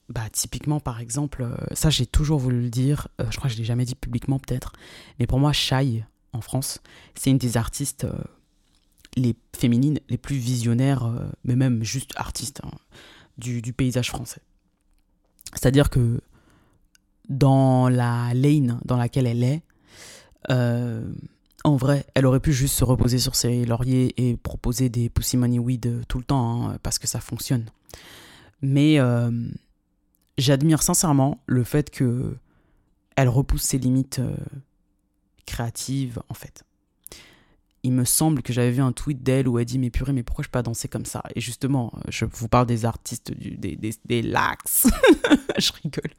bah, 0.09 0.29
typiquement, 0.31 0.81
par 0.81 1.01
exemple, 1.01 1.47
ça 1.73 1.89
j'ai 1.89 2.07
toujours 2.07 2.39
voulu 2.39 2.61
le 2.61 2.71
dire, 2.71 3.09
je 3.19 3.37
crois 3.37 3.49
que 3.49 3.55
je 3.55 3.59
l'ai 3.59 3.65
jamais 3.65 3.87
dit 3.87 3.95
publiquement 3.95 4.39
peut-être, 4.39 4.73
mais 5.19 5.27
pour 5.27 5.39
moi, 5.39 5.53
Shai, 5.53 6.05
en 6.33 6.43
France, 6.43 6.83
c'est 7.15 7.31
une 7.31 7.39
des 7.39 7.57
artistes 7.57 8.07
les 9.17 9.37
féminines 9.57 10.01
les 10.09 10.19
plus 10.19 10.37
visionnaires, 10.37 11.11
mais 11.45 11.57
même 11.57 11.85
juste 11.85 12.13
artistes, 12.17 12.61
hein, 12.65 12.71
du, 13.39 13.73
paysage 13.73 14.11
français. 14.11 14.43
C'est-à-dire 15.53 15.89
que 15.89 16.21
dans 17.31 17.89
la 17.89 18.35
lane 18.35 18.81
dans 18.85 18.97
laquelle 18.97 19.27
elle 19.27 19.45
est, 19.45 19.63
en 21.65 21.77
vrai, 21.77 22.07
elle 22.15 22.27
aurait 22.27 22.41
pu 22.41 22.53
juste 22.53 22.77
se 22.77 22.85
reposer 22.85 23.19
sur 23.19 23.35
ses 23.35 23.65
lauriers 23.65 24.15
et 24.17 24.37
proposer 24.37 24.91
des 24.91 25.09
Pussy 25.09 25.37
Money 25.39 25.59
Weed 25.59 26.07
tout 26.07 26.19
le 26.19 26.25
temps, 26.25 26.69
hein, 26.69 26.79
parce 26.83 26.99
que 26.99 27.07
ça 27.07 27.21
fonctionne. 27.21 27.65
Mais 28.61 29.01
euh, 29.01 29.31
j'admire 30.37 30.83
sincèrement 30.83 31.43
le 31.47 31.65
fait 31.65 31.91
que 31.91 32.37
elle 33.17 33.29
repousse 33.29 33.63
ses 33.63 33.79
limites 33.79 34.19
euh, 34.19 34.37
créatives, 35.47 36.21
en 36.29 36.35
fait 36.35 36.65
il 37.85 37.93
me 37.93 38.05
semble 38.05 38.43
que 38.43 38.53
j'avais 38.55 38.71
vu 38.71 38.81
un 38.81 38.93
tweet 38.93 39.23
d'elle 39.23 39.47
où 39.47 39.59
elle 39.59 39.67
dit 39.67 39.79
mais 39.79 39.91
purée 39.91 40.15
mais 40.15 40.23
pourquoi 40.23 40.43
je 40.43 40.49
peux 40.49 40.59
pas 40.59 40.63
danser 40.63 40.89
comme 40.89 41.05
ça? 41.05 41.23
Et 41.37 41.41
justement 41.41 41.93
je 42.09 42.25
vous 42.25 42.49
parle 42.49 42.67
des 42.67 42.87
artistes 42.87 43.31
des, 43.33 43.77
des, 43.77 43.93
des 44.05 44.23
lax. 44.23 44.89
Je 45.59 45.71
rigole. 45.85 46.11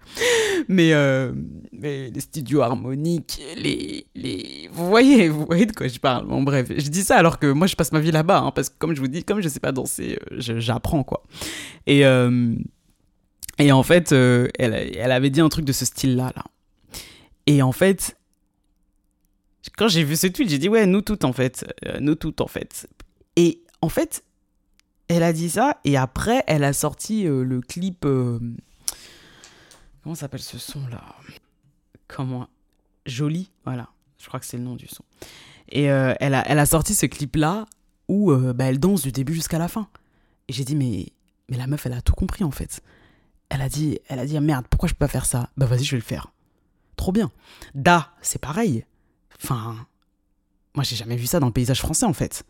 Mais, 0.70 0.94
euh, 0.94 1.34
mais 1.74 2.10
les 2.10 2.20
studios 2.22 2.62
harmoniques 2.62 3.42
les, 3.58 4.06
les 4.16 4.70
vous 4.72 4.88
voyez 4.88 5.28
vous 5.28 5.46
voyez 5.46 5.66
de 5.66 5.74
quoi 5.74 5.88
je 5.88 6.00
parle. 6.00 6.28
Bon 6.28 6.44
bref 6.44 6.68
je 6.70 6.88
dis 6.90 7.04
ça 7.04 7.18
alors 7.18 7.40
que 7.40 7.52
moi 7.52 7.68
je 7.68 7.76
passe 7.76 7.92
ma 7.92 8.00
vie 8.00 8.12
là-bas 8.12 8.40
hein, 8.40 8.52
parce 8.52 8.70
que 8.70 8.76
comme 8.78 8.96
je 8.96 9.02
vous 9.02 9.08
dis 9.08 9.24
comme 9.24 9.42
je 9.42 9.50
sais 9.50 9.60
pas 9.60 9.72
danser 9.72 10.20
euh, 10.32 10.38
j'apprends 10.40 11.04
quoi. 11.04 11.24
Et 11.88 12.06
euh, 12.06 12.56
et 13.58 13.72
en 13.72 13.84
fait 13.84 14.12
elle, 14.12 14.52
elle 14.60 15.12
avait 15.12 15.32
dit 15.32 15.42
un 15.42 15.50
truc 15.50 15.66
de 15.66 15.74
ce 15.74 15.84
style 15.84 16.16
là 16.16 16.32
là. 16.36 16.44
Et 17.48 17.62
en 17.62 17.72
fait 17.72 18.16
quand 19.78 19.88
j'ai 19.88 20.04
vu 20.04 20.16
ce 20.16 20.28
tweet, 20.28 20.50
j'ai 20.50 20.58
dit 20.58 20.70
ouais, 20.70 20.86
nous 20.86 21.02
toutes 21.02 21.24
en 21.24 21.34
fait, 21.34 21.66
euh, 21.86 22.00
nous 22.00 22.16
toutes 22.16 22.42
en 22.42 22.48
fait. 22.48 22.88
Et 23.36 23.62
en 23.82 23.90
fait, 23.90 24.24
elle 25.08 25.24
a 25.24 25.34
dit 25.34 25.50
ça 25.50 25.80
et 25.84 25.98
après, 25.98 26.44
elle 26.48 26.64
a 26.64 26.74
sorti 26.74 27.28
euh, 27.28 27.44
le 27.44 27.62
clip. 27.62 28.06
Euh, 28.06 28.40
comment 30.04 30.16
s'appelle 30.16 30.42
ce 30.42 30.58
son 30.58 30.88
là 30.88 31.04
Comment? 32.08 32.48
Joli, 33.06 33.52
voilà. 33.64 33.90
Je 34.18 34.28
crois 34.28 34.40
que 34.40 34.46
c'est 34.46 34.58
le 34.58 34.64
nom 34.64 34.76
du 34.76 34.88
son. 34.88 35.04
Et 35.70 35.84
elle, 35.84 36.34
a, 36.36 36.44
elle 36.48 36.60
a 36.60 36.66
sorti 36.66 36.94
ce 36.94 37.06
clip 37.06 37.36
là 37.36 37.66
où 38.08 38.32
bah, 38.32 38.66
elle 38.66 38.80
danse 38.80 39.02
du 39.02 39.12
début 39.12 39.34
jusqu'à 39.34 39.58
la 39.58 39.68
fin. 39.68 39.88
Et 40.48 40.54
j'ai 40.54 40.64
dit 40.64 40.76
mais 40.76 41.08
mais 41.50 41.58
la 41.58 41.68
meuf, 41.68 41.86
elle 41.86 41.94
a 41.94 42.02
tout 42.02 42.14
compris 42.14 42.44
en 42.44 42.52
fait. 42.52 42.82
Elle 43.50 43.62
a 43.62 43.70
dit, 43.70 44.00
elle 44.08 44.20
a 44.20 44.26
dit 44.26 44.40
merde, 44.40 44.66
pourquoi 44.70 44.88
je 44.90 44.94
peux 44.94 45.00
pas 45.00 45.08
faire 45.08 45.26
ça? 45.26 45.50
Bah 45.58 45.66
vas-y, 45.66 45.84
je 45.84 45.92
vais 45.92 45.98
le 45.98 46.04
faire. 46.04 46.32
Trop 46.96 47.12
bien. 47.12 47.32
Da, 47.74 48.12
c'est 48.22 48.40
pareil. 48.40 48.86
Enfin, 49.46 49.76
moi 50.74 50.84
j'ai 50.84 50.96
jamais 50.96 51.16
vu 51.16 51.28
ça 51.28 51.40
dans 51.40 51.46
le 51.48 51.54
paysage 51.54 51.80
français 51.80 52.06
en 52.06 52.14
fait. 52.14 52.44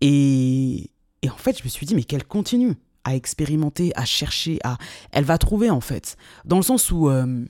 Et, 0.00 0.90
et 1.22 1.30
en 1.30 1.36
fait, 1.36 1.58
je 1.58 1.64
me 1.64 1.68
suis 1.68 1.86
dit, 1.86 1.94
mais 1.94 2.04
qu'elle 2.04 2.24
continue 2.24 2.74
à 3.04 3.14
expérimenter, 3.14 3.92
à 3.96 4.04
chercher, 4.04 4.58
à... 4.64 4.78
Elle 5.10 5.24
va 5.24 5.38
trouver 5.38 5.70
en 5.70 5.80
fait. 5.80 6.16
Dans 6.44 6.56
le 6.56 6.62
sens 6.62 6.90
où... 6.90 7.08
Euh, 7.08 7.44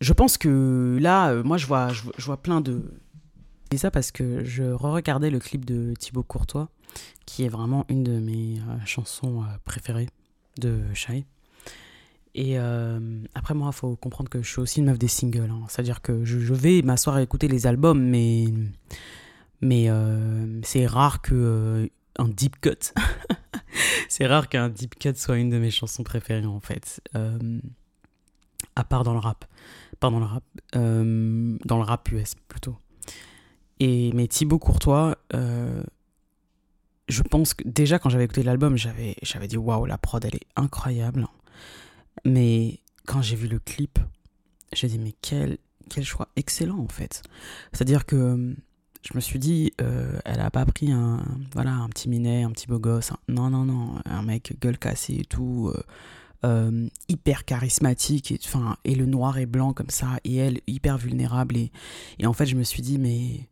je 0.00 0.12
pense 0.12 0.38
que 0.38 0.96
là, 1.00 1.30
euh, 1.30 1.42
moi 1.42 1.56
je 1.56 1.66
vois, 1.66 1.88
je, 1.92 2.24
vois 2.24 2.36
plein 2.36 2.60
de... 2.60 2.84
Et 3.72 3.76
ça 3.76 3.90
parce 3.90 4.12
que 4.12 4.44
je 4.44 4.62
re-regardais 4.62 5.30
le 5.30 5.40
clip 5.40 5.64
de 5.64 5.92
Thibaut 5.98 6.22
Courtois, 6.22 6.68
qui 7.26 7.42
est 7.42 7.48
vraiment 7.48 7.84
une 7.88 8.04
de 8.04 8.18
mes 8.20 8.60
euh, 8.60 8.78
chansons 8.86 9.44
préférées 9.64 10.08
de 10.58 10.82
Shai. 10.94 11.26
Et 12.38 12.56
euh, 12.56 13.00
après, 13.34 13.52
moi, 13.52 13.70
il 13.72 13.76
faut 13.76 13.96
comprendre 13.96 14.30
que 14.30 14.40
je 14.40 14.48
suis 14.48 14.60
aussi 14.60 14.78
une 14.78 14.86
meuf 14.86 14.96
des 14.96 15.08
singles. 15.08 15.50
Hein. 15.50 15.64
C'est-à-dire 15.68 16.00
que 16.00 16.24
je, 16.24 16.54
vais 16.54 16.82
m'asseoir 16.82 17.16
à 17.16 17.22
écouter 17.22 17.48
les 17.48 17.66
albums, 17.66 18.00
mais, 18.00 18.44
mais 19.60 19.90
euh, 19.90 20.60
c'est 20.62 20.86
rare 20.86 21.20
que 21.20 21.34
euh, 21.34 21.88
un 22.16 22.28
deep 22.28 22.60
cut 22.60 22.92
c'est 24.08 24.24
rare 24.24 24.48
qu'un 24.48 24.68
deep 24.68 24.96
cut 25.00 25.16
soit 25.16 25.36
une 25.38 25.50
de 25.50 25.58
mes 25.58 25.72
chansons 25.72 26.04
préférées 26.04 26.46
en 26.46 26.60
fait. 26.60 27.00
Euh, 27.16 27.58
à 28.76 28.84
part 28.84 29.02
dans 29.02 29.14
le 29.14 29.18
rap. 29.18 29.44
Pas 29.98 30.08
dans 30.08 30.20
le 30.20 30.26
rap. 30.26 30.44
Dans 30.74 31.76
le 31.76 31.82
rap 31.82 32.08
US 32.12 32.36
plutôt. 32.46 32.76
Et, 33.80 34.12
mais 34.12 34.28
Thibaut 34.28 34.60
Courtois, 34.60 35.18
je 35.32 37.22
pense 37.28 37.54
que 37.54 37.66
déjà 37.66 37.98
quand 37.98 38.10
j'avais 38.10 38.26
écouté 38.26 38.44
l'album, 38.44 38.76
j'avais, 38.76 39.16
j'avais 39.22 39.48
dit 39.48 39.56
waouh, 39.56 39.86
la 39.86 39.98
prod 39.98 40.24
elle 40.24 40.36
est 40.36 40.46
incroyable. 40.54 41.26
Mais 42.24 42.80
quand 43.06 43.22
j'ai 43.22 43.36
vu 43.36 43.48
le 43.48 43.58
clip, 43.58 43.98
j'ai 44.72 44.88
dit 44.88 44.98
mais 44.98 45.14
quel, 45.22 45.58
quel 45.88 46.04
choix 46.04 46.28
excellent 46.36 46.78
en 46.78 46.88
fait. 46.88 47.22
C'est-à-dire 47.72 48.06
que 48.06 48.54
je 49.02 49.14
me 49.14 49.20
suis 49.20 49.38
dit, 49.38 49.72
euh, 49.80 50.18
elle 50.24 50.40
a 50.40 50.50
pas 50.50 50.66
pris 50.66 50.92
un, 50.92 51.24
voilà, 51.52 51.72
un 51.72 51.88
petit 51.88 52.08
minet, 52.08 52.42
un 52.42 52.50
petit 52.50 52.66
beau 52.66 52.78
gosse. 52.78 53.12
non, 53.28 53.50
non, 53.50 53.64
non, 53.64 54.00
un 54.04 54.22
mec 54.22 54.54
gueule 54.60 54.78
cassée 54.78 55.18
et 55.20 55.24
tout, 55.24 55.72
euh, 55.74 55.82
euh, 56.44 56.88
hyper 57.08 57.44
charismatique, 57.44 58.32
et, 58.32 58.38
enfin, 58.44 58.76
et 58.84 58.94
le 58.94 59.06
noir 59.06 59.38
et 59.38 59.46
blanc 59.46 59.72
comme 59.72 59.90
ça, 59.90 60.18
et 60.24 60.36
elle 60.36 60.60
hyper 60.66 60.98
vulnérable. 60.98 61.56
Et, 61.56 61.70
et 62.18 62.26
en 62.26 62.32
fait, 62.32 62.46
je 62.46 62.56
me 62.56 62.64
suis 62.64 62.82
dit, 62.82 62.98
mais 62.98 63.48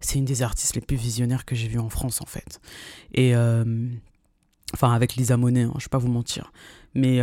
c'est 0.00 0.18
une 0.18 0.24
des 0.24 0.42
artistes 0.42 0.74
les 0.74 0.80
plus 0.80 0.96
visionnaires 0.96 1.44
que 1.44 1.54
j'ai 1.54 1.68
vu 1.68 1.78
en 1.78 1.88
France 1.88 2.20
en 2.20 2.26
fait. 2.26 2.60
Et 3.14 3.34
enfin, 4.74 4.92
avec 4.92 5.16
Lisa 5.16 5.36
Monet, 5.36 5.62
hein, 5.62 5.74
je 5.78 5.84
vais 5.84 5.90
pas 5.90 5.98
vous 5.98 6.10
mentir. 6.10 6.52
Mais 6.94 7.20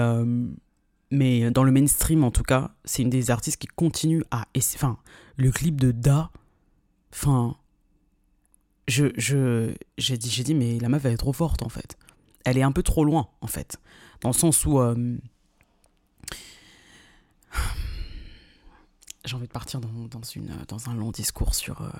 mais 1.13 1.51
dans 1.51 1.63
le 1.63 1.71
mainstream 1.71 2.23
en 2.23 2.31
tout 2.31 2.43
cas, 2.43 2.71
c'est 2.85 3.03
une 3.03 3.09
des 3.09 3.29
artistes 3.31 3.57
qui 3.61 3.67
continue 3.67 4.23
à. 4.31 4.45
Enfin, 4.75 4.97
le 5.37 5.51
clip 5.51 5.79
de 5.79 5.91
Da, 5.91 6.31
enfin, 7.13 7.55
je, 8.87 9.05
je, 9.15 9.73
j'ai 9.97 10.17
dit, 10.17 10.43
dit, 10.43 10.55
mais 10.55 10.79
la 10.79 10.89
meuf 10.89 11.05
elle 11.05 11.13
est 11.13 11.17
trop 11.17 11.33
forte 11.33 11.61
en 11.61 11.69
fait. 11.69 11.97
Elle 12.45 12.57
est 12.57 12.63
un 12.63 12.71
peu 12.71 12.83
trop 12.83 13.05
loin 13.05 13.29
en 13.41 13.47
fait, 13.47 13.77
dans 14.21 14.29
le 14.29 14.33
sens 14.33 14.65
où 14.65 14.79
euh, 14.79 15.17
j'ai 19.25 19.35
envie 19.35 19.47
de 19.47 19.53
partir 19.53 19.79
dans, 19.79 20.07
dans, 20.09 20.21
une, 20.21 20.51
dans 20.67 20.89
un 20.89 20.95
long 20.95 21.11
discours 21.11 21.53
sur 21.53 21.81
euh, 21.81 21.91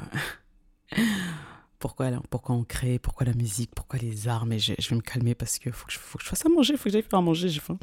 pourquoi, 1.84 2.10
pourquoi 2.30 2.56
on 2.56 2.64
crée, 2.64 2.98
pourquoi 2.98 3.26
la 3.26 3.34
musique, 3.34 3.72
pourquoi 3.76 4.00
les 4.00 4.30
arts, 4.30 4.46
mais 4.46 4.58
je, 4.58 4.72
vais 4.72 4.96
me 4.96 5.02
calmer 5.02 5.36
parce 5.36 5.60
que 5.60 5.70
faut 5.70 5.86
que 5.86 5.92
je, 5.92 6.00
fasse 6.00 6.46
à 6.46 6.48
manger, 6.48 6.78
faut 6.78 6.86
que 6.86 6.92
j'aille 6.92 7.02
faire 7.02 7.20
à 7.20 7.22
manger, 7.22 7.50
j'ai 7.50 7.60
faim. 7.60 7.78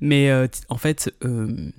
Mais 0.00 0.28
euh, 0.28 0.46
en 0.68 0.76
fait, 0.76 1.10
euh, 1.24 1.70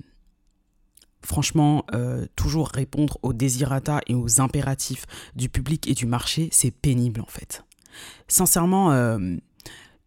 franchement, 1.22 1.84
euh, 1.94 2.26
toujours 2.34 2.66
répondre 2.70 3.18
aux 3.22 3.32
désirata 3.32 4.00
et 4.08 4.14
aux 4.14 4.40
impératifs 4.40 5.06
du 5.36 5.48
public 5.48 5.86
et 5.86 5.94
du 5.94 6.06
marché, 6.06 6.48
c'est 6.50 6.72
pénible 6.72 7.20
en 7.20 7.28
fait. 7.28 7.62
Sincèrement, 8.26 8.90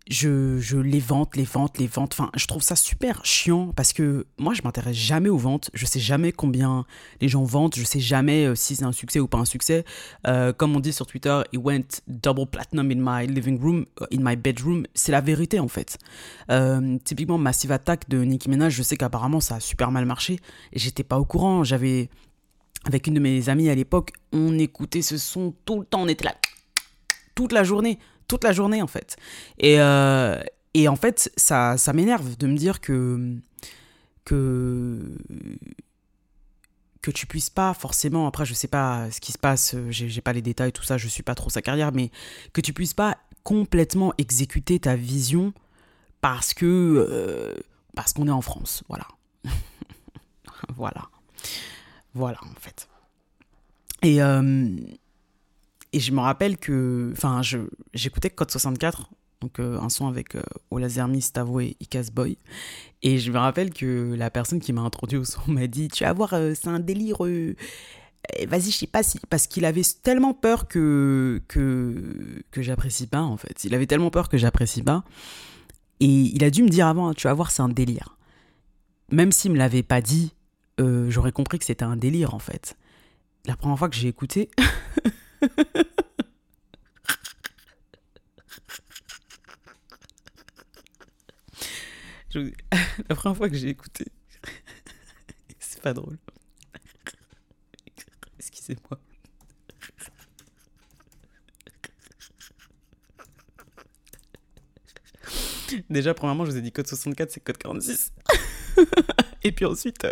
je, 0.09 0.77
les 0.77 0.99
vente, 0.99 1.35
les 1.35 1.43
ventes, 1.43 1.77
les 1.77 1.87
ventes. 1.87 2.13
Enfin, 2.13 2.29
je 2.35 2.47
trouve 2.47 2.61
ça 2.61 2.75
super 2.75 3.25
chiant 3.25 3.73
parce 3.75 3.93
que 3.93 4.25
moi, 4.37 4.53
je 4.53 4.61
m'intéresse 4.63 4.95
jamais 4.95 5.29
aux 5.29 5.37
ventes. 5.37 5.69
Je 5.73 5.85
sais 5.85 5.99
jamais 5.99 6.31
combien 6.31 6.85
les 7.21 7.27
gens 7.27 7.43
vendent. 7.43 7.75
Je 7.75 7.83
sais 7.83 7.99
jamais 7.99 8.45
euh, 8.45 8.55
si 8.55 8.75
c'est 8.75 8.85
un 8.85 8.91
succès 8.91 9.19
ou 9.19 9.27
pas 9.27 9.37
un 9.37 9.45
succès. 9.45 9.83
Euh, 10.25 10.53
comme 10.53 10.75
on 10.75 10.79
dit 10.79 10.93
sur 10.93 11.05
Twitter, 11.05 11.41
it 11.51 11.59
went 11.61 12.01
double 12.07 12.47
platinum 12.47 12.91
in 12.91 12.99
my 12.99 13.27
living 13.27 13.59
room, 13.61 13.85
uh, 13.99 14.05
in 14.13 14.19
my 14.21 14.35
bedroom. 14.35 14.85
C'est 14.93 15.11
la 15.11 15.21
vérité 15.21 15.59
en 15.59 15.67
fait. 15.67 15.97
Euh, 16.49 16.97
typiquement, 17.03 17.37
Massive 17.37 17.71
Attack 17.71 18.07
de 18.09 18.23
Nicki 18.23 18.49
Minaj, 18.49 18.73
je 18.73 18.83
sais 18.83 18.97
qu'apparemment 18.97 19.39
ça 19.39 19.55
a 19.55 19.59
super 19.59 19.91
mal 19.91 20.05
marché 20.05 20.37
j'étais 20.73 21.03
pas 21.03 21.19
au 21.19 21.25
courant. 21.25 21.63
J'avais 21.63 22.09
avec 22.85 23.07
une 23.07 23.15
de 23.15 23.19
mes 23.19 23.49
amies 23.49 23.69
à 23.69 23.75
l'époque, 23.75 24.11
on 24.31 24.57
écoutait 24.57 25.01
ce 25.01 25.17
son 25.17 25.53
tout 25.65 25.79
le 25.79 25.85
temps. 25.85 26.01
On 26.01 26.07
était 26.07 26.25
là 26.25 26.35
toute 27.35 27.51
la 27.51 27.63
journée 27.63 27.99
toute 28.27 28.43
la 28.43 28.51
journée 28.51 28.81
en 28.81 28.87
fait. 28.87 29.17
Et, 29.57 29.79
euh, 29.79 30.41
et 30.73 30.87
en 30.87 30.95
fait, 30.95 31.31
ça, 31.37 31.77
ça 31.77 31.93
m'énerve 31.93 32.37
de 32.37 32.47
me 32.47 32.55
dire 32.55 32.81
que, 32.81 33.35
que, 34.25 35.17
que 37.01 37.11
tu 37.11 37.25
puisses 37.25 37.49
pas 37.49 37.73
forcément, 37.73 38.27
après 38.27 38.45
je 38.45 38.53
sais 38.53 38.67
pas 38.67 39.09
ce 39.11 39.19
qui 39.19 39.31
se 39.31 39.37
passe, 39.37 39.75
j'ai 39.89 40.21
pas 40.21 40.33
les 40.33 40.41
détails, 40.41 40.71
tout 40.71 40.83
ça, 40.83 40.97
je 40.97 41.07
suis 41.07 41.23
pas 41.23 41.35
trop 41.35 41.49
sa 41.49 41.61
carrière, 41.61 41.91
mais 41.91 42.11
que 42.53 42.61
tu 42.61 42.73
puisses 42.73 42.93
pas 42.93 43.17
complètement 43.43 44.13
exécuter 44.17 44.79
ta 44.79 44.95
vision 44.95 45.53
parce 46.19 46.53
que 46.53 46.65
euh, 46.65 47.55
parce 47.95 48.13
qu'on 48.13 48.27
est 48.27 48.31
en 48.31 48.41
France, 48.41 48.83
voilà. 48.89 49.07
voilà. 50.75 51.07
Voilà 52.13 52.39
en 52.43 52.59
fait. 52.59 52.87
Et, 54.03 54.21
euh, 54.21 54.75
et 55.93 55.99
je 55.99 56.11
me 56.11 56.19
rappelle 56.19 56.57
que, 56.57 57.11
enfin, 57.13 57.41
j'écoutais 57.93 58.29
Code 58.29 58.51
64, 58.51 59.09
donc 59.41 59.59
euh, 59.59 59.79
un 59.79 59.89
son 59.89 60.07
avec 60.07 60.35
euh, 60.35 60.41
Olazermi, 60.71 61.21
Stavo 61.21 61.59
et 61.59 61.77
Icas 61.79 62.09
Boy. 62.13 62.37
Et 63.03 63.19
je 63.19 63.31
me 63.31 63.37
rappelle 63.37 63.71
que 63.71 64.15
la 64.17 64.29
personne 64.29 64.59
qui 64.59 64.73
m'a 64.73 64.81
introduit 64.81 65.17
au 65.17 65.23
son 65.23 65.41
m'a 65.47 65.67
dit 65.67 65.87
Tu 65.87 66.03
vas 66.03 66.13
voir, 66.13 66.33
euh, 66.33 66.53
c'est 66.55 66.69
un 66.69 66.79
délire. 66.79 67.17
Vas-y, 68.47 68.71
je 68.71 68.77
sais 68.77 68.87
pas 68.87 69.03
si. 69.03 69.19
Parce 69.29 69.47
qu'il 69.47 69.63
avait 69.63 69.83
tellement 70.03 70.33
peur 70.33 70.67
que, 70.67 71.41
que, 71.47 72.43
que 72.51 72.61
j'apprécie 72.61 73.07
pas, 73.07 73.21
en 73.21 73.37
fait. 73.37 73.63
Il 73.63 73.73
avait 73.73 73.87
tellement 73.87 74.09
peur 74.09 74.27
que 74.27 74.37
j'apprécie 74.37 74.83
pas. 74.83 75.03
Et 75.99 76.05
il 76.05 76.43
a 76.43 76.49
dû 76.49 76.63
me 76.63 76.69
dire 76.69 76.87
avant 76.87 77.13
Tu 77.13 77.27
vas 77.27 77.33
voir, 77.33 77.51
c'est 77.51 77.61
un 77.61 77.69
délire. 77.69 78.17
Même 79.11 79.31
s'il 79.31 79.51
me 79.51 79.57
l'avait 79.57 79.83
pas 79.83 80.01
dit, 80.01 80.33
j'aurais 80.77 81.31
compris 81.31 81.57
que 81.59 81.65
c'était 81.65 81.85
un 81.85 81.95
délire, 81.95 82.33
en 82.33 82.39
fait. 82.39 82.75
La 83.45 83.55
première 83.55 83.79
fois 83.79 83.87
que 83.87 83.95
j'ai 83.95 84.09
écouté. 84.09 84.49
la 93.09 93.15
première 93.15 93.37
fois 93.37 93.49
que 93.49 93.55
j'ai 93.55 93.69
écouté, 93.69 94.05
c'est 95.59 95.81
pas 95.81 95.93
drôle. 95.93 96.17
Excusez-moi. 98.37 98.99
Déjà, 105.89 106.13
premièrement, 106.13 106.45
je 106.45 106.51
vous 106.51 106.57
ai 106.57 106.61
dit 106.61 106.71
code 106.71 106.87
64, 106.87 107.31
c'est 107.31 107.39
code 107.39 107.57
46. 107.57 108.13
et 109.43 109.51
puis 109.51 109.65
ensuite, 109.65 110.05
euh, 110.05 110.11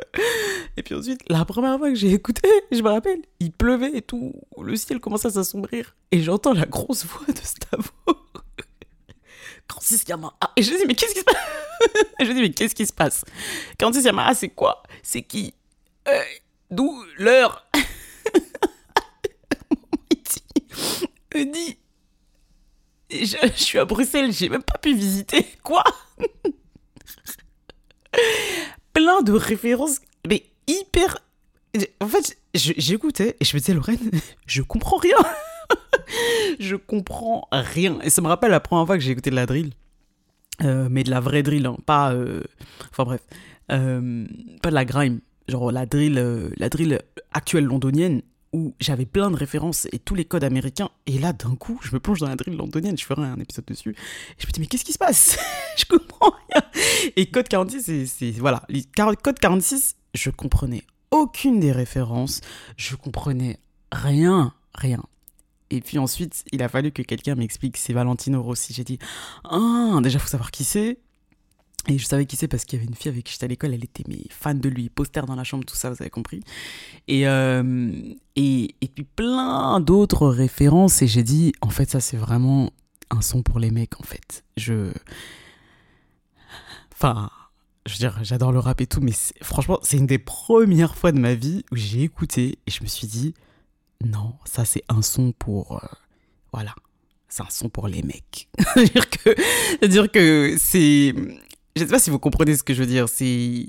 et 0.78 0.84
puis 0.84 0.96
ensuite, 0.96 1.22
la 1.28 1.46
première 1.46 1.78
fois 1.78 1.90
que 1.90 1.96
j'ai 1.96 2.12
écouté, 2.12 2.48
je 2.72 2.82
me 2.82 2.90
rappelle, 2.90 3.22
il 3.40 3.52
pleuvait 3.52 3.96
et 3.96 4.02
tout, 4.02 4.34
le 4.62 4.76
ciel 4.76 5.00
commençait 5.00 5.28
à 5.28 5.32
s'assombrir, 5.32 5.96
et 6.12 6.22
j'entends 6.22 6.54
la 6.54 6.66
grosse 6.66 7.06
voix 7.06 7.26
de 7.28 7.40
Stavo. 7.40 7.90
Francis 9.70 10.04
Yamaha. 10.08 10.36
Et 10.56 10.64
je 10.64 10.72
me 10.72 10.78
dis, 10.78 10.86
mais 10.86 10.96
qu'est-ce 10.96 11.14
qui 11.14 11.20
se 11.20 11.26
passe? 11.26 11.36
Je 12.22 12.26
me 12.26 12.34
dis, 12.34 12.42
mais 12.42 12.52
qu'est-ce 12.52 12.76
qui 12.76 12.86
se 12.86 12.94
passe? 12.94 13.26
Francis 13.80 14.04
Yamaha, 14.04 14.34
c'est 14.36 14.50
quoi? 14.50 14.84
C'est 15.04 15.24
qui 15.24 15.54
euh, 16.08 16.22
D'où 16.72 17.04
l'heure? 17.18 17.68
Il 21.36 21.54
je, 23.12 23.38
je 23.42 23.64
suis 23.64 23.78
à 23.78 23.86
Bruxelles, 23.86 24.32
j'ai 24.32 24.50
même 24.50 24.64
pas 24.64 24.78
pu 24.78 24.94
visiter. 24.94 25.46
Quoi? 25.64 25.84
Plein 28.94 29.22
de 29.22 29.34
références, 29.34 30.00
hyper. 30.68 31.18
En 32.00 32.08
fait, 32.08 32.38
j'écoutais 32.54 33.36
et 33.40 33.46
je 33.46 33.56
me 33.56 33.60
disais, 33.60 33.74
Lorraine, 33.74 34.12
je 34.48 34.62
comprends 34.62 34.98
rien. 34.98 35.18
je 36.60 36.76
comprends 36.76 37.48
rien. 37.52 38.00
Et 38.02 38.10
ça 38.10 38.22
me 38.22 38.28
rappelle 38.28 38.52
la 38.52 38.60
première 38.60 38.86
fois 38.86 38.98
que 38.98 39.04
j'ai 39.04 39.12
écouté 39.12 39.30
de 39.30 39.36
la 39.36 39.46
drill. 39.46 39.72
Euh, 40.64 40.88
mais 40.90 41.04
de 41.04 41.10
la 41.10 41.20
vraie 41.20 41.44
drill, 41.44 41.66
hein. 41.66 41.78
pas. 41.86 42.14
Euh, 42.14 42.42
enfin 42.92 43.04
bref. 43.04 43.22
Euh, 43.72 44.26
pas 44.62 44.70
de 44.70 44.76
la 44.76 44.86
grime. 44.86 45.20
Genre 45.48 45.72
la 45.72 45.86
drill, 45.86 46.16
la 46.58 46.70
drill 46.70 47.02
actuelle 47.34 47.66
londonienne 47.66 48.22
où 48.56 48.74
j'avais 48.80 49.06
plein 49.06 49.30
de 49.30 49.36
références 49.36 49.86
et 49.92 50.00
tous 50.00 50.16
les 50.16 50.24
codes 50.24 50.46
américains. 50.46 50.90
Et 51.08 51.20
là, 51.20 51.34
d'un 51.34 51.56
coup, 51.56 51.78
je 51.84 51.92
me 51.94 52.00
plonge 52.00 52.20
dans 52.20 52.30
la 52.30 52.38
drill 52.38 52.56
londonienne. 52.56 52.98
Je 52.98 53.04
ferai 53.04 53.24
un 53.24 53.38
épisode 53.38 53.66
dessus. 53.66 53.90
Et 53.90 54.42
je 54.42 54.48
me 54.48 54.52
dis, 54.54 54.62
mais 54.62 54.68
qu'est-ce 54.68 54.86
qui 54.86 54.94
se 54.94 54.98
passe? 54.98 55.38
Je 55.78 55.84
comprends 55.84 56.34
rien. 56.50 56.62
Et 57.18 57.26
code 57.30 57.50
46, 57.50 58.08
c'est. 58.18 58.32
Voilà. 58.32 58.66
Code 59.22 59.40
46, 59.40 59.98
je 60.16 60.30
comprenais 60.30 60.84
aucune 61.12 61.60
des 61.60 61.72
références. 61.72 62.42
Je 62.78 62.96
comprenais 62.96 63.60
rien. 63.92 64.54
Rien. 64.74 65.04
Et 65.70 65.82
puis 65.82 65.98
ensuite, 65.98 66.44
il 66.52 66.62
a 66.62 66.70
fallu 66.70 66.92
que 66.92 67.02
quelqu'un 67.02 67.36
m'explique 67.36 67.78
c'est 67.78 67.94
Valentino 67.94 68.42
Rossi. 68.42 68.74
J'ai 68.74 68.84
dit, 68.84 69.00
ah, 69.44 70.00
déjà, 70.04 70.20
faut 70.20 70.28
savoir 70.28 70.52
qui 70.52 70.64
c'est. 70.64 71.00
Et 71.88 72.00
je 72.00 72.06
savais 72.06 72.26
qui 72.26 72.36
c'est 72.36 72.48
parce 72.48 72.66
qu'il 72.66 72.80
y 72.80 72.82
avait 72.82 72.90
une 72.90 72.96
fille 72.96 73.12
avec 73.12 73.26
qui 73.26 73.34
j'étais 73.34 73.46
à 73.46 73.48
l'école, 73.48 73.74
elle 73.74 73.84
était 73.84 74.04
fan 74.32 74.60
de 74.60 74.70
lui, 74.70 74.90
poster 74.90 75.22
dans 75.28 75.36
la 75.36 75.44
chambre, 75.44 75.66
tout 75.66 75.76
ça, 75.76 75.92
vous 75.92 75.98
avez 76.00 76.10
compris. 76.10 76.42
Et, 77.08 77.28
euh, 77.28 77.92
et, 78.36 78.76
et, 78.82 78.88
puis 78.88 79.04
plein 79.04 79.80
d'autres 79.80 80.28
références. 80.28 81.04
Et 81.04 81.08
j'ai 81.08 81.22
dit, 81.22 81.54
en 81.62 81.70
fait, 81.70 81.92
ça, 81.92 82.00
c'est 82.00 82.18
vraiment 82.18 82.72
un 83.12 83.22
son 83.22 83.44
pour 83.44 83.60
les 83.60 83.70
mecs, 83.70 84.00
en 84.00 84.04
fait. 84.04 84.44
Je. 84.58 84.92
Enfin, 86.94 87.30
je 87.86 87.94
veux 87.94 87.98
dire, 87.98 88.18
j'adore 88.24 88.52
le 88.52 88.60
rap 88.60 88.82
et 88.82 88.88
tout, 88.88 89.02
mais 89.02 89.12
franchement, 89.42 89.80
c'est 89.84 89.98
une 89.98 90.08
des 90.08 90.18
premières 90.18 90.96
fois 90.96 91.12
de 91.12 91.20
ma 91.20 91.36
vie 91.36 91.64
où 91.72 91.76
j'ai 91.76 92.02
écouté 92.02 92.60
et 92.66 92.72
je 92.72 92.82
me 92.84 92.88
suis 92.88 93.08
dit, 93.08 93.34
non, 94.04 94.34
ça 94.46 94.66
c'est 94.66 94.84
un 94.90 95.02
son 95.02 95.32
pour... 95.32 95.84
Euh, 95.84 95.88
voilà. 96.52 96.74
c'est 97.28 97.44
un 97.44 97.50
son 97.50 97.70
pour 97.70 97.88
les 97.88 98.02
mecs. 98.02 98.50
C'est-à-dire 98.74 99.10
que, 99.10 99.36
c'est-à-dire 99.72 100.12
que 100.12 100.56
c'est, 100.58 101.14
je 101.76 101.82
sais 101.82 101.88
pas 101.88 102.00
si 102.00 102.10
vous 102.10 102.20
comprenez 102.20 102.56
ce 102.56 102.64
que 102.64 102.74
je 102.74 102.80
veux 102.80 102.88
dire. 102.88 103.10
C'est, 103.10 103.68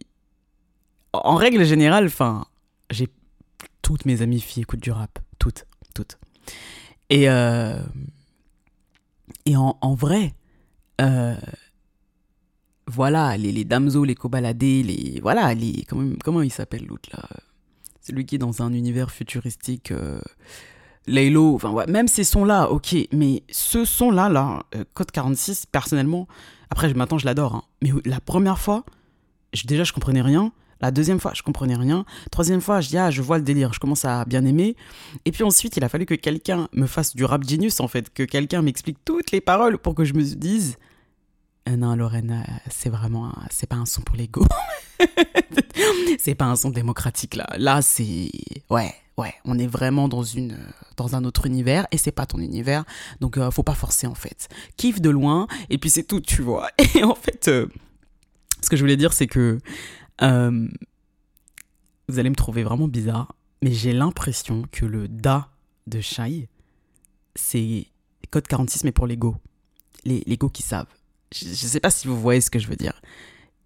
en 1.12 1.34
règle 1.34 1.64
générale, 1.64 2.06
enfin, 2.06 2.46
j'ai 2.90 3.08
toutes 3.82 4.04
mes 4.04 4.22
amies 4.22 4.40
filles 4.40 4.62
écoutent 4.62 4.82
du 4.82 4.92
rap, 4.92 5.18
toutes, 5.38 5.66
toutes. 5.94 6.18
Et 7.10 7.28
euh, 7.28 7.80
et 9.44 9.56
en, 9.56 9.78
en 9.80 9.94
vrai, 9.94 10.34
euh, 11.00 11.36
voilà, 12.86 13.36
les, 13.36 13.52
les 13.52 13.64
damso, 13.64 14.04
les 14.04 14.14
cobaladés, 14.14 14.82
les 14.82 15.20
voilà, 15.20 15.54
les 15.54 15.84
comment, 15.88 16.14
comment 16.24 16.42
il 16.42 16.52
s'appelle 16.52 16.86
l'autre 16.86 17.08
là 17.12 17.24
Celui 18.00 18.24
qui 18.26 18.36
est 18.36 18.38
dans 18.38 18.62
un 18.62 18.72
univers 18.72 19.10
futuristique. 19.10 19.90
Euh, 19.90 20.20
Laylo, 21.08 21.54
enfin 21.54 21.72
même 21.86 22.08
ces 22.08 22.24
sons-là, 22.24 22.68
ok, 22.70 22.96
mais 23.12 23.44
ce 23.48 23.84
son-là, 23.84 24.28
là, 24.28 24.64
euh, 24.74 24.84
Code 24.92 25.12
46, 25.12 25.66
personnellement, 25.66 26.26
après, 26.70 26.88
je 26.88 26.94
m'attends, 26.94 27.18
je 27.18 27.26
l'adore, 27.26 27.54
hein, 27.54 27.62
mais 27.80 27.90
la 28.04 28.20
première 28.20 28.58
fois, 28.58 28.84
déjà, 29.64 29.84
je 29.84 29.92
comprenais 29.92 30.22
rien. 30.22 30.52
La 30.80 30.90
deuxième 30.90 31.20
fois, 31.20 31.32
je 31.34 31.42
comprenais 31.42 31.76
rien. 31.76 32.04
Troisième 32.30 32.60
fois, 32.60 32.82
je 32.82 32.88
dis, 32.88 32.98
ah, 32.98 33.10
je 33.10 33.22
vois 33.22 33.38
le 33.38 33.44
délire, 33.44 33.72
je 33.72 33.80
commence 33.80 34.04
à 34.04 34.26
bien 34.26 34.44
aimer. 34.44 34.76
Et 35.24 35.32
puis 35.32 35.42
ensuite, 35.42 35.76
il 35.78 35.84
a 35.84 35.88
fallu 35.88 36.04
que 36.04 36.14
quelqu'un 36.14 36.68
me 36.72 36.86
fasse 36.86 37.16
du 37.16 37.24
rap 37.24 37.48
genius, 37.48 37.80
en 37.80 37.88
fait, 37.88 38.12
que 38.12 38.24
quelqu'un 38.24 38.60
m'explique 38.60 38.98
toutes 39.04 39.30
les 39.30 39.40
paroles 39.40 39.78
pour 39.78 39.94
que 39.94 40.04
je 40.04 40.12
me 40.12 40.22
dise, 40.22 40.76
euh, 41.68 41.76
non, 41.76 41.96
Lorraine, 41.96 42.44
euh, 42.46 42.52
c'est 42.70 42.90
vraiment, 42.90 43.32
c'est 43.50 43.66
pas 43.66 43.76
un 43.76 43.86
son 43.86 44.02
pour 44.02 44.16
l'ego. 44.16 44.44
c'est 46.18 46.34
pas 46.34 46.46
un 46.46 46.56
son 46.56 46.70
démocratique, 46.70 47.34
là. 47.34 47.46
Là, 47.58 47.82
c'est, 47.82 48.30
ouais, 48.70 48.94
ouais, 49.16 49.34
on 49.44 49.58
est 49.58 49.66
vraiment 49.66 50.08
dans 50.08 50.22
une 50.22 50.56
dans 50.96 51.16
un 51.16 51.24
autre 51.24 51.46
univers 51.46 51.86
et 51.90 51.98
c'est 51.98 52.12
pas 52.12 52.24
ton 52.24 52.38
univers, 52.38 52.84
donc 53.20 53.36
euh, 53.36 53.50
faut 53.50 53.62
pas 53.62 53.74
forcer 53.74 54.06
en 54.06 54.14
fait. 54.14 54.48
Kiffe 54.76 55.00
de 55.00 55.10
loin 55.10 55.46
et 55.68 55.78
puis 55.78 55.90
c'est 55.90 56.04
tout, 56.04 56.20
tu 56.20 56.42
vois. 56.42 56.68
Et 56.94 57.02
en 57.04 57.14
fait, 57.14 57.44
ce 57.44 58.70
que 58.70 58.76
je 58.76 58.80
voulais 58.82 58.96
dire, 58.96 59.12
c'est 59.12 59.26
que 59.26 59.58
vous 60.20 62.18
allez 62.18 62.30
me 62.30 62.36
trouver 62.36 62.62
vraiment 62.62 62.88
bizarre, 62.88 63.34
mais 63.62 63.72
j'ai 63.72 63.92
l'impression 63.92 64.62
que 64.70 64.86
le 64.86 65.08
da 65.08 65.48
de 65.86 66.00
Shai, 66.00 66.48
c'est 67.34 67.86
code 68.30 68.46
46 68.46 68.84
mais 68.84 68.92
pour 68.92 69.06
les 69.06 69.16
go, 69.16 69.36
les, 70.04 70.22
les 70.26 70.36
go 70.36 70.48
qui 70.48 70.62
savent. 70.62 70.86
Je, 71.34 71.46
sais 71.46 71.80
pas 71.80 71.90
si 71.90 72.06
vous 72.06 72.18
voyez 72.20 72.40
ce 72.40 72.50
que 72.50 72.58
je 72.58 72.68
veux 72.68 72.76
dire 72.76 73.00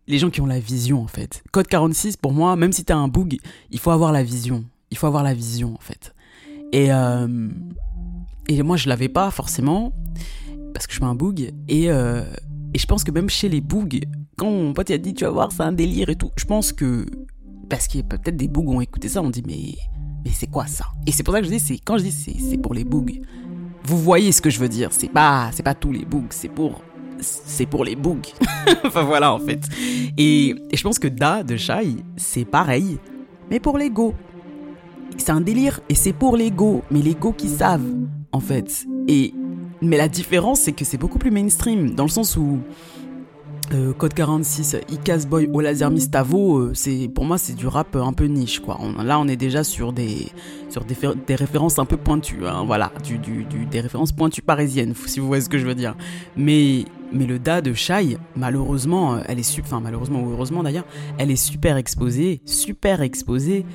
les 0.06 0.18
gens 0.18 0.30
qui 0.30 0.40
ont 0.40 0.46
la 0.46 0.58
vision 0.58 1.00
en 1.00 1.06
fait. 1.06 1.44
Code 1.52 1.68
46, 1.68 2.16
pour 2.16 2.32
moi, 2.32 2.56
même 2.56 2.72
si 2.72 2.84
t'as 2.84 2.96
un 2.96 3.06
bug, 3.06 3.38
il 3.70 3.78
faut 3.78 3.92
avoir 3.92 4.10
la 4.10 4.24
vision 4.24 4.64
il 4.90 4.96
faut 4.96 5.06
avoir 5.06 5.22
la 5.22 5.34
vision 5.34 5.74
en 5.74 5.80
fait. 5.80 6.14
Et, 6.72 6.92
euh, 6.92 7.48
et 8.48 8.62
moi 8.62 8.76
je 8.76 8.88
l'avais 8.88 9.08
pas 9.08 9.30
forcément 9.30 9.92
parce 10.74 10.86
que 10.86 10.92
je 10.92 10.98
suis 10.98 11.04
un 11.04 11.14
boug 11.14 11.52
et, 11.68 11.90
euh, 11.90 12.24
et 12.74 12.78
je 12.78 12.86
pense 12.86 13.04
que 13.04 13.10
même 13.10 13.28
chez 13.28 13.48
les 13.48 13.60
bougs, 13.60 14.00
quand 14.36 14.50
mon 14.50 14.72
pote 14.72 14.90
a 14.90 14.98
dit 14.98 15.14
tu 15.14 15.24
vas 15.24 15.30
voir 15.30 15.52
c'est 15.52 15.62
un 15.62 15.72
délire 15.72 16.10
et 16.10 16.16
tout, 16.16 16.30
je 16.36 16.44
pense 16.44 16.72
que 16.72 17.06
parce 17.68 17.86
a 17.94 18.02
peut-être 18.02 18.36
des 18.36 18.48
bougs 18.48 18.68
ont 18.68 18.80
écouté 18.80 19.08
ça, 19.08 19.22
on 19.22 19.30
dit 19.30 19.42
mais 19.46 19.74
mais 20.24 20.32
c'est 20.32 20.48
quoi 20.48 20.66
ça? 20.66 20.86
Et 21.06 21.12
c'est 21.12 21.22
pour 21.22 21.34
ça 21.34 21.40
que 21.40 21.46
je 21.46 21.52
dis 21.52 21.80
quand 21.84 21.98
je 21.98 22.04
dis 22.04 22.12
c'est 22.12 22.58
pour 22.58 22.74
les 22.74 22.84
bougs. 22.84 23.20
Vous 23.82 23.98
voyez 23.98 24.30
ce 24.30 24.42
que 24.42 24.50
je 24.50 24.58
veux 24.58 24.68
dire, 24.68 24.92
c'est 24.92 25.08
pas 25.08 25.50
pas 25.64 25.74
tous 25.74 25.92
les 25.92 26.04
bougs, 26.04 26.26
c'est 26.30 26.48
pour 26.48 26.82
c'est 27.20 27.66
pour 27.66 27.84
les 27.84 27.96
bougs. 27.96 28.28
enfin 28.84 29.02
voilà 29.02 29.32
en 29.32 29.38
fait. 29.38 29.60
Et, 30.16 30.54
je 30.72 30.82
pense 30.82 30.98
que 30.98 31.08
Da 31.08 31.42
de 31.42 31.56
Shai, 31.56 31.96
c'est 32.16 32.44
pareil, 32.44 32.98
mais 33.50 33.60
pour 33.60 33.78
les 33.78 33.90
go 33.90 34.14
c'est 35.16 35.32
un 35.32 35.40
délire 35.40 35.80
et 35.88 35.94
c'est 35.94 36.12
pour 36.12 36.36
les 36.36 36.50
go, 36.50 36.82
mais 36.90 37.02
les 37.02 37.14
go 37.14 37.32
qui 37.32 37.48
savent 37.48 37.94
en 38.32 38.40
fait. 38.40 38.86
Et 39.08 39.34
mais 39.82 39.96
la 39.96 40.08
différence 40.08 40.60
c'est 40.60 40.72
que 40.72 40.84
c'est 40.84 40.98
beaucoup 40.98 41.18
plus 41.18 41.30
mainstream 41.30 41.94
dans 41.94 42.04
le 42.04 42.10
sens 42.10 42.36
où 42.36 42.60
euh, 43.72 43.92
Code 43.92 44.14
46, 44.14 44.76
Icas 44.90 45.26
Boy, 45.28 45.48
Laser 45.62 45.90
Mistavo, 45.90 46.58
euh, 46.58 46.70
c'est 46.74 47.08
pour 47.14 47.24
moi 47.24 47.38
c'est 47.38 47.54
du 47.54 47.66
rap 47.66 47.94
un 47.96 48.12
peu 48.12 48.24
niche 48.24 48.60
quoi. 48.60 48.78
là 49.02 49.18
on 49.18 49.28
est 49.28 49.36
déjà 49.36 49.64
sur 49.64 49.92
des 49.92 50.28
sur 50.68 50.84
des, 50.84 51.34
références 51.34 51.78
un 51.78 51.84
peu 51.84 51.96
pointues, 51.96 52.46
hein, 52.46 52.64
voilà, 52.66 52.92
du, 53.04 53.18
du, 53.18 53.44
des 53.44 53.80
références 53.80 54.12
pointues 54.12 54.42
parisiennes 54.42 54.94
si 55.06 55.20
vous 55.20 55.26
voyez 55.26 55.42
ce 55.42 55.48
que 55.48 55.58
je 55.58 55.66
veux 55.66 55.74
dire. 55.74 55.96
Mais 56.36 56.84
mais 57.12 57.26
le 57.26 57.38
da 57.38 57.60
de 57.60 57.72
Shai, 57.72 58.18
malheureusement, 58.36 59.18
elle 59.26 59.38
est 59.38 59.60
enfin 59.60 59.80
malheureusement 59.80 60.22
ou 60.22 60.30
heureusement 60.32 60.62
d'ailleurs, 60.62 60.86
elle 61.18 61.30
est 61.30 61.36
super 61.36 61.76
exposée, 61.76 62.40
super 62.44 63.02
exposée 63.02 63.66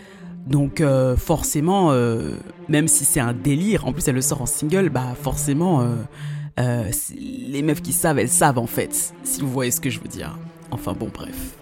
donc 0.47 0.79
euh, 0.79 1.15
forcément, 1.17 1.91
euh, 1.91 2.35
même 2.69 2.87
si 2.87 3.03
c'est 3.03 3.19
un 3.19 3.33
délire, 3.33 3.87
en 3.87 3.93
plus 3.93 4.07
elle 4.07 4.15
le 4.15 4.21
sort 4.21 4.41
en 4.41 4.45
single, 4.45 4.89
bah 4.89 5.15
forcément, 5.19 5.83
euh, 6.59 6.89
les 7.17 7.61
meufs 7.61 7.81
qui 7.81 7.93
savent, 7.93 8.19
elles 8.19 8.29
savent 8.29 8.57
en 8.57 8.67
fait, 8.67 9.13
si 9.23 9.41
vous 9.41 9.49
voyez 9.49 9.71
ce 9.71 9.81
que 9.81 9.89
je 9.89 9.99
veux 9.99 10.07
dire. 10.07 10.37
Enfin 10.71 10.93
bon, 10.93 11.09
bref. 11.13 11.57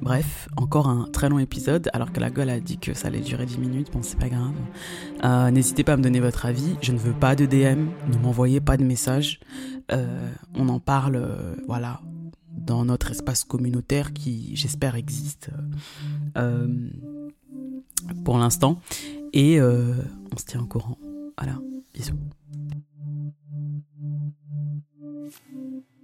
bref, 0.00 0.48
encore 0.56 0.88
un 0.88 1.08
très 1.12 1.28
long 1.28 1.38
épisode, 1.38 1.90
alors 1.92 2.12
que 2.12 2.20
la 2.20 2.30
gueule 2.30 2.50
a 2.50 2.60
dit 2.60 2.78
que 2.78 2.94
ça 2.94 3.08
allait 3.08 3.20
durer 3.20 3.46
10 3.46 3.58
minutes, 3.58 3.92
bon 3.92 4.00
c'est 4.02 4.18
pas 4.18 4.28
grave. 4.28 5.52
N'hésitez 5.52 5.84
pas 5.84 5.94
à 5.94 5.96
me 5.96 6.02
donner 6.02 6.20
votre 6.20 6.46
avis, 6.46 6.76
je 6.80 6.92
ne 6.92 6.98
veux 6.98 7.12
pas 7.12 7.34
de 7.36 7.46
DM, 7.46 7.86
ne 8.12 8.18
m'envoyez 8.22 8.60
pas 8.60 8.76
de 8.76 8.84
messages. 8.84 9.40
on 9.90 10.68
en 10.68 10.80
parle, 10.80 11.56
voilà, 11.66 12.00
dans 12.56 12.84
notre 12.84 13.10
espace 13.10 13.44
communautaire 13.44 14.12
qui, 14.12 14.54
j'espère, 14.56 14.96
existe 14.96 15.50
euh, 16.36 16.68
pour 18.24 18.38
l'instant. 18.38 18.80
Et 19.32 19.60
euh, 19.60 19.94
on 20.32 20.36
se 20.36 20.44
tient 20.44 20.62
au 20.62 20.66
courant. 20.66 20.98
Voilà, 21.38 21.58
bisous. 21.94 22.14
Mm-hmm. 25.16 25.95